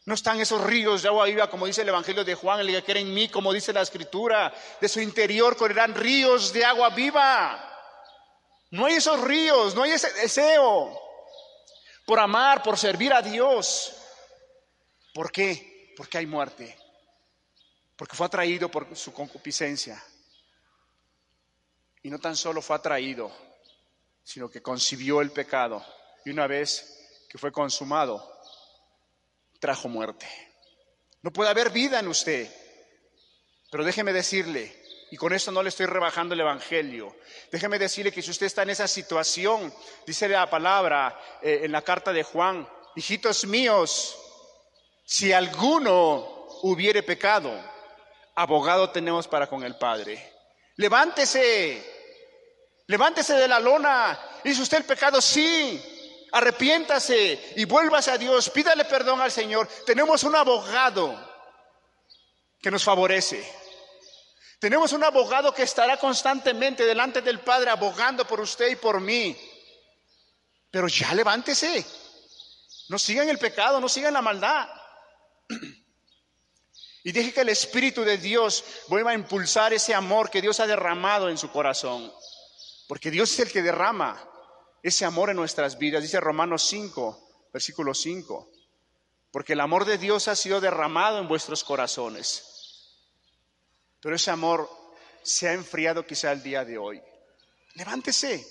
no 0.05 0.13
están 0.13 0.39
esos 0.39 0.63
ríos 0.63 1.01
de 1.01 1.09
agua 1.09 1.25
viva, 1.25 1.49
como 1.49 1.65
dice 1.65 1.81
el 1.81 1.89
Evangelio 1.89 2.23
de 2.23 2.35
Juan, 2.35 2.61
el 2.61 2.83
que 2.83 2.91
en 2.93 3.13
mí, 3.13 3.27
como 3.27 3.51
dice 3.51 3.73
la 3.73 3.81
Escritura. 3.81 4.53
De 4.79 4.87
su 4.87 5.01
interior 5.01 5.57
correrán 5.57 5.95
ríos 5.95 6.53
de 6.53 6.63
agua 6.63 6.91
viva. 6.91 7.73
No 8.69 8.85
hay 8.85 8.93
esos 8.93 9.19
ríos, 9.19 9.75
no 9.75 9.83
hay 9.83 9.91
ese 9.91 10.13
deseo 10.13 10.97
por 12.05 12.19
amar, 12.19 12.61
por 12.61 12.77
servir 12.77 13.11
a 13.13 13.21
Dios. 13.21 13.93
¿Por 15.15 15.31
qué? 15.31 15.93
Porque 15.95 16.17
hay 16.17 16.25
muerte. 16.25 16.77
Porque 17.95 18.17
fue 18.17 18.27
atraído 18.27 18.69
por 18.69 18.93
su 18.97 19.13
concupiscencia. 19.13 20.03
Y 22.03 22.09
no 22.09 22.19
tan 22.19 22.35
solo 22.35 22.61
fue 22.61 22.75
atraído, 22.75 23.31
sino 24.21 24.49
que 24.49 24.61
concibió 24.61 25.21
el 25.21 25.31
pecado. 25.31 25.85
Y 26.25 26.31
una 26.31 26.47
vez 26.47 27.25
que 27.29 27.37
fue 27.37 27.53
consumado, 27.53 28.29
trajo 29.57 29.87
muerte. 29.87 30.27
No 31.21 31.31
puede 31.31 31.49
haber 31.49 31.69
vida 31.69 31.97
en 32.01 32.09
usted. 32.09 32.53
Pero 33.71 33.85
déjeme 33.85 34.11
decirle, 34.11 34.83
y 35.11 35.15
con 35.15 35.31
esto 35.31 35.49
no 35.49 35.63
le 35.63 35.69
estoy 35.69 35.85
rebajando 35.85 36.33
el 36.33 36.41
Evangelio, 36.41 37.15
déjeme 37.53 37.79
decirle 37.79 38.11
que 38.11 38.21
si 38.21 38.31
usted 38.31 38.47
está 38.47 38.63
en 38.63 38.71
esa 38.71 38.87
situación, 38.89 39.73
dice 40.05 40.27
la 40.27 40.49
palabra 40.49 41.17
eh, 41.41 41.61
en 41.63 41.71
la 41.71 41.83
carta 41.83 42.11
de 42.11 42.23
Juan, 42.23 42.67
hijitos 42.97 43.45
míos, 43.45 44.17
si 45.05 45.31
alguno 45.31 46.47
hubiere 46.63 47.03
pecado, 47.03 47.53
abogado 48.35 48.89
tenemos 48.89 49.27
para 49.27 49.47
con 49.47 49.63
el 49.63 49.77
Padre. 49.77 50.33
Levántese, 50.75 51.81
levántese 52.87 53.35
de 53.35 53.47
la 53.47 53.59
lona. 53.59 54.19
¿Hizo 54.43 54.63
usted 54.63 54.79
el 54.79 54.85
pecado? 54.85 55.21
Sí 55.21 55.93
arrepiéntase 56.35 57.53
y 57.55 57.63
vuélvase 57.63 58.11
a 58.11 58.17
Dios, 58.17 58.49
pídale 58.49 58.83
perdón 58.83 59.21
al 59.21 59.31
Señor. 59.31 59.69
Tenemos 59.85 60.23
un 60.23 60.35
abogado 60.35 61.17
que 62.61 62.69
nos 62.69 62.83
favorece. 62.83 63.49
Tenemos 64.59 64.91
un 64.91 65.03
abogado 65.05 65.53
que 65.53 65.63
estará 65.63 65.97
constantemente 65.97 66.83
delante 66.83 67.21
del 67.21 67.39
Padre 67.39 67.69
abogando 67.69 68.27
por 68.27 68.41
usted 68.41 68.67
y 68.67 68.75
por 68.75 68.99
mí. 68.99 69.37
Pero 70.69 70.89
ya 70.89 71.13
levántese. 71.13 71.85
No 72.89 72.99
sigan 72.99 73.29
el 73.29 73.37
pecado, 73.37 73.79
no 73.79 73.87
sigan 73.87 74.13
la 74.13 74.21
maldad. 74.21 74.67
Y 77.03 77.11
deje 77.11 77.33
que 77.33 77.41
el 77.41 77.49
Espíritu 77.49 78.03
de 78.03 78.17
Dios 78.17 78.63
vuelva 78.87 79.11
a 79.11 79.13
impulsar 79.13 79.73
ese 79.73 79.93
amor 79.93 80.31
que 80.31 80.41
Dios 80.41 80.59
ha 80.59 80.65
derramado 80.65 81.29
en 81.29 81.37
su 81.37 81.51
corazón. 81.51 82.11
Porque 82.87 83.11
Dios 83.11 83.31
es 83.33 83.39
el 83.41 83.51
que 83.51 83.61
derrama 83.61 84.27
ese 84.81 85.05
amor 85.05 85.29
en 85.29 85.35
nuestras 85.35 85.77
vidas. 85.77 86.01
Dice 86.01 86.19
Romanos 86.19 86.63
5, 86.63 87.49
versículo 87.53 87.93
5. 87.93 88.51
Porque 89.31 89.53
el 89.53 89.59
amor 89.59 89.85
de 89.85 89.99
Dios 89.99 90.27
ha 90.27 90.35
sido 90.35 90.59
derramado 90.59 91.19
en 91.19 91.27
vuestros 91.27 91.63
corazones. 91.63 92.43
Pero 93.99 94.15
ese 94.15 94.31
amor 94.31 94.69
se 95.21 95.47
ha 95.47 95.53
enfriado 95.53 96.05
quizá 96.07 96.31
el 96.31 96.41
día 96.41 96.65
de 96.65 96.77
hoy. 96.77 97.01
Levántese. 97.75 98.47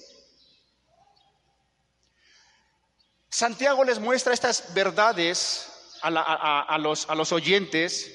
Santiago 3.29 3.83
les 3.83 3.99
muestra 3.99 4.33
estas 4.33 4.73
verdades 4.75 5.74
a, 6.05 6.79
los, 6.79 7.33
oyentes 7.33 8.13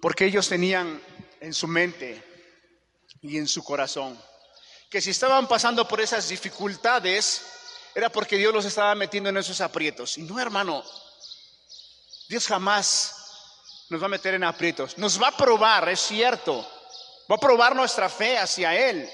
porque 0.00 0.24
ellos 0.24 0.48
tenían 0.48 1.02
en 1.40 1.52
su 1.52 1.68
mente 1.68 2.22
y 3.20 3.36
en 3.36 3.46
su 3.46 3.62
corazón 3.62 4.18
que 4.88 5.00
si 5.00 5.10
estaban 5.10 5.48
pasando 5.48 5.88
por 5.88 6.00
esas 6.00 6.28
dificultades, 6.28 7.42
era 7.96 8.10
porque 8.10 8.36
Dios 8.36 8.54
los 8.54 8.64
estaba 8.64 8.94
metiendo 8.94 9.28
en 9.28 9.36
esos 9.36 9.60
aprietos. 9.60 10.16
Y 10.18 10.22
no, 10.22 10.38
hermano, 10.38 10.84
Dios 12.28 12.46
jamás 12.46 13.24
nos 13.90 14.00
va 14.00 14.06
a 14.06 14.10
meter 14.10 14.34
en 14.34 14.44
aprietos. 14.44 14.96
Nos 14.96 15.20
va 15.20 15.28
a 15.28 15.36
probar, 15.36 15.88
es 15.88 15.98
cierto. 15.98 16.64
Va 17.30 17.36
a 17.36 17.38
probar 17.38 17.74
nuestra 17.74 18.08
fe 18.08 18.36
hacia 18.36 18.74
Él. 18.74 19.08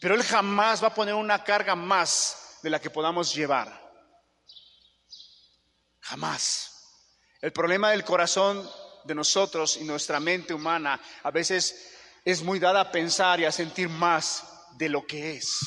Pero 0.00 0.14
Él 0.14 0.22
jamás 0.22 0.82
va 0.82 0.88
a 0.88 0.94
poner 0.94 1.14
una 1.14 1.44
carga 1.44 1.74
más 1.74 2.58
de 2.62 2.70
la 2.70 2.80
que 2.80 2.90
podamos 2.90 3.34
llevar. 3.34 3.80
Jamás. 6.00 6.66
El 7.40 7.52
problema 7.52 7.90
del 7.90 8.04
corazón 8.04 8.68
de 9.04 9.14
nosotros 9.14 9.76
y 9.76 9.84
nuestra 9.84 10.20
mente 10.20 10.52
humana 10.52 11.00
a 11.22 11.30
veces 11.30 11.92
es 12.24 12.42
muy 12.42 12.58
dada 12.58 12.80
a 12.80 12.90
pensar 12.90 13.40
y 13.40 13.44
a 13.44 13.52
sentir 13.52 13.88
más 13.88 14.44
de 14.76 14.88
lo 14.88 15.06
que 15.06 15.36
es. 15.36 15.60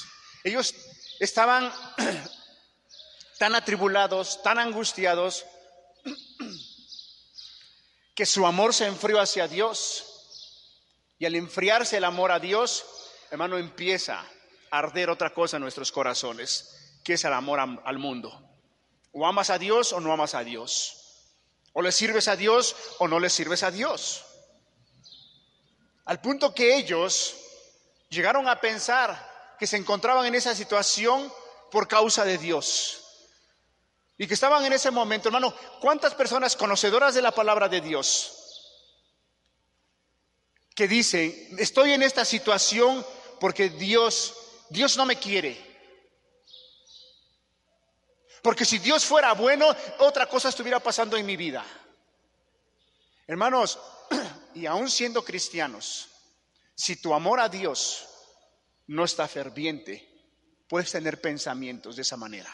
Ellos 0.43 0.73
estaban 1.19 1.71
tan 3.39 3.55
atribulados, 3.55 4.41
tan 4.43 4.59
angustiados, 4.59 5.45
que 8.15 8.25
su 8.25 8.45
amor 8.45 8.73
se 8.73 8.85
enfrió 8.85 9.19
hacia 9.19 9.47
Dios. 9.47 10.12
Y 11.23 11.25
al 11.25 11.35
enfriarse 11.35 11.95
el 11.95 12.03
amor 12.03 12.33
a 12.33 12.39
Dios, 12.39 12.83
hermano, 13.31 13.57
empieza 13.57 14.19
a 14.69 14.77
arder 14.77 15.09
otra 15.09 15.33
cosa 15.33 15.55
en 15.55 15.63
nuestros 15.63 15.89
corazones, 15.89 16.99
que 17.01 17.13
es 17.13 17.23
el 17.23 17.31
amor 17.31 17.61
al 17.61 17.97
mundo. 17.97 18.45
O 19.13 19.25
amas 19.25 19.49
a 19.49 19.57
Dios 19.57 19.93
o 19.93 20.01
no 20.01 20.11
amas 20.11 20.35
a 20.35 20.43
Dios. 20.43 21.29
O 21.71 21.81
le 21.81 21.93
sirves 21.93 22.27
a 22.27 22.35
Dios 22.35 22.75
o 22.99 23.07
no 23.07 23.21
le 23.21 23.29
sirves 23.29 23.63
a 23.63 23.71
Dios. 23.71 24.25
Al 26.03 26.19
punto 26.19 26.53
que 26.53 26.75
ellos 26.75 27.37
llegaron 28.09 28.49
a 28.49 28.59
pensar 28.59 29.55
que 29.57 29.65
se 29.65 29.77
encontraban 29.77 30.25
en 30.25 30.35
esa 30.35 30.53
situación 30.53 31.31
por 31.71 31.87
causa 31.87 32.25
de 32.25 32.37
Dios. 32.37 33.01
Y 34.17 34.27
que 34.27 34.33
estaban 34.33 34.65
en 34.65 34.73
ese 34.73 34.91
momento, 34.91 35.29
hermano, 35.29 35.55
¿cuántas 35.79 36.15
personas 36.15 36.57
conocedoras 36.57 37.15
de 37.15 37.21
la 37.21 37.31
palabra 37.31 37.69
de 37.69 37.79
Dios 37.79 38.42
que 40.75 40.87
dicen, 40.87 41.55
estoy 41.59 41.91
en 41.91 42.03
esta 42.03 42.25
situación 42.25 43.05
porque 43.39 43.69
Dios, 43.69 44.35
Dios 44.69 44.97
no 44.97 45.05
me 45.05 45.17
quiere? 45.17 45.57
Porque 48.41 48.65
si 48.65 48.79
Dios 48.79 49.05
fuera 49.05 49.33
bueno, 49.33 49.73
otra 49.99 50.27
cosa 50.27 50.49
estuviera 50.49 50.79
pasando 50.79 51.15
en 51.15 51.25
mi 51.25 51.37
vida. 51.37 51.65
Hermanos, 53.25 53.79
y 54.55 54.65
aún 54.65 54.89
siendo 54.89 55.23
cristianos, 55.23 56.09
si 56.75 56.97
tu 56.97 57.13
amor 57.13 57.39
a 57.39 57.47
Dios 57.47 58.05
no 58.87 59.05
está 59.05 59.27
ferviente, 59.27 60.09
puedes 60.67 60.91
tener 60.91 61.21
pensamientos 61.21 61.95
de 61.95 62.01
esa 62.01 62.17
manera. 62.17 62.53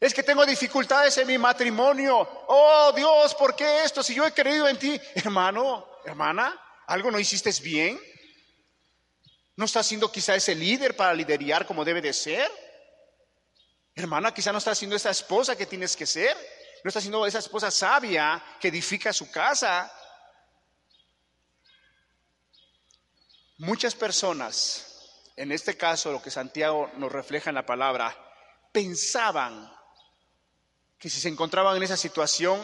Es 0.00 0.14
que 0.14 0.22
tengo 0.22 0.46
dificultades 0.46 1.16
en 1.18 1.26
mi 1.26 1.38
matrimonio. 1.38 2.18
Oh 2.46 2.92
Dios, 2.94 3.34
¿por 3.34 3.56
qué 3.56 3.82
esto? 3.82 4.02
Si 4.02 4.14
yo 4.14 4.26
he 4.26 4.32
creído 4.32 4.68
en 4.68 4.78
ti, 4.78 5.00
hermano, 5.14 5.88
hermana, 6.04 6.58
¿algo 6.86 7.10
no 7.10 7.18
hiciste 7.18 7.50
bien? 7.62 8.00
¿No 9.56 9.64
estás 9.64 9.86
siendo 9.86 10.10
quizá 10.12 10.36
ese 10.36 10.54
líder 10.54 10.94
para 10.94 11.12
liderar 11.14 11.66
como 11.66 11.84
debe 11.84 12.00
de 12.00 12.12
ser? 12.12 12.48
Hermana, 13.92 14.32
quizá 14.32 14.52
no 14.52 14.58
estás 14.58 14.78
siendo 14.78 14.94
esa 14.94 15.10
esposa 15.10 15.56
que 15.56 15.66
tienes 15.66 15.96
que 15.96 16.06
ser. 16.06 16.36
No 16.84 16.88
estás 16.88 17.02
siendo 17.02 17.26
esa 17.26 17.40
esposa 17.40 17.68
sabia 17.68 18.40
que 18.60 18.68
edifica 18.68 19.12
su 19.12 19.28
casa. 19.32 19.92
Muchas 23.56 23.96
personas, 23.96 25.32
en 25.34 25.50
este 25.50 25.76
caso 25.76 26.12
lo 26.12 26.22
que 26.22 26.30
Santiago 26.30 26.88
nos 26.94 27.10
refleja 27.10 27.50
en 27.50 27.56
la 27.56 27.66
palabra, 27.66 28.16
pensaban 28.72 29.77
que 30.98 31.08
si 31.08 31.20
se 31.20 31.28
encontraban 31.28 31.76
en 31.76 31.82
esa 31.82 31.96
situación 31.96 32.60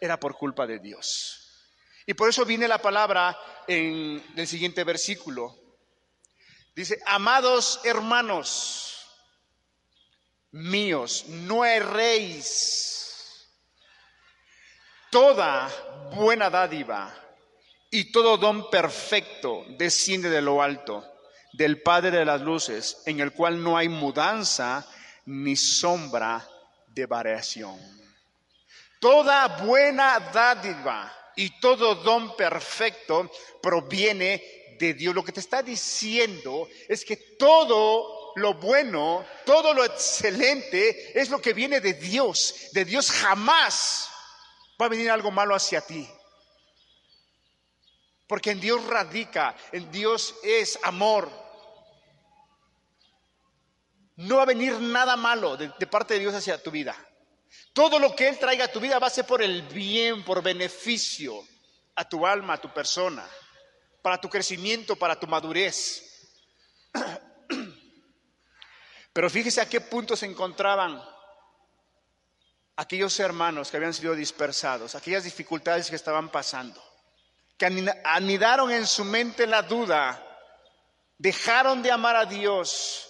era 0.00 0.18
por 0.18 0.36
culpa 0.36 0.66
de 0.66 0.78
Dios. 0.78 1.40
Y 2.06 2.14
por 2.14 2.28
eso 2.28 2.44
viene 2.44 2.66
la 2.66 2.82
palabra 2.82 3.38
en 3.68 4.22
el 4.36 4.46
siguiente 4.46 4.82
versículo. 4.84 5.56
Dice, 6.74 7.00
amados 7.06 7.80
hermanos 7.84 9.06
míos, 10.52 11.26
no 11.28 11.64
erréis. 11.64 12.96
Toda 15.10 15.68
buena 16.14 16.50
dádiva 16.50 17.14
y 17.90 18.12
todo 18.12 18.36
don 18.36 18.70
perfecto 18.70 19.64
desciende 19.70 20.30
de 20.30 20.40
lo 20.40 20.62
alto, 20.62 21.04
del 21.52 21.82
Padre 21.82 22.18
de 22.18 22.24
las 22.24 22.40
Luces, 22.40 23.02
en 23.06 23.20
el 23.20 23.32
cual 23.32 23.62
no 23.62 23.76
hay 23.76 23.88
mudanza 23.88 24.86
ni 25.26 25.56
sombra 25.56 26.48
de 27.00 27.06
variación. 27.06 27.78
Toda 29.00 29.48
buena 29.64 30.20
dádiva 30.32 31.12
y 31.34 31.58
todo 31.60 31.94
don 31.94 32.36
perfecto 32.36 33.30
proviene 33.62 34.76
de 34.78 34.92
Dios. 34.94 35.14
Lo 35.14 35.24
que 35.24 35.32
te 35.32 35.40
está 35.40 35.62
diciendo 35.62 36.68
es 36.86 37.04
que 37.04 37.16
todo 37.16 38.32
lo 38.36 38.54
bueno, 38.54 39.24
todo 39.46 39.72
lo 39.72 39.84
excelente 39.84 41.18
es 41.18 41.30
lo 41.30 41.40
que 41.40 41.54
viene 41.54 41.80
de 41.80 41.94
Dios. 41.94 42.68
De 42.72 42.84
Dios 42.84 43.10
jamás 43.10 44.10
va 44.80 44.86
a 44.86 44.90
venir 44.90 45.10
algo 45.10 45.30
malo 45.30 45.54
hacia 45.54 45.80
ti. 45.80 46.06
Porque 48.26 48.50
en 48.50 48.60
Dios 48.60 48.86
radica, 48.86 49.56
en 49.72 49.90
Dios 49.90 50.36
es 50.42 50.78
amor, 50.82 51.30
no 54.20 54.36
va 54.36 54.42
a 54.42 54.46
venir 54.46 54.78
nada 54.80 55.16
malo 55.16 55.56
de, 55.56 55.68
parte 55.86 56.14
de 56.14 56.20
Dios 56.20 56.34
hacia 56.34 56.62
tu 56.62 56.70
vida. 56.70 56.94
Todo 57.72 57.98
lo 57.98 58.14
que 58.14 58.28
Él 58.28 58.38
traiga 58.38 58.66
a 58.66 58.72
tu 58.72 58.78
vida 58.78 58.98
va 58.98 59.06
a 59.06 59.10
ser 59.10 59.24
por 59.24 59.42
el 59.42 59.62
bien, 59.62 60.22
por 60.24 60.42
beneficio 60.42 61.42
a 61.94 62.06
tu 62.06 62.26
alma, 62.26 62.54
a 62.54 62.60
tu 62.60 62.72
persona, 62.72 63.26
para 64.02 64.20
tu 64.20 64.28
crecimiento, 64.28 64.96
para 64.96 65.18
tu 65.18 65.26
madurez. 65.26 66.36
Pero 69.12 69.30
fíjese 69.30 69.62
a 69.62 69.68
qué 69.68 69.80
punto 69.80 70.14
se 70.14 70.26
encontraban 70.26 71.02
aquellos 72.76 73.18
hermanos 73.20 73.70
que 73.70 73.78
habían 73.78 73.94
sido 73.94 74.14
dispersados, 74.14 74.94
aquellas 74.94 75.24
dificultades 75.24 75.88
que 75.88 75.96
estaban 75.96 76.28
pasando, 76.28 76.82
que 77.56 77.66
anidaron 78.04 78.70
en 78.70 78.86
su 78.86 79.04
mente 79.04 79.46
la 79.46 79.62
duda, 79.62 80.22
dejaron 81.16 81.82
de 81.82 81.90
amar 81.90 82.16
a 82.16 82.26
Dios 82.26 83.09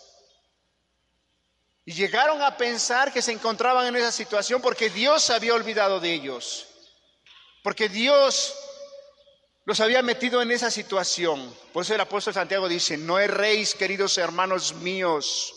y 1.84 1.92
llegaron 1.92 2.42
a 2.42 2.56
pensar 2.56 3.12
que 3.12 3.22
se 3.22 3.32
encontraban 3.32 3.86
en 3.86 3.96
esa 3.96 4.12
situación 4.12 4.60
porque 4.60 4.90
Dios 4.90 5.22
se 5.22 5.34
había 5.34 5.54
olvidado 5.54 6.00
de 6.00 6.12
ellos, 6.12 6.66
porque 7.62 7.88
Dios 7.88 8.54
los 9.64 9.80
había 9.80 10.02
metido 10.02 10.42
en 10.42 10.50
esa 10.50 10.70
situación. 10.70 11.54
Por 11.72 11.84
eso 11.84 11.94
el 11.94 12.00
apóstol 12.00 12.34
Santiago 12.34 12.68
dice, 12.68 12.96
no 12.96 13.18
erréis, 13.18 13.74
queridos 13.74 14.18
hermanos 14.18 14.74
míos, 14.74 15.54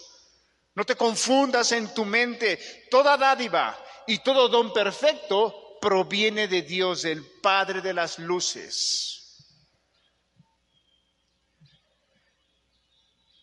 no 0.76 0.86
te 0.86 0.96
confundas 0.96 1.72
en 1.72 1.94
tu 1.94 2.06
mente, 2.06 2.88
toda 2.90 3.18
dádiva 3.18 3.78
y 4.08 4.20
todo 4.20 4.50
don 4.50 4.74
perfecto 4.74 5.78
proviene 5.82 6.48
de 6.48 6.62
Dios, 6.62 7.06
el 7.06 7.26
Padre 7.42 7.82
de 7.82 7.94
las 7.94 8.18
luces. 8.18 9.20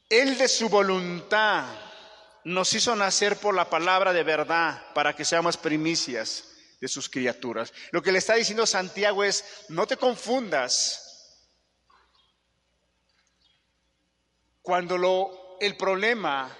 Él 0.08 0.36
de 0.36 0.48
su 0.48 0.68
voluntad 0.68 1.66
nos 2.44 2.72
hizo 2.74 2.96
nacer 2.96 3.36
por 3.36 3.54
la 3.54 3.68
palabra 3.68 4.12
de 4.12 4.22
verdad 4.22 4.82
para 4.94 5.14
que 5.14 5.24
seamos 5.24 5.56
primicias 5.56 6.44
de 6.80 6.88
sus 6.88 7.08
criaturas. 7.08 7.72
Lo 7.90 8.02
que 8.02 8.12
le 8.12 8.18
está 8.18 8.34
diciendo 8.34 8.66
Santiago 8.66 9.22
es, 9.22 9.44
no 9.68 9.86
te 9.86 9.96
confundas. 9.96 11.06
Cuando 14.62 14.96
lo, 14.96 15.58
el 15.60 15.76
problema 15.76 16.56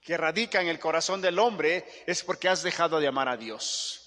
que 0.00 0.16
radica 0.16 0.60
en 0.60 0.68
el 0.68 0.78
corazón 0.78 1.20
del 1.20 1.38
hombre 1.38 1.86
es 2.06 2.22
porque 2.22 2.48
has 2.48 2.62
dejado 2.62 3.00
de 3.00 3.08
amar 3.08 3.28
a 3.28 3.36
Dios. 3.36 3.98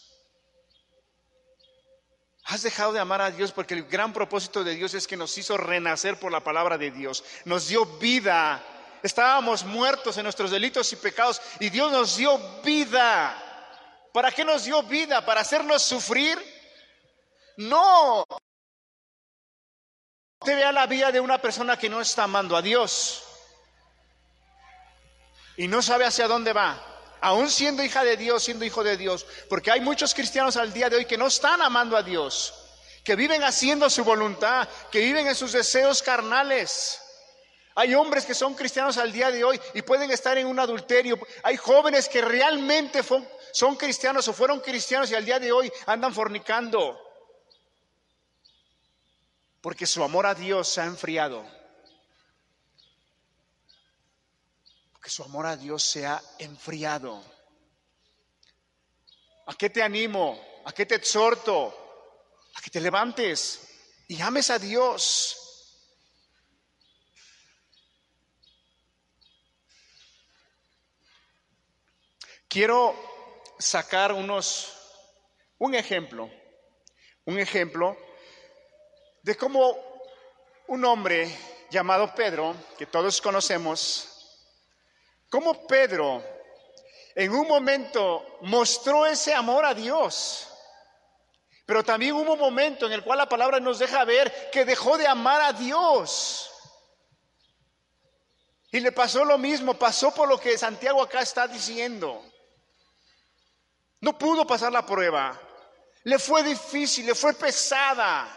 Has 2.46 2.62
dejado 2.62 2.93
de 2.93 3.00
amar 3.00 3.22
a 3.22 3.32
Dios 3.32 3.52
porque 3.52 3.74
el 3.74 3.86
gran 3.86 4.14
propósito 4.14 4.64
de 4.64 4.76
Dios 4.76 4.93
es 4.93 5.08
que 5.08 5.18
nos 5.18 5.36
hizo 5.38 5.58
renacer 5.58 6.20
por 6.20 6.32
la 6.32 6.43
palabra 6.43 6.78
de 6.78 6.91
Dios. 6.91 7.24
Nos 7.46 7.68
dio 7.68 7.86
vida 7.98 8.64
Estábamos 9.06 9.64
muertos 9.64 10.18
en 10.18 10.24
nuestros 10.24 10.49
delitos 10.49 10.91
y 10.91 10.95
pecados 10.95 11.39
y 11.60 11.70
Dios 11.70 11.91
nos 11.91 12.18
dio 12.18 12.39
vida. 12.64 13.38
¿Para 14.12 14.32
qué 14.32 14.43
nos 14.43 14.64
dio 14.64 14.82
vida? 14.82 15.24
¿Para 15.24 15.41
hacernos 15.41 15.84
sufrir? 15.84 16.39
No. 17.58 18.26
Te 20.43 20.56
vea 20.56 20.72
la 20.72 20.88
vida 20.88 21.12
de 21.12 21.20
una 21.20 21.39
persona 21.39 21.78
que 21.78 21.88
no 21.88 22.01
está 22.01 22.24
amando 22.24 22.58
a 22.58 22.64
Dios 22.64 23.22
y 25.56 25.68
no 25.68 25.84
sabe 25.84 26.06
hacia 26.06 26.28
dónde 26.28 26.51
va, 26.51 26.84
aún 27.22 27.51
siendo 27.51 27.84
hija 27.84 28.03
de 28.03 28.18
Dios, 28.18 28.43
siendo 28.43 28.66
hijo 28.66 28.84
de 28.84 28.97
Dios, 28.97 29.28
porque 29.47 29.70
hay 29.70 29.82
muchos 29.82 30.16
cristianos 30.16 30.58
al 30.58 30.74
día 30.74 30.89
de 30.89 30.95
hoy 30.95 31.06
que 31.06 31.16
no 31.16 31.28
están 31.28 31.62
amando 31.62 31.95
a 31.95 32.01
Dios, 32.01 32.56
que 33.03 33.16
viven 33.16 33.43
haciendo 33.43 33.88
su 33.88 34.03
voluntad, 34.03 34.68
que 34.91 35.01
viven 35.01 35.28
en 35.28 35.36
sus 35.36 35.51
deseos 35.51 36.01
carnales. 36.01 37.05
Hay 37.76 37.93
hombres 37.93 38.26
que 38.26 38.34
son 38.34 38.55
cristianos 38.55 38.97
al 38.97 39.11
día 39.11 39.30
de 39.32 39.43
hoy 39.43 39.59
y 39.73 39.82
pueden 39.82 40.09
estar 40.09 40.38
en 40.38 40.47
un 40.47 40.57
adulterio. 40.59 41.19
Hay 41.43 41.57
jóvenes 41.57 42.07
que 42.07 42.21
realmente 42.21 43.01
son 43.51 43.76
cristianos 43.76 44.26
o 44.30 44.34
fueron 44.34 44.61
cristianos 44.61 45.11
y 45.11 45.15
al 45.15 45.26
día 45.26 45.39
de 45.39 45.51
hoy 45.51 45.69
andan 45.86 46.13
fornicando. 46.13 46.97
Porque 49.59 49.86
su 49.86 50.01
amor 50.01 50.26
a 50.26 50.34
Dios 50.34 50.69
se 50.69 50.80
ha 50.80 50.86
enfriado. 50.86 51.45
Porque 54.93 55.09
su 55.09 55.23
amor 55.23 55.45
a 55.45 55.57
Dios 55.57 55.84
se 55.84 56.05
ha 56.05 56.21
enfriado. 56.39 57.21
¿A 59.47 59.53
qué 59.55 59.69
te 59.69 59.84
animo? 59.84 60.41
¿A 60.63 60.71
qué 60.71 60.86
te 60.86 60.95
exhorto? 60.95 61.78
A 62.55 62.61
que 62.61 62.69
te 62.69 62.80
levantes 62.80 63.67
y 64.07 64.21
ames 64.21 64.49
a 64.49 64.59
Dios 64.59 65.45
Quiero 72.56 72.95
sacar 73.60 74.14
unos, 74.14 74.72
un 75.58 75.76
ejemplo, 75.76 76.30
un 77.26 77.38
ejemplo 77.38 77.97
de 79.22 79.36
cómo 79.36 79.76
un 80.68 80.86
hombre 80.86 81.38
llamado 81.70 82.16
Pedro, 82.16 82.56
que 82.78 82.86
todos 82.86 83.20
conocemos, 83.20 84.08
cómo 85.30 85.68
Pedro 85.68 86.24
en 87.14 87.34
un 87.34 87.45
momento 87.45 88.38
mostró 88.43 89.06
ese 89.06 89.34
amor 89.34 89.66
a 89.66 89.74
Dios. 89.74 90.47
Pero 91.66 91.84
también 91.84 92.14
hubo 92.14 92.32
un 92.32 92.39
momento 92.39 92.86
en 92.86 92.93
el 92.93 93.03
cual 93.03 93.18
la 93.18 93.28
palabra 93.28 93.60
nos 93.60 93.80
deja 93.80 94.06
ver 94.06 94.49
que 94.49 94.64
dejó 94.64 94.97
de 94.97 95.08
amar 95.08 95.41
a 95.41 95.51
Dios. 95.51 96.49
Y 98.72 98.80
le 98.80 98.93
pasó 98.93 99.26
lo 99.26 99.38
mismo, 99.38 99.74
pasó 99.74 100.14
por 100.14 100.30
lo 100.30 100.39
que 100.39 100.58
Santiago 100.58 101.01
acá 101.01 101.20
está 101.20 101.49
diciendo. 101.49 102.24
No 104.02 104.18
pudo 104.18 104.46
pasar 104.46 104.72
la 104.72 104.86
prueba. 104.86 105.39
Le 106.04 106.20
fue 106.20 106.43
difícil, 106.43 107.06
le 107.06 107.16
fue 107.16 107.34
pesada. 107.34 108.28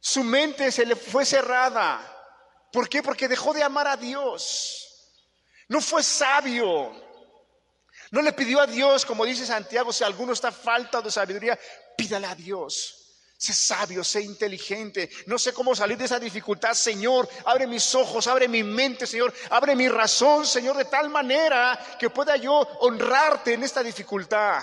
Su 0.00 0.22
mente 0.22 0.70
se 0.70 0.86
le 0.86 0.94
fue 0.96 1.24
cerrada. 1.24 2.00
¿Por 2.72 2.88
qué? 2.88 3.02
Porque 3.02 3.28
dejó 3.28 3.52
de 3.52 3.62
amar 3.62 3.88
a 3.88 3.96
Dios. 3.96 4.88
No 5.68 5.80
fue 5.80 6.02
sabio. 6.02 6.92
No 8.10 8.22
le 8.22 8.32
pidió 8.32 8.60
a 8.60 8.66
Dios, 8.66 9.04
como 9.04 9.24
dice 9.24 9.44
Santiago, 9.44 9.92
si 9.92 10.04
alguno 10.04 10.32
está 10.32 10.50
falta 10.50 11.02
de 11.02 11.10
sabiduría, 11.10 11.58
pídale 11.96 12.26
a 12.26 12.34
Dios. 12.34 12.97
Sé 13.38 13.54
sabio, 13.54 14.02
sé 14.02 14.20
inteligente. 14.20 15.08
No 15.26 15.38
sé 15.38 15.52
cómo 15.52 15.72
salir 15.72 15.96
de 15.96 16.06
esa 16.06 16.18
dificultad, 16.18 16.74
Señor. 16.74 17.28
Abre 17.44 17.68
mis 17.68 17.94
ojos, 17.94 18.26
abre 18.26 18.48
mi 18.48 18.64
mente, 18.64 19.06
Señor. 19.06 19.32
Abre 19.50 19.76
mi 19.76 19.88
razón, 19.88 20.44
Señor, 20.44 20.76
de 20.76 20.86
tal 20.86 21.08
manera 21.08 21.78
que 22.00 22.10
pueda 22.10 22.36
yo 22.36 22.52
honrarte 22.80 23.54
en 23.54 23.62
esta 23.62 23.80
dificultad. 23.80 24.60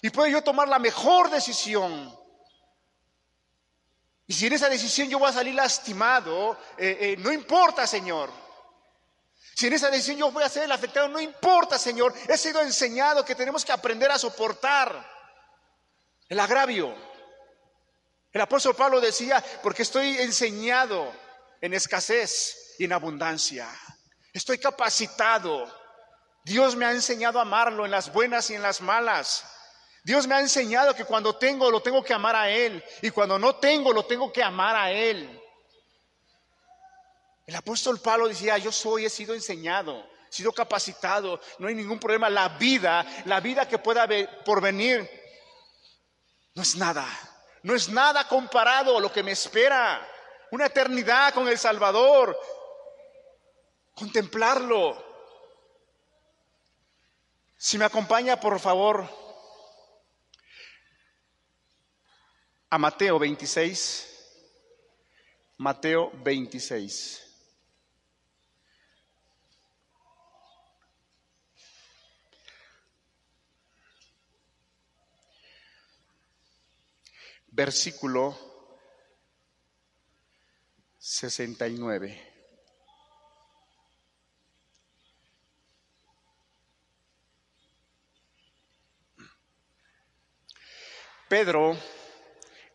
Y 0.00 0.08
pueda 0.08 0.30
yo 0.30 0.42
tomar 0.42 0.66
la 0.66 0.78
mejor 0.78 1.28
decisión. 1.28 2.18
Y 4.26 4.32
si 4.32 4.46
en 4.46 4.54
esa 4.54 4.70
decisión 4.70 5.10
yo 5.10 5.18
voy 5.18 5.28
a 5.28 5.34
salir 5.34 5.54
lastimado, 5.54 6.58
eh, 6.78 6.96
eh, 6.98 7.16
no 7.18 7.30
importa, 7.30 7.86
Señor. 7.86 8.30
Si 9.54 9.66
en 9.66 9.74
esa 9.74 9.90
decisión 9.90 10.16
yo 10.16 10.30
voy 10.30 10.42
a 10.42 10.48
ser 10.48 10.62
el 10.62 10.72
afectado, 10.72 11.06
no 11.08 11.20
importa, 11.20 11.78
Señor. 11.78 12.14
He 12.28 12.38
sido 12.38 12.62
enseñado 12.62 13.26
que 13.26 13.34
tenemos 13.34 13.62
que 13.62 13.72
aprender 13.72 14.10
a 14.10 14.18
soportar 14.18 15.06
el 16.30 16.40
agravio. 16.40 16.94
El 18.36 18.42
apóstol 18.42 18.76
Pablo 18.76 19.00
decía, 19.00 19.42
porque 19.62 19.80
estoy 19.80 20.18
enseñado 20.18 21.10
en 21.58 21.72
escasez 21.72 22.74
y 22.78 22.84
en 22.84 22.92
abundancia. 22.92 23.66
Estoy 24.30 24.58
capacitado. 24.58 25.74
Dios 26.44 26.76
me 26.76 26.84
ha 26.84 26.90
enseñado 26.90 27.38
a 27.38 27.42
amarlo 27.42 27.86
en 27.86 27.90
las 27.90 28.12
buenas 28.12 28.50
y 28.50 28.54
en 28.54 28.60
las 28.60 28.82
malas. 28.82 29.42
Dios 30.04 30.26
me 30.26 30.34
ha 30.34 30.40
enseñado 30.40 30.94
que 30.94 31.06
cuando 31.06 31.36
tengo 31.36 31.70
lo 31.70 31.80
tengo 31.80 32.04
que 32.04 32.12
amar 32.12 32.36
a 32.36 32.50
Él 32.50 32.84
y 33.00 33.08
cuando 33.08 33.38
no 33.38 33.56
tengo 33.56 33.90
lo 33.90 34.04
tengo 34.04 34.30
que 34.30 34.42
amar 34.42 34.76
a 34.76 34.90
Él. 34.90 35.40
El 37.46 37.56
apóstol 37.56 38.00
Pablo 38.00 38.28
decía, 38.28 38.58
yo 38.58 38.70
soy, 38.70 39.06
he 39.06 39.08
sido 39.08 39.32
enseñado, 39.32 39.98
he 40.30 40.34
sido 40.34 40.52
capacitado, 40.52 41.40
no 41.58 41.68
hay 41.68 41.74
ningún 41.74 41.98
problema. 41.98 42.28
La 42.28 42.50
vida, 42.50 43.06
la 43.24 43.40
vida 43.40 43.66
que 43.66 43.78
pueda 43.78 44.06
por 44.44 44.60
venir, 44.60 45.08
no 46.54 46.60
es 46.60 46.76
nada 46.76 47.08
no 47.66 47.74
es 47.74 47.88
nada 47.88 48.28
comparado 48.28 48.96
a 48.96 49.00
lo 49.00 49.12
que 49.12 49.24
me 49.24 49.32
espera. 49.32 50.00
Una 50.52 50.66
eternidad 50.66 51.34
con 51.34 51.48
el 51.48 51.58
Salvador. 51.58 52.38
Contemplarlo. 53.92 55.04
Si 57.56 57.76
me 57.76 57.84
acompaña, 57.84 58.38
por 58.38 58.60
favor, 58.60 59.04
a 62.70 62.78
Mateo 62.78 63.18
26. 63.18 64.14
Mateo 65.56 66.12
26. 66.22 67.25
Versículo 77.56 78.38
69. 80.98 82.34
Pedro 91.28 91.76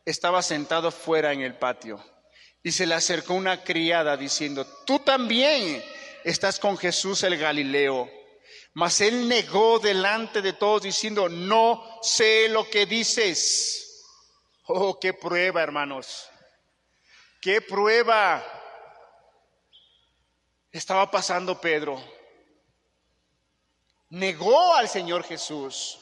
estaba 0.03 0.41
sentado 0.41 0.91
fuera 0.91 1.31
en 1.31 1.41
el 1.41 1.55
patio 1.55 2.03
y 2.63 2.71
se 2.71 2.87
le 2.87 2.95
acercó 2.95 3.35
una 3.35 3.63
criada 3.63 4.17
diciendo, 4.17 4.65
tú 4.87 4.97
también 4.99 5.83
estás 6.23 6.59
con 6.59 6.75
Jesús 6.75 7.21
el 7.21 7.37
Galileo. 7.37 8.09
Mas 8.73 8.99
él 9.01 9.27
negó 9.27 9.77
delante 9.77 10.41
de 10.41 10.53
todos 10.53 10.81
diciendo, 10.81 11.29
no 11.29 11.99
sé 12.01 12.49
lo 12.49 12.67
que 12.67 12.87
dices. 12.87 13.90
Oh, 14.73 14.99
qué 14.99 15.13
prueba, 15.13 15.61
hermanos. 15.61 16.29
Qué 17.41 17.61
prueba 17.61 18.41
estaba 20.71 21.11
pasando 21.11 21.59
Pedro. 21.59 22.01
Negó 24.09 24.73
al 24.75 24.87
Señor 24.87 25.23
Jesús. 25.23 25.99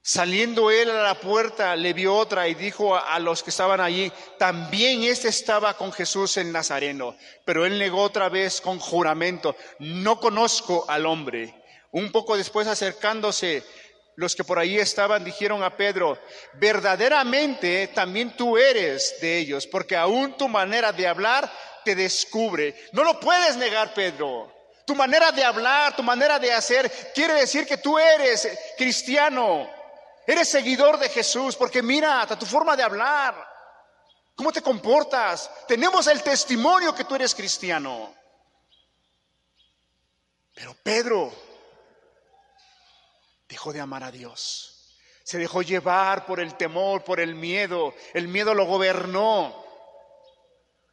Saliendo 0.00 0.70
él 0.70 0.90
a 0.90 1.02
la 1.02 1.20
puerta, 1.20 1.76
le 1.76 1.92
vio 1.92 2.16
otra 2.16 2.48
y 2.48 2.54
dijo 2.54 2.96
a, 2.96 3.18
los 3.18 3.42
que 3.42 3.50
estaban 3.50 3.80
allí, 3.80 4.10
también 4.38 5.02
este 5.02 5.28
estaba 5.28 5.76
con 5.76 5.92
Jesús 5.92 6.38
el 6.38 6.50
Nazareno. 6.50 7.14
Pero 7.44 7.66
él 7.66 7.78
negó 7.78 8.02
otra 8.02 8.30
vez 8.30 8.60
con 8.62 8.78
juramento, 8.78 9.54
no 9.78 10.18
conozco 10.18 10.86
al 10.88 11.04
hombre. 11.04 11.54
Un 11.90 12.10
poco 12.10 12.36
después 12.36 12.66
acercándose, 12.66 13.62
los 14.20 14.36
que 14.36 14.44
por 14.44 14.58
ahí 14.58 14.78
estaban 14.78 15.24
dijeron 15.24 15.62
a 15.62 15.74
Pedro, 15.74 16.18
verdaderamente 16.52 17.88
también 17.88 18.36
tú 18.36 18.58
eres 18.58 19.16
de 19.18 19.38
ellos, 19.38 19.66
porque 19.66 19.96
aún 19.96 20.36
tu 20.36 20.46
manera 20.46 20.92
de 20.92 21.08
hablar 21.08 21.50
te 21.86 21.94
descubre. 21.94 22.76
No 22.92 23.02
lo 23.02 23.18
puedes 23.18 23.56
negar, 23.56 23.94
Pedro. 23.94 24.54
Tu 24.84 24.94
manera 24.94 25.32
de 25.32 25.42
hablar, 25.42 25.96
tu 25.96 26.02
manera 26.02 26.38
de 26.38 26.52
hacer, 26.52 27.12
quiere 27.14 27.32
decir 27.32 27.66
que 27.66 27.78
tú 27.78 27.98
eres 27.98 28.46
cristiano, 28.76 29.66
eres 30.26 30.50
seguidor 30.50 30.98
de 30.98 31.08
Jesús, 31.08 31.56
porque 31.56 31.82
mira 31.82 32.20
hasta 32.20 32.38
tu 32.38 32.44
forma 32.44 32.76
de 32.76 32.82
hablar, 32.82 33.34
cómo 34.34 34.52
te 34.52 34.60
comportas. 34.60 35.50
Tenemos 35.66 36.06
el 36.08 36.22
testimonio 36.22 36.94
que 36.94 37.04
tú 37.04 37.14
eres 37.14 37.34
cristiano. 37.34 38.14
Pero 40.54 40.76
Pedro, 40.82 41.32
dejó 43.50 43.72
de 43.72 43.80
amar 43.80 44.04
a 44.04 44.12
Dios. 44.12 44.96
Se 45.24 45.36
dejó 45.36 45.62
llevar 45.62 46.24
por 46.24 46.40
el 46.40 46.56
temor, 46.56 47.02
por 47.02 47.20
el 47.20 47.34
miedo. 47.34 47.92
El 48.14 48.28
miedo 48.28 48.54
lo 48.54 48.64
gobernó. 48.64 49.64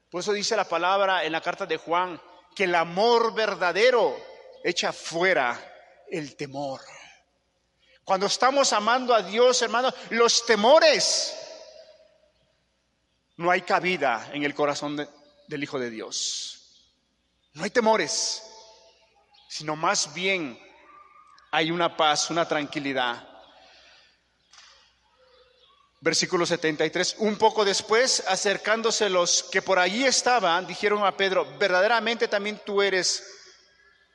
Por 0.10 0.22
eso 0.22 0.34
dice 0.34 0.56
la 0.56 0.68
palabra 0.68 1.24
en 1.24 1.32
la 1.32 1.42
carta 1.42 1.66
de 1.66 1.78
Juan, 1.78 2.20
que 2.56 2.64
el 2.64 2.74
amor 2.74 3.34
verdadero 3.34 4.18
echa 4.64 4.92
fuera 4.92 6.04
el 6.10 6.36
temor. 6.36 6.82
Cuando 8.04 8.26
estamos 8.26 8.74
amando 8.74 9.14
a 9.14 9.22
Dios, 9.22 9.62
hermanos, 9.62 9.94
los 10.10 10.46
temores, 10.46 11.36
no 13.36 13.52
hay 13.52 13.62
cabida 13.62 14.32
en 14.34 14.44
el 14.44 14.56
corazón 14.56 14.96
del 15.48 15.64
Hijo 15.64 15.78
de 15.78 15.92
Dios. 15.92 16.84
No 17.54 17.64
hay 17.64 17.70
temores, 17.70 18.44
sino 19.48 19.76
más 19.76 20.14
bien 20.14 20.67
hay 21.52 21.72
una 21.72 21.96
paz, 21.96 22.30
una 22.30 22.48
tranquilidad. 22.48 23.28
Versículo 26.00 26.46
73. 26.46 27.16
Un 27.20 27.38
poco 27.38 27.66
después, 27.66 28.24
acercándose 28.28 29.10
los 29.10 29.44
que 29.44 29.62
por 29.62 29.80
allí 29.80 30.06
estaban, 30.06 30.68
dijeron 30.68 31.06
a 31.06 31.18
Pedro, 31.18 31.58
verdaderamente 31.58 32.28
también 32.28 32.62
tú 32.66 32.82
eres 32.82 33.24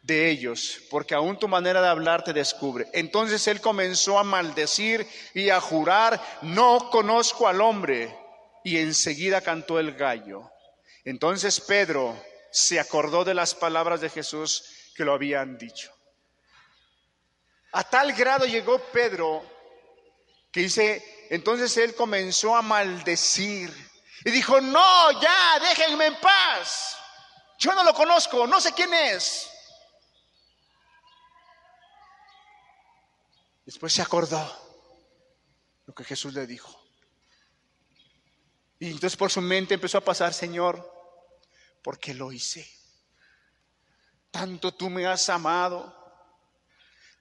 de 0.03 0.30
ellos, 0.30 0.80
porque 0.91 1.14
aún 1.14 1.39
tu 1.39 1.49
manera 1.49 1.80
de 1.80 1.89
hablar 1.89 2.24
te 2.24 2.33
descubre. 2.33 2.89
Entonces 2.93 3.47
él 3.49 3.61
comenzó 3.61 4.18
a 4.18 4.24
maldecir 4.24 5.07
y 5.35 5.51
a 5.51 5.61
jurar, 5.61 6.20
no 6.43 6.91
conozco 6.91 7.49
al 7.49 7.61
hombre. 7.61 8.16
Y 8.64 8.78
enseguida 8.78 9.41
cantó 9.41 9.80
el 9.80 9.95
gallo. 9.95 10.49
Entonces 11.05 11.61
Pedro 11.61 12.16
se 12.53 12.78
acordó 12.78 13.24
de 13.24 13.35
las 13.35 13.57
palabras 13.57 14.01
de 14.01 14.09
Jesús 14.09 14.64
que 14.95 15.05
lo 15.05 15.14
habían 15.14 15.59
dicho. 15.59 15.93
A 17.72 17.84
tal 17.84 18.12
grado 18.12 18.46
llegó 18.46 18.78
Pedro 18.78 19.42
que 20.52 20.60
dice, 20.60 21.26
entonces 21.30 21.74
él 21.78 21.94
comenzó 21.94 22.54
a 22.54 22.60
maldecir 22.62 23.72
y 24.24 24.30
dijo, 24.30 24.60
no, 24.60 25.20
ya, 25.20 25.58
déjenme 25.60 26.06
en 26.06 26.20
paz. 26.20 26.96
Yo 27.58 27.74
no 27.74 27.82
lo 27.82 27.94
conozco, 27.94 28.46
no 28.46 28.60
sé 28.60 28.72
quién 28.72 28.92
es. 28.92 29.48
Después 33.64 33.92
se 33.92 34.02
acordó 34.02 34.62
lo 35.86 35.94
que 35.94 36.04
Jesús 36.04 36.34
le 36.34 36.46
dijo. 36.46 36.78
Y 38.78 38.86
entonces 38.86 39.16
por 39.16 39.30
su 39.30 39.40
mente 39.40 39.74
empezó 39.74 39.98
a 39.98 40.04
pasar, 40.04 40.34
Señor, 40.34 40.92
¿por 41.82 41.98
qué 41.98 42.12
lo 42.12 42.32
hice? 42.32 42.68
Tanto 44.30 44.74
tú 44.74 44.90
me 44.90 45.06
has 45.06 45.28
amado, 45.30 46.01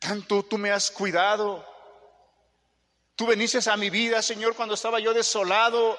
tanto 0.01 0.43
tú 0.43 0.57
me 0.57 0.71
has 0.71 0.89
cuidado. 0.89 1.63
Tú 3.15 3.27
veniste 3.27 3.59
a 3.69 3.77
mi 3.77 3.91
vida, 3.91 4.21
Señor, 4.21 4.55
cuando 4.55 4.73
estaba 4.73 4.99
yo 4.99 5.13
desolado, 5.13 5.97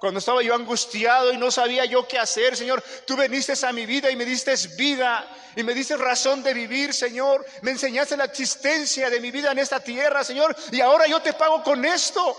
cuando 0.00 0.18
estaba 0.18 0.42
yo 0.42 0.56
angustiado 0.56 1.32
y 1.32 1.38
no 1.38 1.52
sabía 1.52 1.84
yo 1.84 2.08
qué 2.08 2.18
hacer, 2.18 2.56
Señor, 2.56 2.82
tú 3.06 3.16
viniste 3.16 3.54
a 3.64 3.72
mi 3.72 3.86
vida 3.86 4.10
y 4.10 4.16
me 4.16 4.24
diste 4.24 4.54
vida 4.76 5.24
y 5.54 5.62
me 5.62 5.72
diste 5.72 5.96
razón 5.96 6.42
de 6.42 6.52
vivir, 6.52 6.92
Señor. 6.92 7.46
Me 7.62 7.70
enseñaste 7.70 8.16
la 8.16 8.24
existencia 8.24 9.08
de 9.08 9.20
mi 9.20 9.30
vida 9.30 9.52
en 9.52 9.60
esta 9.60 9.78
tierra, 9.78 10.24
Señor, 10.24 10.54
y 10.72 10.80
ahora 10.80 11.06
yo 11.06 11.22
te 11.22 11.32
pago 11.32 11.62
con 11.62 11.84
esto. 11.84 12.36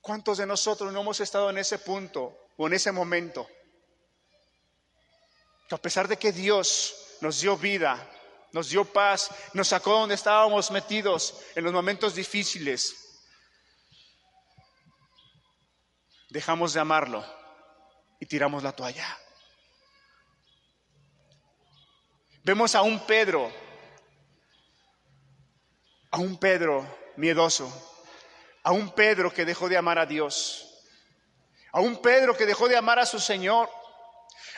¿Cuántos 0.00 0.38
de 0.38 0.46
nosotros 0.46 0.92
no 0.92 1.00
hemos 1.00 1.20
estado 1.20 1.48
en 1.48 1.58
ese 1.58 1.78
punto 1.78 2.48
o 2.56 2.66
en 2.66 2.72
ese 2.72 2.90
momento? 2.90 3.46
Que 5.68 5.76
a 5.76 5.78
pesar 5.78 6.08
de 6.08 6.16
que 6.16 6.32
Dios 6.32 6.96
nos 7.20 7.40
dio 7.40 7.56
vida, 7.56 8.04
nos 8.52 8.68
dio 8.68 8.84
paz, 8.84 9.30
nos 9.54 9.68
sacó 9.68 9.92
donde 9.92 10.14
estábamos 10.14 10.70
metidos 10.70 11.40
en 11.54 11.64
los 11.64 11.72
momentos 11.72 12.14
difíciles, 12.14 12.94
dejamos 16.28 16.72
de 16.74 16.80
amarlo 16.80 17.24
y 18.20 18.26
tiramos 18.26 18.62
la 18.62 18.72
toalla. 18.72 19.18
Vemos 22.44 22.74
a 22.74 22.82
un 22.82 23.00
Pedro, 23.06 23.52
a 26.10 26.18
un 26.18 26.36
Pedro 26.38 26.84
miedoso, 27.16 27.70
a 28.64 28.72
un 28.72 28.90
Pedro 28.94 29.32
que 29.32 29.44
dejó 29.44 29.68
de 29.68 29.76
amar 29.76 29.98
a 29.98 30.06
Dios, 30.06 30.84
a 31.70 31.80
un 31.80 32.02
Pedro 32.02 32.36
que 32.36 32.46
dejó 32.46 32.68
de 32.68 32.76
amar 32.76 32.98
a 32.98 33.06
su 33.06 33.20
Señor, 33.20 33.70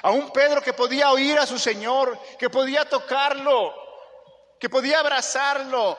a 0.03 0.11
un 0.11 0.33
Pedro 0.33 0.63
que 0.63 0.73
podía 0.73 1.11
oír 1.11 1.39
a 1.39 1.47
su 1.47 1.59
Señor, 1.59 2.19
que 2.39 2.51
podía 2.51 2.89
tocarlo, 2.89 3.84
que 4.65 4.71
podía 4.71 5.01
abrazarlo, 5.01 5.99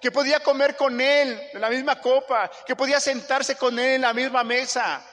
que 0.00 0.10
podía 0.10 0.40
comer 0.40 0.74
con 0.74 0.98
Él 0.98 1.38
en 1.52 1.60
la 1.60 1.68
misma 1.68 2.00
copa, 2.00 2.50
que 2.66 2.74
podía 2.74 2.98
sentarse 2.98 3.56
con 3.56 3.78
Él 3.78 3.96
en 3.96 4.00
la 4.00 4.14
misma 4.14 4.42
mesa 4.42 5.04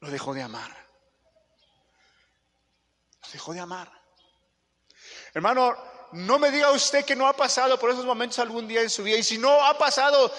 lo 0.00 0.10
dejó 0.10 0.32
de 0.32 0.40
amar. 0.40 0.70
Lo 3.22 3.30
dejó 3.30 3.52
de 3.52 3.60
amar. 3.60 3.92
Hermano, 5.34 5.76
no 6.12 6.38
me 6.38 6.50
diga 6.50 6.70
usted 6.70 7.04
que 7.04 7.14
no 7.14 7.28
ha 7.28 7.36
pasado 7.36 7.78
por 7.78 7.90
esos 7.90 8.06
momentos 8.06 8.38
algún 8.38 8.66
día 8.66 8.80
en 8.80 8.88
su 8.88 9.02
vida. 9.02 9.18
Y 9.18 9.22
si 9.22 9.36
no 9.36 9.62
ha 9.62 9.76
pasado, 9.76 10.32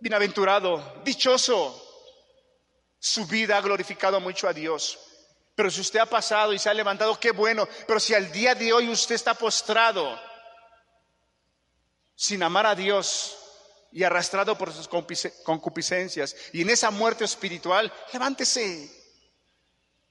bienaventurado, 0.00 1.00
dichoso, 1.04 1.80
su 2.98 3.24
vida 3.26 3.56
ha 3.56 3.60
glorificado 3.60 4.18
mucho 4.18 4.48
a 4.48 4.52
Dios. 4.52 5.11
Pero 5.54 5.70
si 5.70 5.80
usted 5.80 6.00
ha 6.00 6.06
pasado 6.06 6.52
y 6.52 6.58
se 6.58 6.70
ha 6.70 6.74
levantado, 6.74 7.18
qué 7.20 7.30
bueno. 7.30 7.68
Pero 7.86 8.00
si 8.00 8.14
al 8.14 8.32
día 8.32 8.54
de 8.54 8.72
hoy 8.72 8.88
usted 8.88 9.14
está 9.14 9.34
postrado, 9.34 10.18
sin 12.14 12.42
amar 12.42 12.66
a 12.66 12.74
Dios, 12.74 13.38
y 13.92 14.02
arrastrado 14.04 14.56
por 14.56 14.72
sus 14.72 14.88
concupiscencias 14.88 16.34
y 16.52 16.62
en 16.62 16.70
esa 16.70 16.90
muerte 16.90 17.24
espiritual, 17.24 17.92
levántese, 18.12 18.90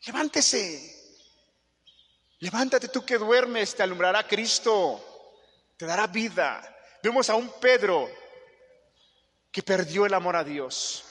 levántese. 0.06 1.00
Levántate 2.40 2.88
tú 2.88 3.06
que 3.06 3.18
duermes, 3.18 3.76
te 3.76 3.84
alumbrará 3.84 4.28
Cristo, 4.28 5.04
te 5.78 5.86
dará 5.86 6.08
vida. 6.08 6.76
Vemos 7.04 7.30
a 7.30 7.36
un 7.36 7.52
Pedro 7.60 8.10
que 9.52 9.62
perdió 9.62 10.06
el 10.06 10.14
amor 10.14 10.36
a 10.36 10.44
Dios. 10.44 11.04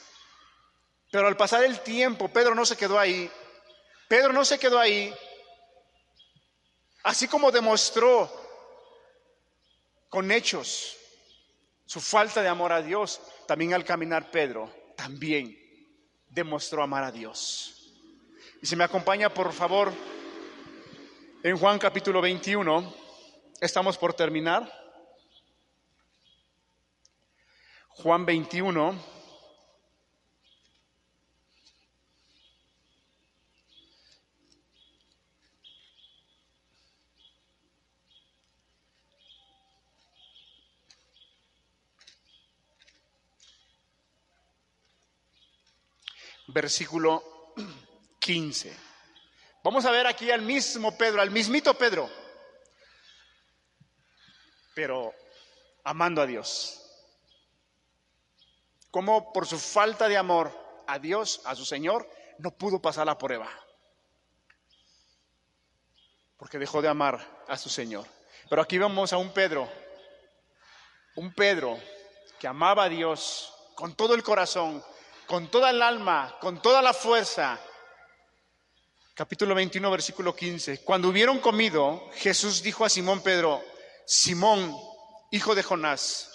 Pero 1.11 1.29
al 1.29 1.37
pasar 1.37 1.63
el 1.65 1.81
tiempo, 1.81 2.29
Pedro 2.29 2.55
no 2.55 2.65
se 2.67 2.77
quedó 2.77 2.99
ahí. 2.99 3.31
Pedro 4.11 4.33
no 4.33 4.45
se 4.45 4.59
quedó 4.59 4.77
ahí. 4.77 5.15
Así 7.05 7.29
como 7.29 7.53
demostró 7.53 8.29
con 10.09 10.33
hechos 10.33 10.97
su 11.87 12.01
falta 12.01 12.43
de 12.43 12.49
amor 12.49 12.73
a 12.73 12.83
Dios, 12.83 13.21
también 13.47 13.73
al 13.73 13.85
caminar 13.85 14.33
Pedro, 14.33 14.69
también 14.97 15.57
demostró 16.27 16.83
amar 16.83 17.05
a 17.05 17.13
Dios. 17.13 17.95
Y 18.61 18.67
si 18.67 18.75
me 18.75 18.83
acompaña, 18.83 19.33
por 19.33 19.53
favor, 19.53 19.93
en 21.45 21.57
Juan 21.57 21.79
capítulo 21.79 22.21
21, 22.21 22.93
estamos 23.61 23.97
por 23.97 24.13
terminar. 24.13 24.69
Juan 27.91 28.27
21. 28.27 29.20
Versículo 46.53 47.55
15. 48.19 48.77
Vamos 49.63 49.85
a 49.85 49.91
ver 49.91 50.07
aquí 50.07 50.31
al 50.31 50.43
mismo 50.43 50.97
Pedro, 50.97 51.21
al 51.21 51.31
mismito 51.31 51.75
Pedro, 51.75 52.09
pero 54.75 55.15
amando 55.85 56.23
a 56.23 56.27
Dios. 56.27 56.77
Como 58.91 59.33
por 59.33 59.47
su 59.47 59.59
falta 59.59 60.09
de 60.09 60.17
amor 60.17 60.51
a 60.87 60.99
Dios, 60.99 61.43
a 61.45 61.55
su 61.55 61.65
Señor, 61.65 62.09
no 62.39 62.51
pudo 62.51 62.81
pasar 62.81 63.07
la 63.07 63.19
prueba. 63.19 63.49
Porque 66.37 66.59
dejó 66.59 66.81
de 66.83 66.89
amar 66.89 67.45
a 67.47 67.57
su 67.57 67.69
Señor. 67.69 68.07
Pero 68.49 68.63
aquí 68.63 68.79
vamos 68.79 69.13
a 69.13 69.19
un 69.19 69.33
Pedro, 69.33 69.69
un 71.17 71.33
Pedro 71.35 71.79
que 72.39 72.49
amaba 72.49 72.85
a 72.85 72.89
Dios 72.89 73.55
con 73.75 73.95
todo 73.95 74.15
el 74.15 74.23
corazón, 74.23 74.83
con 75.31 75.49
toda 75.49 75.71
el 75.71 75.81
alma, 75.81 76.37
con 76.41 76.61
toda 76.61 76.83
la 76.83 76.93
fuerza. 76.93 77.57
Capítulo 79.15 79.55
21, 79.55 79.89
versículo 79.89 80.35
15. 80.35 80.83
Cuando 80.83 81.09
hubieron 81.09 81.39
comido, 81.39 82.11
Jesús 82.15 82.65
dijo 82.65 82.85
a 82.85 82.89
Simón 82.89 83.23
Pedro, 83.23 83.63
Simón, 84.05 84.77
hijo 85.31 85.55
de 85.55 85.63
Jonás, 85.63 86.33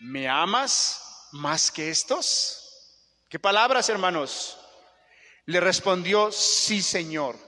¿me 0.00 0.28
amas 0.28 1.28
más 1.30 1.70
que 1.70 1.88
estos? 1.88 2.98
¿Qué 3.28 3.38
palabras, 3.38 3.88
hermanos? 3.88 4.58
Le 5.46 5.60
respondió, 5.60 6.32
sí, 6.32 6.82
Señor, 6.82 7.38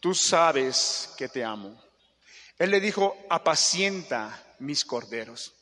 tú 0.00 0.12
sabes 0.12 1.14
que 1.16 1.28
te 1.28 1.44
amo. 1.44 1.80
Él 2.58 2.72
le 2.72 2.80
dijo, 2.80 3.16
apacienta 3.30 4.56
mis 4.58 4.84
corderos. 4.84 5.54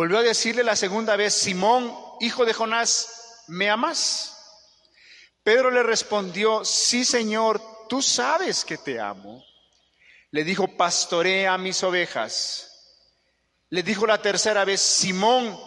Volvió 0.00 0.16
a 0.16 0.22
decirle 0.22 0.64
la 0.64 0.76
segunda 0.76 1.14
vez, 1.14 1.34
Simón, 1.34 1.94
hijo 2.20 2.46
de 2.46 2.54
Jonás, 2.54 3.44
¿me 3.48 3.68
amas? 3.68 4.34
Pedro 5.42 5.70
le 5.70 5.82
respondió, 5.82 6.64
sí 6.64 7.04
Señor, 7.04 7.60
tú 7.86 8.00
sabes 8.00 8.64
que 8.64 8.78
te 8.78 8.98
amo. 8.98 9.44
Le 10.30 10.42
dijo, 10.42 10.74
pastorea 10.74 11.58
mis 11.58 11.82
ovejas. 11.82 12.96
Le 13.68 13.82
dijo 13.82 14.06
la 14.06 14.22
tercera 14.22 14.64
vez, 14.64 14.80
Simón, 14.80 15.60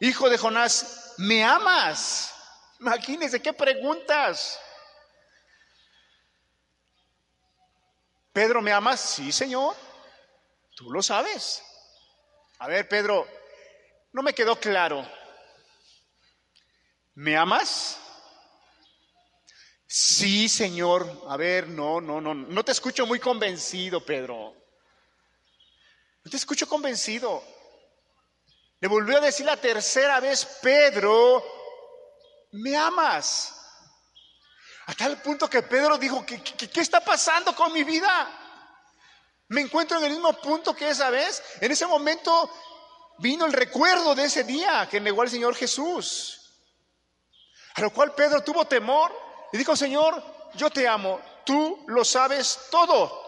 hijo 0.00 0.28
de 0.28 0.38
Jonás, 0.38 1.14
¿me 1.18 1.44
amas? 1.44 2.34
Imagínense 2.80 3.40
qué 3.40 3.52
preguntas. 3.52 4.58
Pedro, 8.32 8.60
¿me 8.60 8.72
amas? 8.72 8.98
Sí, 8.98 9.30
Señor. 9.30 9.76
Tú 10.74 10.90
lo 10.90 11.04
sabes. 11.04 11.62
A 12.58 12.66
ver, 12.66 12.88
Pedro, 12.88 13.28
no 14.16 14.22
me 14.22 14.32
quedó 14.32 14.58
claro. 14.58 15.06
¿Me 17.16 17.36
amas? 17.36 17.98
Sí, 19.86 20.48
Señor. 20.48 21.24
A 21.28 21.36
ver, 21.36 21.68
no, 21.68 22.00
no, 22.00 22.18
no. 22.22 22.32
No 22.32 22.64
te 22.64 22.72
escucho 22.72 23.04
muy 23.04 23.20
convencido, 23.20 24.02
Pedro. 24.02 24.54
No 26.24 26.30
te 26.30 26.38
escucho 26.38 26.66
convencido. 26.66 27.44
Le 28.80 28.88
volvió 28.88 29.18
a 29.18 29.20
decir 29.20 29.44
la 29.44 29.58
tercera 29.58 30.18
vez, 30.18 30.46
Pedro, 30.62 31.44
¿me 32.52 32.74
amas? 32.74 33.54
A 34.86 34.94
tal 34.94 35.20
punto 35.20 35.50
que 35.50 35.62
Pedro 35.62 35.98
dijo, 35.98 36.24
¿qué, 36.24 36.42
qué, 36.42 36.80
está 36.80 37.04
pasando 37.04 37.54
con 37.54 37.70
mi 37.70 37.84
vida? 37.84 38.30
Me 39.48 39.60
encuentro 39.60 39.98
en 39.98 40.04
el 40.04 40.12
mismo 40.12 40.32
punto 40.40 40.74
que 40.74 40.88
esa 40.88 41.10
vez. 41.10 41.42
En 41.60 41.70
ese 41.70 41.86
momento 41.86 42.50
vino 43.18 43.46
el 43.46 43.52
recuerdo 43.52 44.14
de 44.14 44.24
ese 44.24 44.44
día 44.44 44.88
que 44.90 45.00
negó 45.00 45.22
al 45.22 45.30
Señor 45.30 45.54
Jesús. 45.54 46.40
A 47.74 47.80
lo 47.80 47.92
cual 47.92 48.14
Pedro 48.14 48.42
tuvo 48.42 48.64
temor 48.66 49.12
y 49.52 49.58
dijo, 49.58 49.76
Señor, 49.76 50.22
yo 50.54 50.70
te 50.70 50.88
amo, 50.88 51.20
tú 51.44 51.84
lo 51.88 52.04
sabes 52.04 52.58
todo. 52.70 53.22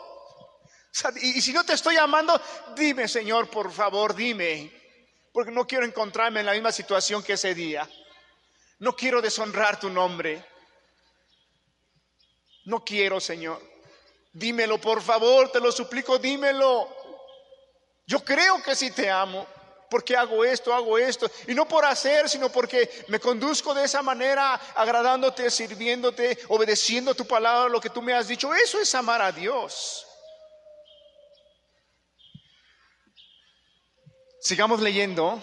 y, 1.20 1.40
si 1.40 1.52
no 1.52 1.64
te 1.64 1.74
estoy 1.74 1.96
amando, 1.96 2.40
dime, 2.74 3.06
Señor, 3.08 3.50
por 3.50 3.70
favor, 3.70 4.14
dime, 4.14 4.72
porque 5.32 5.52
no 5.52 5.66
quiero 5.66 5.84
encontrarme 5.84 6.40
en 6.40 6.46
la 6.46 6.52
misma 6.52 6.72
situación 6.72 7.22
que 7.22 7.34
ese 7.34 7.54
día. 7.54 7.88
No 8.78 8.94
quiero 8.96 9.20
deshonrar 9.20 9.78
tu 9.78 9.90
nombre. 9.90 10.44
No 12.64 12.84
quiero, 12.84 13.20
Señor. 13.20 13.60
Dímelo, 14.32 14.80
por 14.80 15.02
favor, 15.02 15.50
te 15.50 15.60
lo 15.60 15.72
suplico, 15.72 16.18
dímelo. 16.18 16.88
Yo 18.06 18.24
creo 18.24 18.62
que 18.62 18.74
sí 18.74 18.90
te 18.90 19.10
amo 19.10 19.46
porque 19.88 20.16
hago 20.16 20.44
esto, 20.44 20.74
hago 20.74 20.98
esto. 20.98 21.30
Y 21.46 21.54
no 21.54 21.66
por 21.66 21.84
hacer, 21.84 22.28
sino 22.28 22.50
porque 22.50 23.04
me 23.08 23.20
conduzco 23.20 23.74
de 23.74 23.84
esa 23.84 24.02
manera, 24.02 24.54
agradándote, 24.74 25.50
sirviéndote, 25.50 26.38
obedeciendo 26.48 27.14
tu 27.14 27.26
palabra, 27.26 27.68
lo 27.68 27.80
que 27.80 27.90
tú 27.90 28.02
me 28.02 28.12
has 28.12 28.28
dicho. 28.28 28.52
Eso 28.54 28.80
es 28.80 28.94
amar 28.94 29.22
a 29.22 29.32
Dios. 29.32 30.06
Sigamos 34.40 34.80
leyendo. 34.80 35.42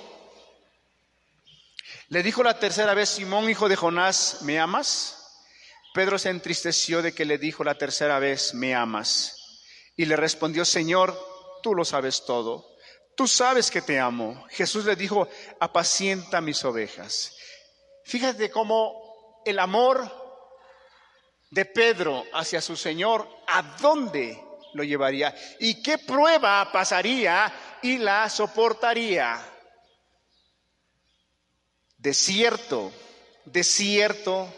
Le 2.09 2.21
dijo 2.21 2.43
la 2.43 2.59
tercera 2.59 2.93
vez, 2.93 3.09
Simón, 3.09 3.49
hijo 3.49 3.67
de 3.67 3.75
Jonás, 3.75 4.41
¿me 4.43 4.59
amas? 4.59 5.41
Pedro 5.93 6.19
se 6.19 6.29
entristeció 6.29 7.01
de 7.01 7.13
que 7.13 7.25
le 7.25 7.37
dijo 7.37 7.63
la 7.63 7.77
tercera 7.77 8.19
vez, 8.19 8.53
¿me 8.53 8.75
amas? 8.75 9.61
Y 9.95 10.05
le 10.05 10.15
respondió, 10.15 10.65
Señor, 10.65 11.17
tú 11.63 11.73
lo 11.73 11.83
sabes 11.83 12.25
todo 12.25 12.74
Tú 13.15 13.27
sabes 13.27 13.71
que 13.71 13.81
te 13.81 13.99
amo. 13.99 14.45
Jesús 14.49 14.85
le 14.85 14.95
dijo, 14.95 15.27
apacienta 15.59 16.41
mis 16.41 16.63
ovejas. 16.65 17.35
Fíjate 18.03 18.51
cómo 18.51 19.41
el 19.45 19.57
amor 19.59 20.11
de 21.49 21.65
Pedro 21.65 22.25
hacia 22.33 22.61
su 22.61 22.75
Señor, 22.75 23.27
¿a 23.47 23.61
dónde 23.79 24.41
lo 24.73 24.83
llevaría? 24.83 25.33
¿Y 25.59 25.81
qué 25.81 25.97
prueba 25.97 26.69
pasaría 26.71 27.51
y 27.81 27.97
la 27.97 28.29
soportaría? 28.29 29.43
Desierto, 31.97 32.91
desierto 33.45 34.53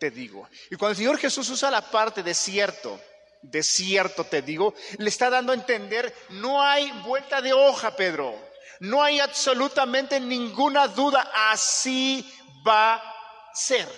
te 0.00 0.10
digo. 0.10 0.48
Y 0.70 0.74
cuando 0.74 0.90
el 0.90 0.96
Señor 0.96 1.18
Jesús 1.18 1.48
usa 1.48 1.70
la 1.70 1.88
parte 1.88 2.24
desierto, 2.24 3.00
de 3.42 3.62
cierto 3.62 4.24
te 4.24 4.42
digo, 4.42 4.74
le 4.98 5.08
está 5.08 5.28
dando 5.28 5.52
a 5.52 5.56
entender, 5.56 6.14
no 6.30 6.62
hay 6.62 6.90
vuelta 7.02 7.40
de 7.40 7.52
hoja, 7.52 7.94
Pedro. 7.96 8.34
No 8.80 9.02
hay 9.02 9.20
absolutamente 9.20 10.18
ninguna 10.18 10.88
duda, 10.88 11.30
así 11.50 12.28
va 12.66 12.94
a 12.94 13.54
ser. 13.54 13.88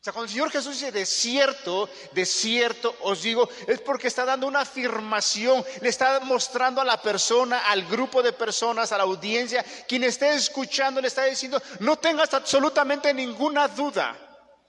O 0.00 0.02
sea, 0.02 0.14
cuando 0.14 0.28
el 0.28 0.30
Señor 0.30 0.50
Jesús 0.50 0.80
dice 0.80 0.92
de 0.92 1.04
cierto, 1.04 1.90
de 2.12 2.24
cierto 2.24 2.96
os 3.02 3.20
digo, 3.20 3.50
es 3.66 3.82
porque 3.82 4.08
está 4.08 4.24
dando 4.24 4.46
una 4.46 4.60
afirmación, 4.60 5.62
le 5.82 5.90
está 5.90 6.20
mostrando 6.20 6.80
a 6.80 6.86
la 6.86 7.02
persona, 7.02 7.70
al 7.70 7.84
grupo 7.84 8.22
de 8.22 8.32
personas, 8.32 8.92
a 8.92 8.96
la 8.96 9.02
audiencia, 9.02 9.62
quien 9.86 10.04
esté 10.04 10.34
escuchando, 10.34 11.02
le 11.02 11.08
está 11.08 11.24
diciendo, 11.24 11.60
no 11.80 11.98
tengas 11.98 12.32
absolutamente 12.32 13.12
ninguna 13.12 13.68
duda, 13.68 14.16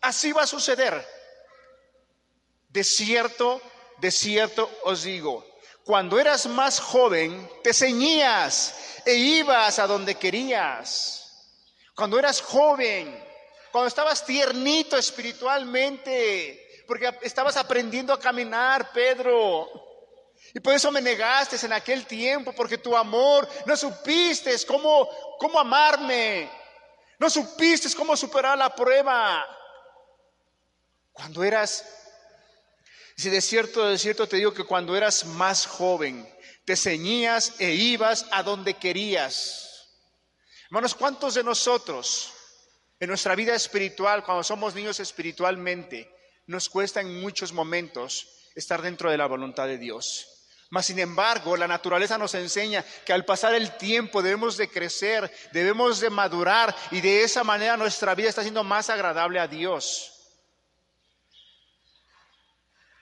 así 0.01 0.33
va 0.33 0.43
a 0.43 0.47
suceder. 0.47 1.20
De 2.71 2.83
cierto, 2.85 3.61
de 3.97 4.11
cierto 4.11 4.69
os 4.85 5.03
digo, 5.03 5.45
cuando 5.83 6.17
eras 6.17 6.45
más 6.47 6.79
joven, 6.79 7.49
te 7.63 7.73
ceñías 7.73 9.01
e 9.05 9.13
ibas 9.13 9.77
a 9.77 9.87
donde 9.87 10.15
querías. 10.15 11.57
Cuando 11.93 12.17
eras 12.17 12.39
joven, 12.41 13.13
cuando 13.71 13.89
estabas 13.89 14.25
tiernito 14.25 14.97
espiritualmente, 14.97 16.83
porque 16.87 17.13
estabas 17.23 17.57
aprendiendo 17.57 18.13
a 18.13 18.19
caminar, 18.19 18.93
Pedro. 18.93 19.69
Y 20.53 20.59
por 20.61 20.73
eso 20.73 20.91
me 20.91 21.01
negaste 21.01 21.65
en 21.65 21.73
aquel 21.73 22.05
tiempo, 22.05 22.53
porque 22.53 22.77
tu 22.77 22.95
amor 22.95 23.47
no 23.65 23.75
supiste 23.75 24.55
cómo, 24.65 25.09
cómo 25.39 25.59
amarme, 25.59 26.49
no 27.19 27.29
supiste 27.29 27.93
cómo 27.95 28.15
superar 28.15 28.57
la 28.57 28.73
prueba. 28.73 29.45
Cuando 31.11 31.43
eras 31.43 32.00
si 33.21 33.29
de 33.29 33.39
cierto, 33.39 33.87
de 33.87 33.99
cierto 33.99 34.27
te 34.27 34.37
digo 34.37 34.53
que 34.53 34.63
cuando 34.63 34.97
eras 34.97 35.25
más 35.25 35.67
joven, 35.67 36.27
te 36.65 36.75
ceñías 36.75 37.53
e 37.59 37.71
ibas 37.71 38.25
a 38.31 38.41
donde 38.41 38.73
querías. 38.73 39.91
Hermanos, 40.65 40.95
¿cuántos 40.95 41.35
de 41.35 41.43
nosotros 41.43 42.33
en 42.99 43.09
nuestra 43.09 43.35
vida 43.35 43.53
espiritual, 43.53 44.23
cuando 44.23 44.43
somos 44.43 44.73
niños 44.73 44.99
espiritualmente, 44.99 46.09
nos 46.47 46.67
cuesta 46.67 47.01
en 47.01 47.21
muchos 47.21 47.53
momentos 47.53 48.27
estar 48.55 48.81
dentro 48.81 49.11
de 49.11 49.17
la 49.17 49.27
voluntad 49.27 49.67
de 49.67 49.77
Dios? 49.77 50.27
Mas, 50.71 50.87
sin 50.87 50.97
embargo, 50.97 51.55
la 51.57 51.67
naturaleza 51.67 52.17
nos 52.17 52.33
enseña 52.33 52.83
que 53.05 53.13
al 53.13 53.25
pasar 53.25 53.53
el 53.53 53.77
tiempo 53.77 54.23
debemos 54.23 54.57
de 54.57 54.69
crecer, 54.69 55.31
debemos 55.51 55.99
de 55.99 56.09
madurar 56.09 56.75
y 56.89 57.01
de 57.01 57.23
esa 57.23 57.43
manera 57.43 57.77
nuestra 57.77 58.15
vida 58.15 58.29
está 58.29 58.41
siendo 58.41 58.63
más 58.63 58.89
agradable 58.89 59.39
a 59.39 59.47
Dios. 59.47 60.10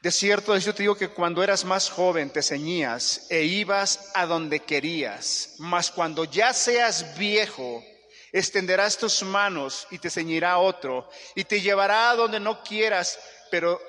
De 0.01 0.11
cierto, 0.11 0.57
yo 0.57 0.73
te 0.73 0.83
digo 0.83 0.95
que 0.95 1.09
cuando 1.09 1.43
eras 1.43 1.65
más 1.65 1.89
joven 1.89 2.29
te 2.29 2.41
ceñías 2.41 3.27
e 3.29 3.43
ibas 3.43 4.11
a 4.13 4.25
donde 4.25 4.61
querías, 4.61 5.55
mas 5.57 5.91
cuando 5.91 6.23
ya 6.23 6.53
seas 6.53 7.17
viejo, 7.17 7.83
extenderás 8.31 8.97
tus 8.97 9.23
manos 9.23 9.87
y 9.91 9.99
te 9.99 10.09
ceñirá 10.09 10.57
otro 10.57 11.09
y 11.35 11.43
te 11.43 11.59
llevará 11.59 12.11
a 12.11 12.15
donde 12.15 12.39
no 12.39 12.63
quieras, 12.63 13.19
pero 13.51 13.81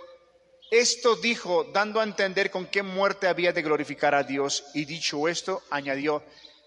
esto 0.73 1.15
dijo 1.15 1.65
dando 1.73 2.01
a 2.01 2.05
entender 2.05 2.51
con 2.51 2.67
qué 2.67 2.83
muerte 2.83 3.29
había 3.29 3.53
de 3.53 3.63
glorificar 3.63 4.13
a 4.17 4.25
Dios 4.25 4.65
y 4.75 4.87
dicho 4.87 5.29
esto 5.29 5.63
añadió, 5.71 6.25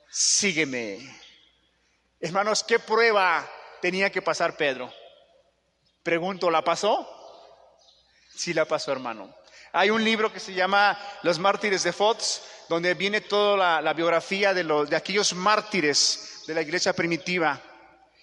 sígueme. 0.10 1.00
Hermanos, 2.22 2.64
¿qué 2.64 2.80
prueba 2.80 3.46
tenía 3.82 4.10
que 4.10 4.22
pasar 4.22 4.56
Pedro? 4.56 4.94
Pregunto, 6.02 6.50
¿la 6.50 6.64
pasó? 6.64 7.23
Sí 8.36 8.54
la 8.54 8.66
pasó, 8.66 8.92
hermano. 8.92 9.34
Hay 9.72 9.90
un 9.90 10.04
libro 10.04 10.32
que 10.32 10.40
se 10.40 10.54
llama 10.54 10.98
Los 11.24 11.40
mártires 11.40 11.84
de 11.84 11.94
Fox, 11.94 12.44
donde 12.70 12.94
viene 12.94 13.22
toda 13.22 13.82
la, 13.82 13.94
biografía 13.94 14.54
de, 14.54 14.64
los, 14.64 14.90
de 14.90 14.96
aquellos 14.96 15.34
mártires 15.34 16.44
de 16.48 16.54
la 16.54 16.62
iglesia 16.62 16.94
primitiva. 16.94 17.60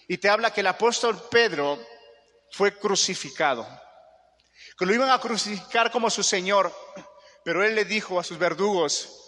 Y 0.06 0.18
te 0.18 0.28
habla 0.28 0.52
que 0.52 0.60
el 0.60 0.66
apóstol 0.68 1.20
Pedro 1.30 1.78
fue 2.52 2.76
crucificado. 2.76 3.66
Que 4.78 4.86
lo 4.86 4.94
iban 4.94 5.10
a 5.10 5.18
crucificar 5.18 5.90
como 5.90 6.08
su 6.10 6.22
Señor. 6.22 6.72
Pero 7.44 7.64
él 7.64 7.74
le 7.74 7.84
dijo 7.84 8.20
a 8.20 8.24
sus 8.24 8.38
verdugos, 8.38 9.20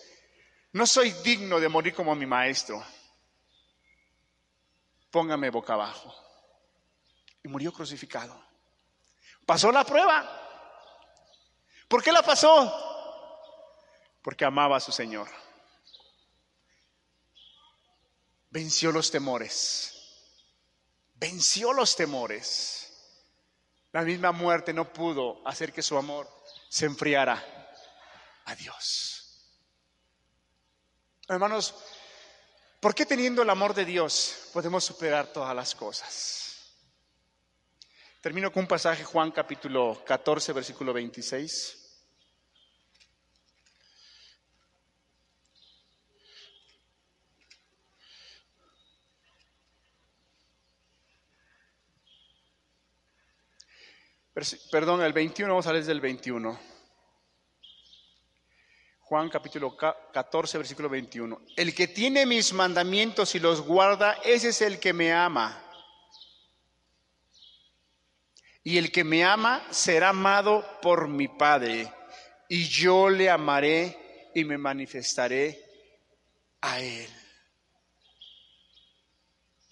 no 0.73 0.87
soy 0.87 1.11
digno 1.25 1.61
de 1.61 1.69
morir 1.69 1.95
como 1.95 2.15
mi 2.15 2.27
maestro. 2.27 2.83
Póngame 5.11 5.51
boca 5.51 5.75
abajo. 5.75 6.15
Y 7.43 7.49
murió 7.49 7.73
crucificado. 7.73 8.41
Pasó 9.45 9.71
la 9.73 9.85
prueba. 9.85 10.42
¿Por 11.93 12.03
qué 12.03 12.11
la 12.11 12.23
pasó? 12.23 12.73
Porque 14.23 14.47
amaba 14.47 14.79
a 14.79 14.81
su 14.81 14.91
Señor. 14.91 15.29
Venció 18.49 18.91
los 18.93 19.11
temores. 19.11 19.93
Venció 21.13 21.75
los 21.75 21.95
temores. 21.95 22.91
La 23.93 24.01
misma 24.01 24.33
muerte 24.33 24.73
no 24.73 24.91
pudo 24.91 25.47
hacer 25.47 25.71
que 25.71 25.83
su 25.83 25.99
amor 25.99 26.31
se 26.71 26.87
enfriara 26.87 27.45
a 28.47 28.55
Dios. 28.55 29.53
Hermanos, 31.29 31.75
¿por 32.81 32.95
qué 32.95 33.05
teniendo 33.05 33.43
el 33.43 33.51
amor 33.51 33.75
de 33.75 33.85
Dios 33.85 34.49
podemos 34.55 34.83
superar 34.83 35.27
todas 35.27 35.55
las 35.55 35.75
cosas? 35.75 36.73
Termino 38.23 38.51
con 38.51 38.63
un 38.63 38.69
pasaje, 38.69 39.05
Juan 39.05 39.31
capítulo 39.31 40.03
14, 40.07 40.55
versículo 40.55 40.95
26. 40.95 41.81
Perdón, 54.35 55.03
el 55.03 55.13
21, 55.13 55.53
vamos 55.53 55.67
a 55.67 55.73
leer 55.75 55.85
del 55.85 56.01
21. 56.01 56.59
Juan 59.01 59.29
capítulo 59.29 59.77
14, 59.77 60.57
versículo 60.57 60.89
21. 60.89 61.43
El 61.55 61.75
que 61.75 61.89
tiene 61.89 62.25
mis 62.25 62.55
mandamientos 62.55 63.35
y 63.35 63.41
los 63.41 63.61
guarda, 63.61 64.13
ese 64.25 64.49
es 64.49 64.63
el 64.63 64.81
que 64.81 64.95
me 64.95 65.13
ama. 65.13 65.63
Y 68.65 68.79
el 68.79 68.91
que 68.91 69.05
me 69.05 69.23
ama 69.23 69.67
será 69.71 70.11
amado 70.11 70.65
por 70.81 71.09
mi 71.09 71.29
Padre, 71.29 71.93
y 72.49 72.69
yo 72.69 73.11
le 73.11 73.29
amaré 73.29 74.31
y 74.35 74.45
me 74.45 74.57
manifestaré 74.57 75.63
a 76.63 76.81
él. 76.81 77.22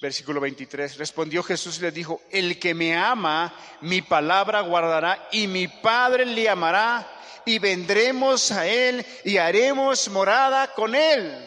Versículo 0.01 0.41
23. 0.41 0.97
Respondió 0.97 1.43
Jesús 1.43 1.79
y 1.79 1.83
le 1.83 1.91
dijo, 1.91 2.23
el 2.31 2.59
que 2.59 2.73
me 2.73 2.97
ama, 2.97 3.55
mi 3.83 4.01
palabra 4.01 4.63
guardará 4.63 5.29
y 5.31 5.47
mi 5.47 5.69
Padre 5.69 6.25
le 6.25 6.49
amará 6.49 7.07
y 7.45 7.59
vendremos 7.59 8.51
a 8.51 8.67
él 8.67 9.05
y 9.25 9.37
haremos 9.37 10.09
morada 10.09 10.73
con 10.73 10.95
él. 10.95 11.47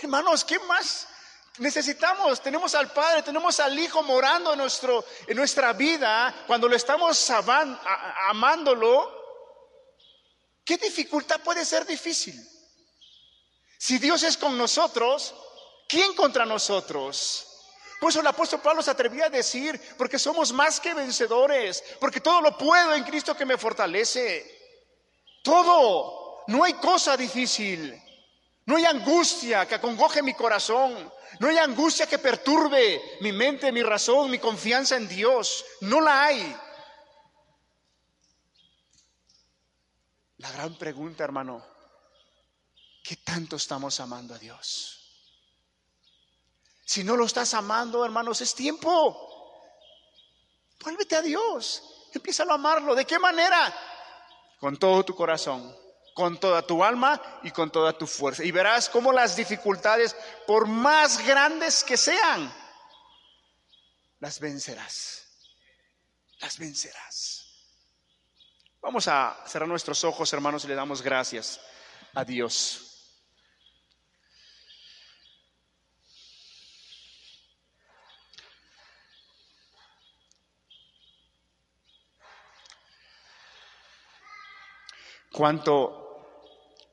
Hermanos, 0.00 0.44
¿qué 0.44 0.60
más 0.60 1.08
necesitamos? 1.58 2.40
Tenemos 2.40 2.76
al 2.76 2.92
Padre, 2.92 3.22
tenemos 3.22 3.58
al 3.58 3.76
Hijo 3.76 4.04
morando 4.04 4.52
en, 4.52 4.58
nuestro, 4.58 5.04
en 5.26 5.36
nuestra 5.36 5.72
vida 5.72 6.44
cuando 6.46 6.68
lo 6.68 6.76
estamos 6.76 7.28
amándolo. 8.28 9.12
¿Qué 10.64 10.76
dificultad 10.76 11.40
puede 11.40 11.64
ser 11.64 11.84
difícil? 11.86 12.40
Si 13.78 13.98
Dios 13.98 14.22
es 14.22 14.36
con 14.36 14.56
nosotros, 14.56 15.34
¿quién 15.88 16.14
contra 16.14 16.44
nosotros? 16.44 17.46
Por 18.00 18.10
eso 18.10 18.20
el 18.20 18.26
apóstol 18.26 18.60
Pablo 18.60 18.82
se 18.82 18.90
atrevía 18.90 19.26
a 19.26 19.30
decir, 19.30 19.80
porque 19.96 20.18
somos 20.18 20.52
más 20.52 20.80
que 20.80 20.92
vencedores, 20.92 21.82
porque 21.98 22.20
todo 22.20 22.42
lo 22.42 22.56
puedo 22.58 22.94
en 22.94 23.04
Cristo 23.04 23.36
que 23.36 23.46
me 23.46 23.56
fortalece. 23.56 24.54
Todo, 25.42 26.44
no 26.48 26.64
hay 26.64 26.74
cosa 26.74 27.16
difícil, 27.16 28.00
no 28.66 28.76
hay 28.76 28.84
angustia 28.84 29.66
que 29.66 29.76
acongoje 29.76 30.22
mi 30.22 30.34
corazón, 30.34 31.10
no 31.38 31.48
hay 31.48 31.56
angustia 31.56 32.06
que 32.06 32.18
perturbe 32.18 33.18
mi 33.20 33.32
mente, 33.32 33.72
mi 33.72 33.82
razón, 33.82 34.30
mi 34.30 34.38
confianza 34.38 34.96
en 34.96 35.08
Dios, 35.08 35.64
no 35.80 36.00
la 36.00 36.24
hay. 36.24 36.56
La 40.38 40.50
gran 40.52 40.76
pregunta, 40.76 41.24
hermano, 41.24 41.64
¿qué 43.02 43.16
tanto 43.16 43.56
estamos 43.56 43.98
amando 44.00 44.34
a 44.34 44.38
Dios? 44.38 45.05
Si 46.86 47.02
no 47.02 47.16
lo 47.16 47.26
estás 47.26 47.52
amando, 47.52 48.04
hermanos, 48.04 48.40
es 48.40 48.54
tiempo. 48.54 49.24
Vuélvete 50.80 51.16
a 51.16 51.20
Dios. 51.20 51.82
Empieza 52.14 52.44
a 52.44 52.54
amarlo. 52.54 52.94
¿De 52.94 53.04
qué 53.04 53.18
manera? 53.18 53.74
Con 54.60 54.76
todo 54.76 55.04
tu 55.04 55.16
corazón, 55.16 55.76
con 56.14 56.38
toda 56.38 56.62
tu 56.62 56.84
alma 56.84 57.20
y 57.42 57.50
con 57.50 57.72
toda 57.72 57.92
tu 57.98 58.06
fuerza. 58.06 58.44
Y 58.44 58.52
verás 58.52 58.88
cómo 58.88 59.12
las 59.12 59.34
dificultades, 59.34 60.14
por 60.46 60.68
más 60.68 61.26
grandes 61.26 61.82
que 61.82 61.96
sean, 61.96 62.54
las 64.20 64.38
vencerás. 64.38 65.26
Las 66.38 66.56
vencerás. 66.56 67.46
Vamos 68.80 69.08
a 69.08 69.42
cerrar 69.44 69.68
nuestros 69.68 70.04
ojos, 70.04 70.32
hermanos, 70.32 70.64
y 70.64 70.68
le 70.68 70.76
damos 70.76 71.02
gracias 71.02 71.60
a 72.14 72.24
Dios. 72.24 72.95
Cuánto 85.36 86.24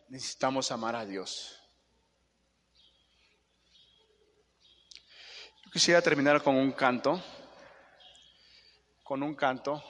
necesitamos 0.09 0.69
amar 0.69 0.97
a 0.97 1.05
Dios. 1.05 1.57
Yo 5.63 5.71
quisiera 5.71 6.01
terminar 6.01 6.43
con 6.43 6.57
un 6.57 6.73
canto, 6.73 7.23
con 9.01 9.23
un 9.23 9.33
canto 9.33 9.81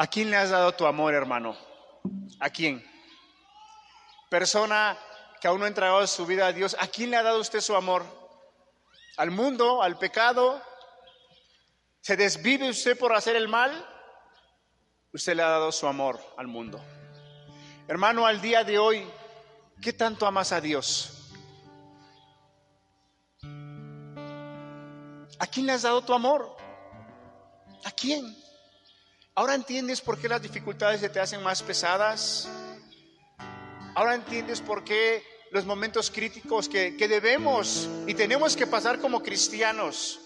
¿A 0.00 0.06
quién 0.06 0.30
le 0.30 0.38
has 0.38 0.48
dado 0.48 0.72
tu 0.72 0.86
amor, 0.86 1.12
hermano? 1.12 1.54
¿A 2.38 2.48
quién? 2.48 2.82
Persona 4.30 4.96
que 5.38 5.46
aún 5.46 5.58
no 5.58 5.66
ha 5.66 5.68
entregado 5.68 6.06
su 6.06 6.24
vida 6.24 6.46
a 6.46 6.54
Dios, 6.54 6.74
¿a 6.80 6.86
quién 6.86 7.10
le 7.10 7.18
ha 7.18 7.22
dado 7.22 7.38
usted 7.38 7.60
su 7.60 7.76
amor? 7.76 8.06
¿Al 9.18 9.30
mundo? 9.30 9.82
¿Al 9.82 9.98
pecado? 9.98 10.62
¿Se 12.00 12.16
desvive 12.16 12.70
usted 12.70 12.98
por 12.98 13.14
hacer 13.14 13.36
el 13.36 13.46
mal? 13.46 13.86
Usted 15.12 15.34
le 15.34 15.42
ha 15.42 15.50
dado 15.50 15.70
su 15.70 15.86
amor 15.86 16.18
al 16.38 16.46
mundo. 16.46 16.82
Hermano, 17.86 18.24
al 18.24 18.40
día 18.40 18.64
de 18.64 18.78
hoy, 18.78 19.06
¿qué 19.82 19.92
tanto 19.92 20.26
amas 20.26 20.50
a 20.52 20.62
Dios? 20.62 21.30
¿A 25.38 25.46
quién 25.46 25.66
le 25.66 25.72
has 25.72 25.82
dado 25.82 26.00
tu 26.00 26.14
amor? 26.14 26.56
¿A 27.84 27.90
quién? 27.90 28.34
Ahora 29.40 29.54
entiendes 29.54 30.02
por 30.02 30.18
qué 30.18 30.28
las 30.28 30.42
dificultades 30.42 31.00
se 31.00 31.08
te 31.08 31.18
hacen 31.18 31.42
más 31.42 31.62
pesadas. 31.62 32.46
Ahora 33.94 34.14
entiendes 34.14 34.60
por 34.60 34.84
qué 34.84 35.24
los 35.50 35.64
momentos 35.64 36.10
críticos 36.10 36.68
que, 36.68 36.90
debemos 36.90 37.88
y 38.06 38.12
tenemos 38.12 38.54
que 38.54 38.66
pasar 38.66 38.98
como 39.00 39.22
cristianos. 39.22 40.20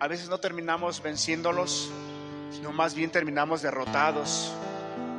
A 0.00 0.08
veces 0.08 0.30
no 0.30 0.40
terminamos 0.40 1.02
venciéndolos, 1.02 1.90
sino 2.50 2.72
más 2.72 2.94
bien 2.94 3.10
terminamos 3.10 3.60
derrotados, 3.60 4.50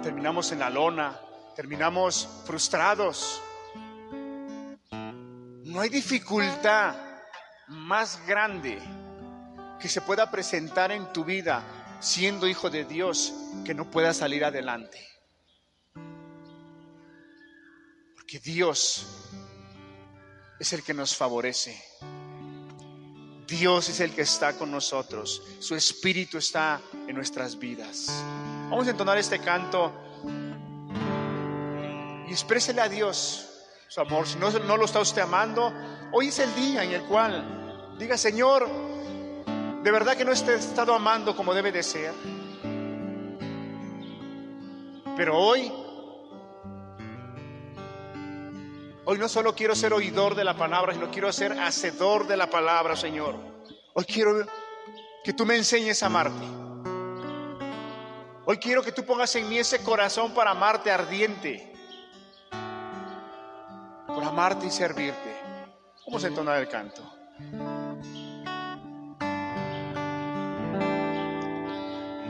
terminamos 0.02 0.52
en 0.54 0.58
la 0.58 0.72
lona, 0.72 1.20
terminamos 1.56 2.28
frustrados. 2.48 3.44
No 4.90 5.82
hay 5.82 5.90
dificultad 5.90 6.96
más 7.68 8.26
grande 8.26 8.82
que 9.80 9.90
se 9.90 10.02
pueda 10.02 10.32
presentar 10.32 10.92
en 10.92 11.12
tu 11.12 11.24
vida 11.24 11.64
siendo 12.00 12.48
hijo 12.48 12.70
de 12.70 12.84
Dios 12.84 13.34
que 13.64 13.74
no 13.74 13.90
pueda 13.90 14.14
salir 14.14 14.44
adelante. 14.44 15.00
Porque 18.16 18.40
Dios 18.40 19.06
es 20.60 20.74
el 20.74 20.84
que 20.84 20.94
nos 20.94 21.16
favorece. 21.16 21.82
Dios 23.48 23.90
es 23.90 24.00
el 24.00 24.12
que 24.12 24.22
está 24.24 24.54
con 24.54 24.72
nosotros. 24.72 25.42
Su 25.60 25.76
espíritu 25.76 26.38
está 26.38 26.82
en 27.08 27.16
nuestras 27.16 27.58
vidas. 27.58 28.08
Vamos 28.70 28.88
a 28.88 28.92
entonar 28.92 29.18
este 29.18 29.40
canto 29.40 29.94
y 32.28 32.32
exprésele 32.32 32.82
a 32.82 32.90
Dios 32.90 33.50
su 33.88 34.02
amor. 34.02 34.28
Si 34.28 34.38
no, 34.38 34.50
no 34.52 34.78
lo 34.78 34.86
está 34.86 35.00
usted 35.00 35.22
amando, 35.22 35.72
hoy 36.12 36.30
es 36.30 36.40
el 36.40 36.54
día 36.56 36.84
en 36.84 36.92
el 36.92 37.04
cual 37.04 37.96
diga, 38.00 38.18
Señor, 38.18 38.68
de 39.84 39.92
verdad 39.92 40.16
que 40.16 40.24
no 40.24 40.32
he 40.32 40.34
estado 40.34 40.94
amando 40.94 41.36
como 41.36 41.54
debe 41.54 41.72
de 41.72 41.84
ser. 41.84 42.14
Pero 45.18 45.38
hoy, 45.38 45.72
hoy 49.04 49.18
no 49.20 49.28
solo 49.28 49.54
quiero 49.54 49.76
ser 49.76 49.92
oidor 49.92 50.36
de 50.36 50.46
la 50.46 50.56
palabra, 50.56 50.94
sino 50.94 51.12
quiero 51.12 51.32
ser 51.34 51.60
hacedor 51.60 52.26
de 52.28 52.38
la 52.38 52.50
palabra, 52.50 52.96
Señor. 52.96 53.36
Hoy 53.94 54.06
quiero 54.06 54.46
que 55.24 55.34
tú 55.34 55.46
me 55.46 55.58
enseñes 55.58 56.02
a 56.02 56.06
amarte. 56.06 56.46
Hoy 58.46 58.58
quiero 58.58 58.84
que 58.84 58.94
tú 58.94 59.06
pongas 59.06 59.36
en 59.36 59.50
mí 59.50 59.58
ese 59.58 59.84
corazón 59.84 60.34
para 60.34 60.52
amarte 60.52 60.92
ardiente, 60.92 61.76
por 64.08 64.24
amarte 64.24 64.66
y 64.66 64.72
servirte. 64.72 65.38
Vamos 66.06 66.24
a 66.24 66.28
entonar 66.28 66.60
el 66.60 66.70
canto. 66.70 67.04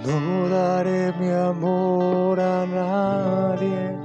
No 0.05 0.49
daré 0.49 1.13
mi 1.17 1.29
amor 1.31 2.37
a 2.37 2.65
nadie 2.65 3.95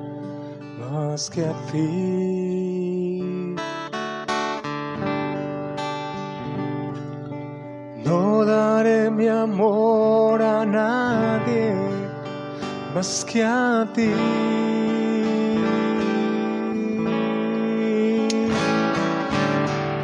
más 0.79 1.29
que 1.29 1.45
a 1.45 1.53
ti. 1.73 3.57
No 8.05 8.45
daré 8.45 9.11
mi 9.11 9.27
amor 9.27 10.41
a 10.41 10.65
nadie 10.65 11.75
más 12.95 13.25
que 13.25 13.43
a 13.43 13.85
ti. 13.93 14.13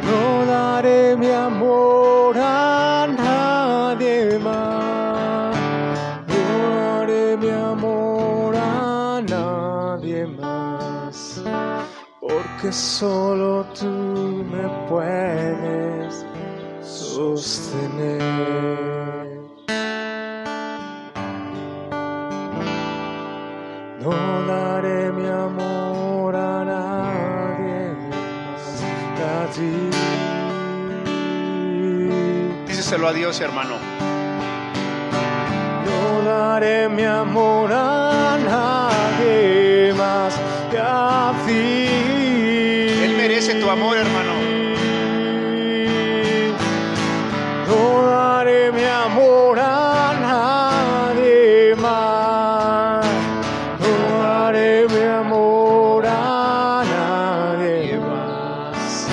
No 0.03 0.45
daré 0.45 1.15
mi 1.15 1.31
amor 1.31 2.37
a 2.37 2.64
Porque 12.65 12.77
solo 12.77 13.63
tú 13.79 13.85
me 14.51 14.67
puedes 14.89 16.25
sostener. 16.81 18.19
No 24.01 24.45
daré 24.47 25.11
mi 25.11 25.27
amor 25.27 26.35
a 26.35 26.65
nadie 26.65 27.93
más 28.09 28.81
que 29.15 29.23
a 29.23 29.45
ti. 29.53 29.73
Díceselo 32.67 33.09
a 33.09 33.13
Dios, 33.13 33.39
hermano. 33.41 33.75
No 35.85 36.23
daré 36.23 36.89
mi 36.89 37.03
amor 37.03 37.71
a 37.71 38.39
nadie 38.43 39.93
más 39.93 40.33
que 40.71 40.79
a 40.79 41.31
ti. 41.45 41.94
Tu 43.65 43.71
amor, 43.71 43.97
hermano. 43.97 44.33
No 47.67 48.07
daré 48.11 48.71
mi 48.71 48.83
amor 48.83 49.59
a 49.59 50.13
nadie 50.21 51.75
más. 51.75 53.03
No 53.79 54.19
daré 54.21 54.87
mi 54.87 55.01
amor 55.01 56.05
a 56.05 56.83
nadie 56.85 57.97
más. 57.97 59.07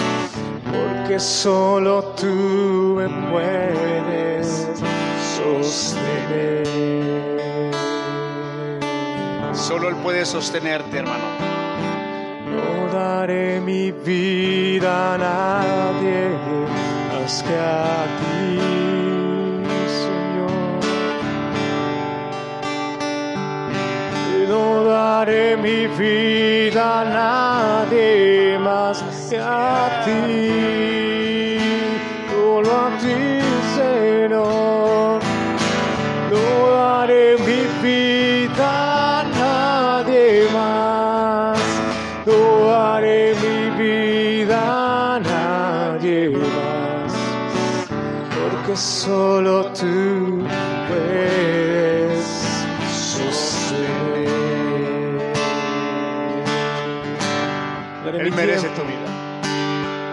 Porque 0.70 1.18
solo 1.18 2.02
tú 2.20 2.96
me 2.98 3.08
puedes 3.30 4.68
sostener. 5.34 6.66
Solo 9.54 9.88
Él 9.88 9.96
puede 9.96 10.26
sostenerte, 10.26 10.98
hermano. 10.98 11.51
Daré 12.92 13.58
mi 13.58 13.90
vida 13.90 15.14
a 15.14 15.16
nadie 15.16 16.36
más 17.10 17.42
que 17.42 17.56
a 17.56 18.04
ti, 18.18 18.58
Señor. 20.02 20.82
No 24.46 24.84
daré 24.84 25.56
mi 25.56 25.86
vida 25.86 27.00
a 27.00 27.04
nadie 27.04 28.58
más 28.58 29.02
que 29.30 29.38
a 29.38 30.02
ti, 30.04 30.71
solo 49.04 49.64
tú 49.72 50.46
puedes 50.88 52.24
sostener. 52.88 54.30
Él 58.20 58.32
merece 58.32 58.68
tu 58.68 58.82
vida. 58.82 59.08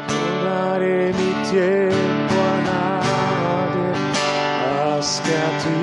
No 0.10 0.50
daré 0.50 1.14
mi 1.14 1.32
tiempo 1.52 2.36
a 2.54 2.58
nadie 2.72 3.90
más 4.58 5.22
que 5.24 5.34
a 5.48 5.50
ti. 5.62 5.82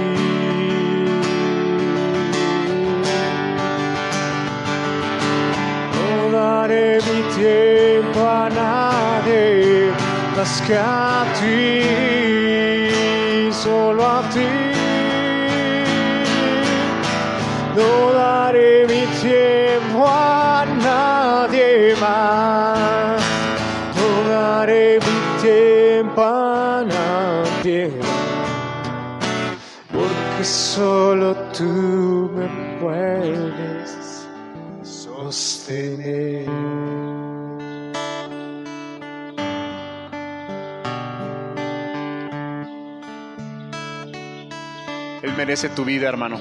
No 5.95 6.09
daré 6.37 6.87
mi 7.07 7.19
tiempo 7.41 8.21
a 8.29 8.49
nadie 8.51 9.93
más 10.37 10.63
que 10.67 10.77
a 10.77 11.25
ti, 11.39 11.83
solo 30.77 31.35
tú 31.57 32.31
me 32.35 32.47
puedes 32.79 34.29
sostener. 34.83 36.47
Él 45.23 45.33
merece 45.35 45.71
tu 45.71 45.83
vida, 45.87 46.11
hermano. 46.11 46.39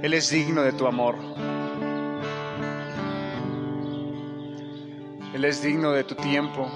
Él 0.00 0.14
es 0.14 0.30
digno 0.30 0.62
de 0.62 0.72
tu 0.72 0.86
amor. 0.86 1.16
Él 5.34 5.44
es 5.44 5.62
digno 5.62 5.92
de 5.92 6.04
tu 6.04 6.14
tiempo. 6.14 6.66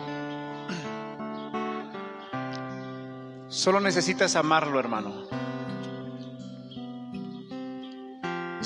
Solo 3.48 3.80
necesitas 3.80 4.36
amarlo, 4.36 4.78
hermano. 4.78 5.43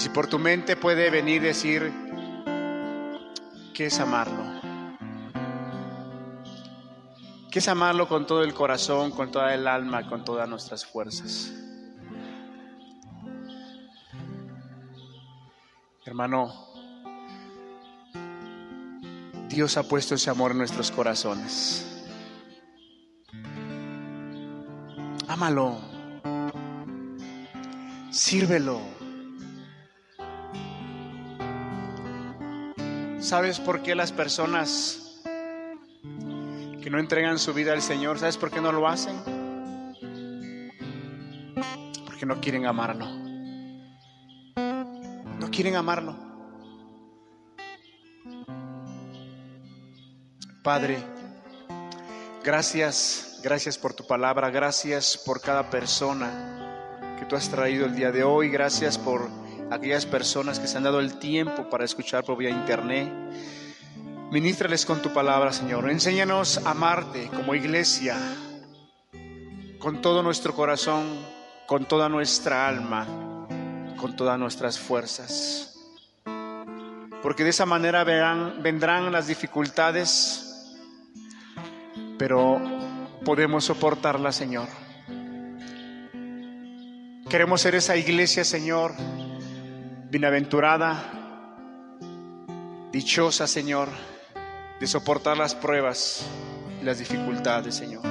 Si 0.08 0.14
por 0.14 0.26
tu 0.26 0.38
mente 0.38 0.74
puede 0.74 1.10
venir 1.10 1.42
decir, 1.42 1.92
¿qué 3.74 3.86
es 3.86 4.00
amarlo? 4.00 4.42
¿Qué 7.50 7.58
es 7.58 7.68
amarlo 7.68 8.08
con 8.08 8.26
todo 8.26 8.42
el 8.42 8.54
corazón, 8.54 9.10
con 9.10 9.30
toda 9.30 9.52
el 9.52 9.66
alma, 9.66 10.08
con 10.08 10.24
todas 10.24 10.48
nuestras 10.48 10.86
fuerzas? 10.86 11.52
Hermano, 16.06 16.54
Dios 19.50 19.76
ha 19.76 19.82
puesto 19.82 20.14
ese 20.14 20.30
amor 20.30 20.52
en 20.52 20.58
nuestros 20.58 20.90
corazones. 20.90 22.06
Ámalo. 25.28 25.78
Sírvelo. 28.10 28.97
¿Sabes 33.28 33.60
por 33.60 33.82
qué 33.82 33.94
las 33.94 34.10
personas 34.10 35.20
que 36.82 36.88
no 36.88 36.98
entregan 36.98 37.38
su 37.38 37.52
vida 37.52 37.74
al 37.74 37.82
Señor, 37.82 38.18
¿sabes 38.18 38.38
por 38.38 38.50
qué 38.50 38.58
no 38.58 38.72
lo 38.72 38.88
hacen? 38.88 39.20
Porque 42.06 42.24
no 42.24 42.40
quieren 42.40 42.64
amarlo. 42.64 43.04
No 44.56 45.50
quieren 45.50 45.76
amarlo. 45.76 46.16
Padre, 50.62 50.96
gracias, 52.42 53.40
gracias 53.44 53.76
por 53.76 53.92
tu 53.92 54.06
palabra, 54.06 54.48
gracias 54.48 55.18
por 55.18 55.42
cada 55.42 55.68
persona 55.68 56.96
que 57.18 57.26
tú 57.26 57.36
has 57.36 57.50
traído 57.50 57.84
el 57.84 57.94
día 57.94 58.10
de 58.10 58.24
hoy, 58.24 58.48
gracias 58.48 58.96
por 58.96 59.37
aquellas 59.70 60.06
personas 60.06 60.58
que 60.58 60.66
se 60.66 60.76
han 60.76 60.84
dado 60.84 61.00
el 61.00 61.18
tiempo 61.18 61.68
para 61.68 61.84
escuchar 61.84 62.24
por 62.24 62.38
vía 62.38 62.50
internet. 62.50 63.12
Ministrales 64.30 64.84
con 64.84 65.00
tu 65.00 65.12
palabra, 65.12 65.52
Señor. 65.52 65.88
Enséñanos 65.90 66.58
a 66.58 66.70
amarte 66.70 67.28
como 67.28 67.54
iglesia, 67.54 68.16
con 69.78 70.02
todo 70.02 70.22
nuestro 70.22 70.54
corazón, 70.54 71.06
con 71.66 71.86
toda 71.86 72.08
nuestra 72.08 72.68
alma, 72.68 73.06
con 73.96 74.16
todas 74.16 74.38
nuestras 74.38 74.78
fuerzas. 74.78 75.78
Porque 77.22 77.44
de 77.44 77.50
esa 77.50 77.66
manera 77.66 78.04
verán, 78.04 78.62
vendrán 78.62 79.10
las 79.10 79.26
dificultades, 79.26 80.76
pero 82.18 82.60
podemos 83.24 83.64
soportarlas, 83.64 84.36
Señor. 84.36 84.68
Queremos 87.28 87.60
ser 87.60 87.74
esa 87.74 87.96
iglesia, 87.96 88.44
Señor, 88.44 88.94
bienaventurada, 90.10 91.02
dichosa, 92.92 93.46
Señor, 93.46 93.88
de 94.80 94.86
soportar 94.86 95.36
las 95.36 95.54
pruebas 95.54 96.26
y 96.80 96.84
las 96.84 96.98
dificultades, 96.98 97.74
Señor. 97.74 98.02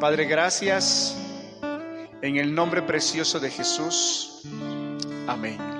Padre, 0.00 0.24
gracias 0.26 1.16
en 2.22 2.36
el 2.36 2.54
nombre 2.54 2.82
precioso 2.82 3.38
de 3.38 3.50
Jesús. 3.50 4.42
Amén. 5.26 5.73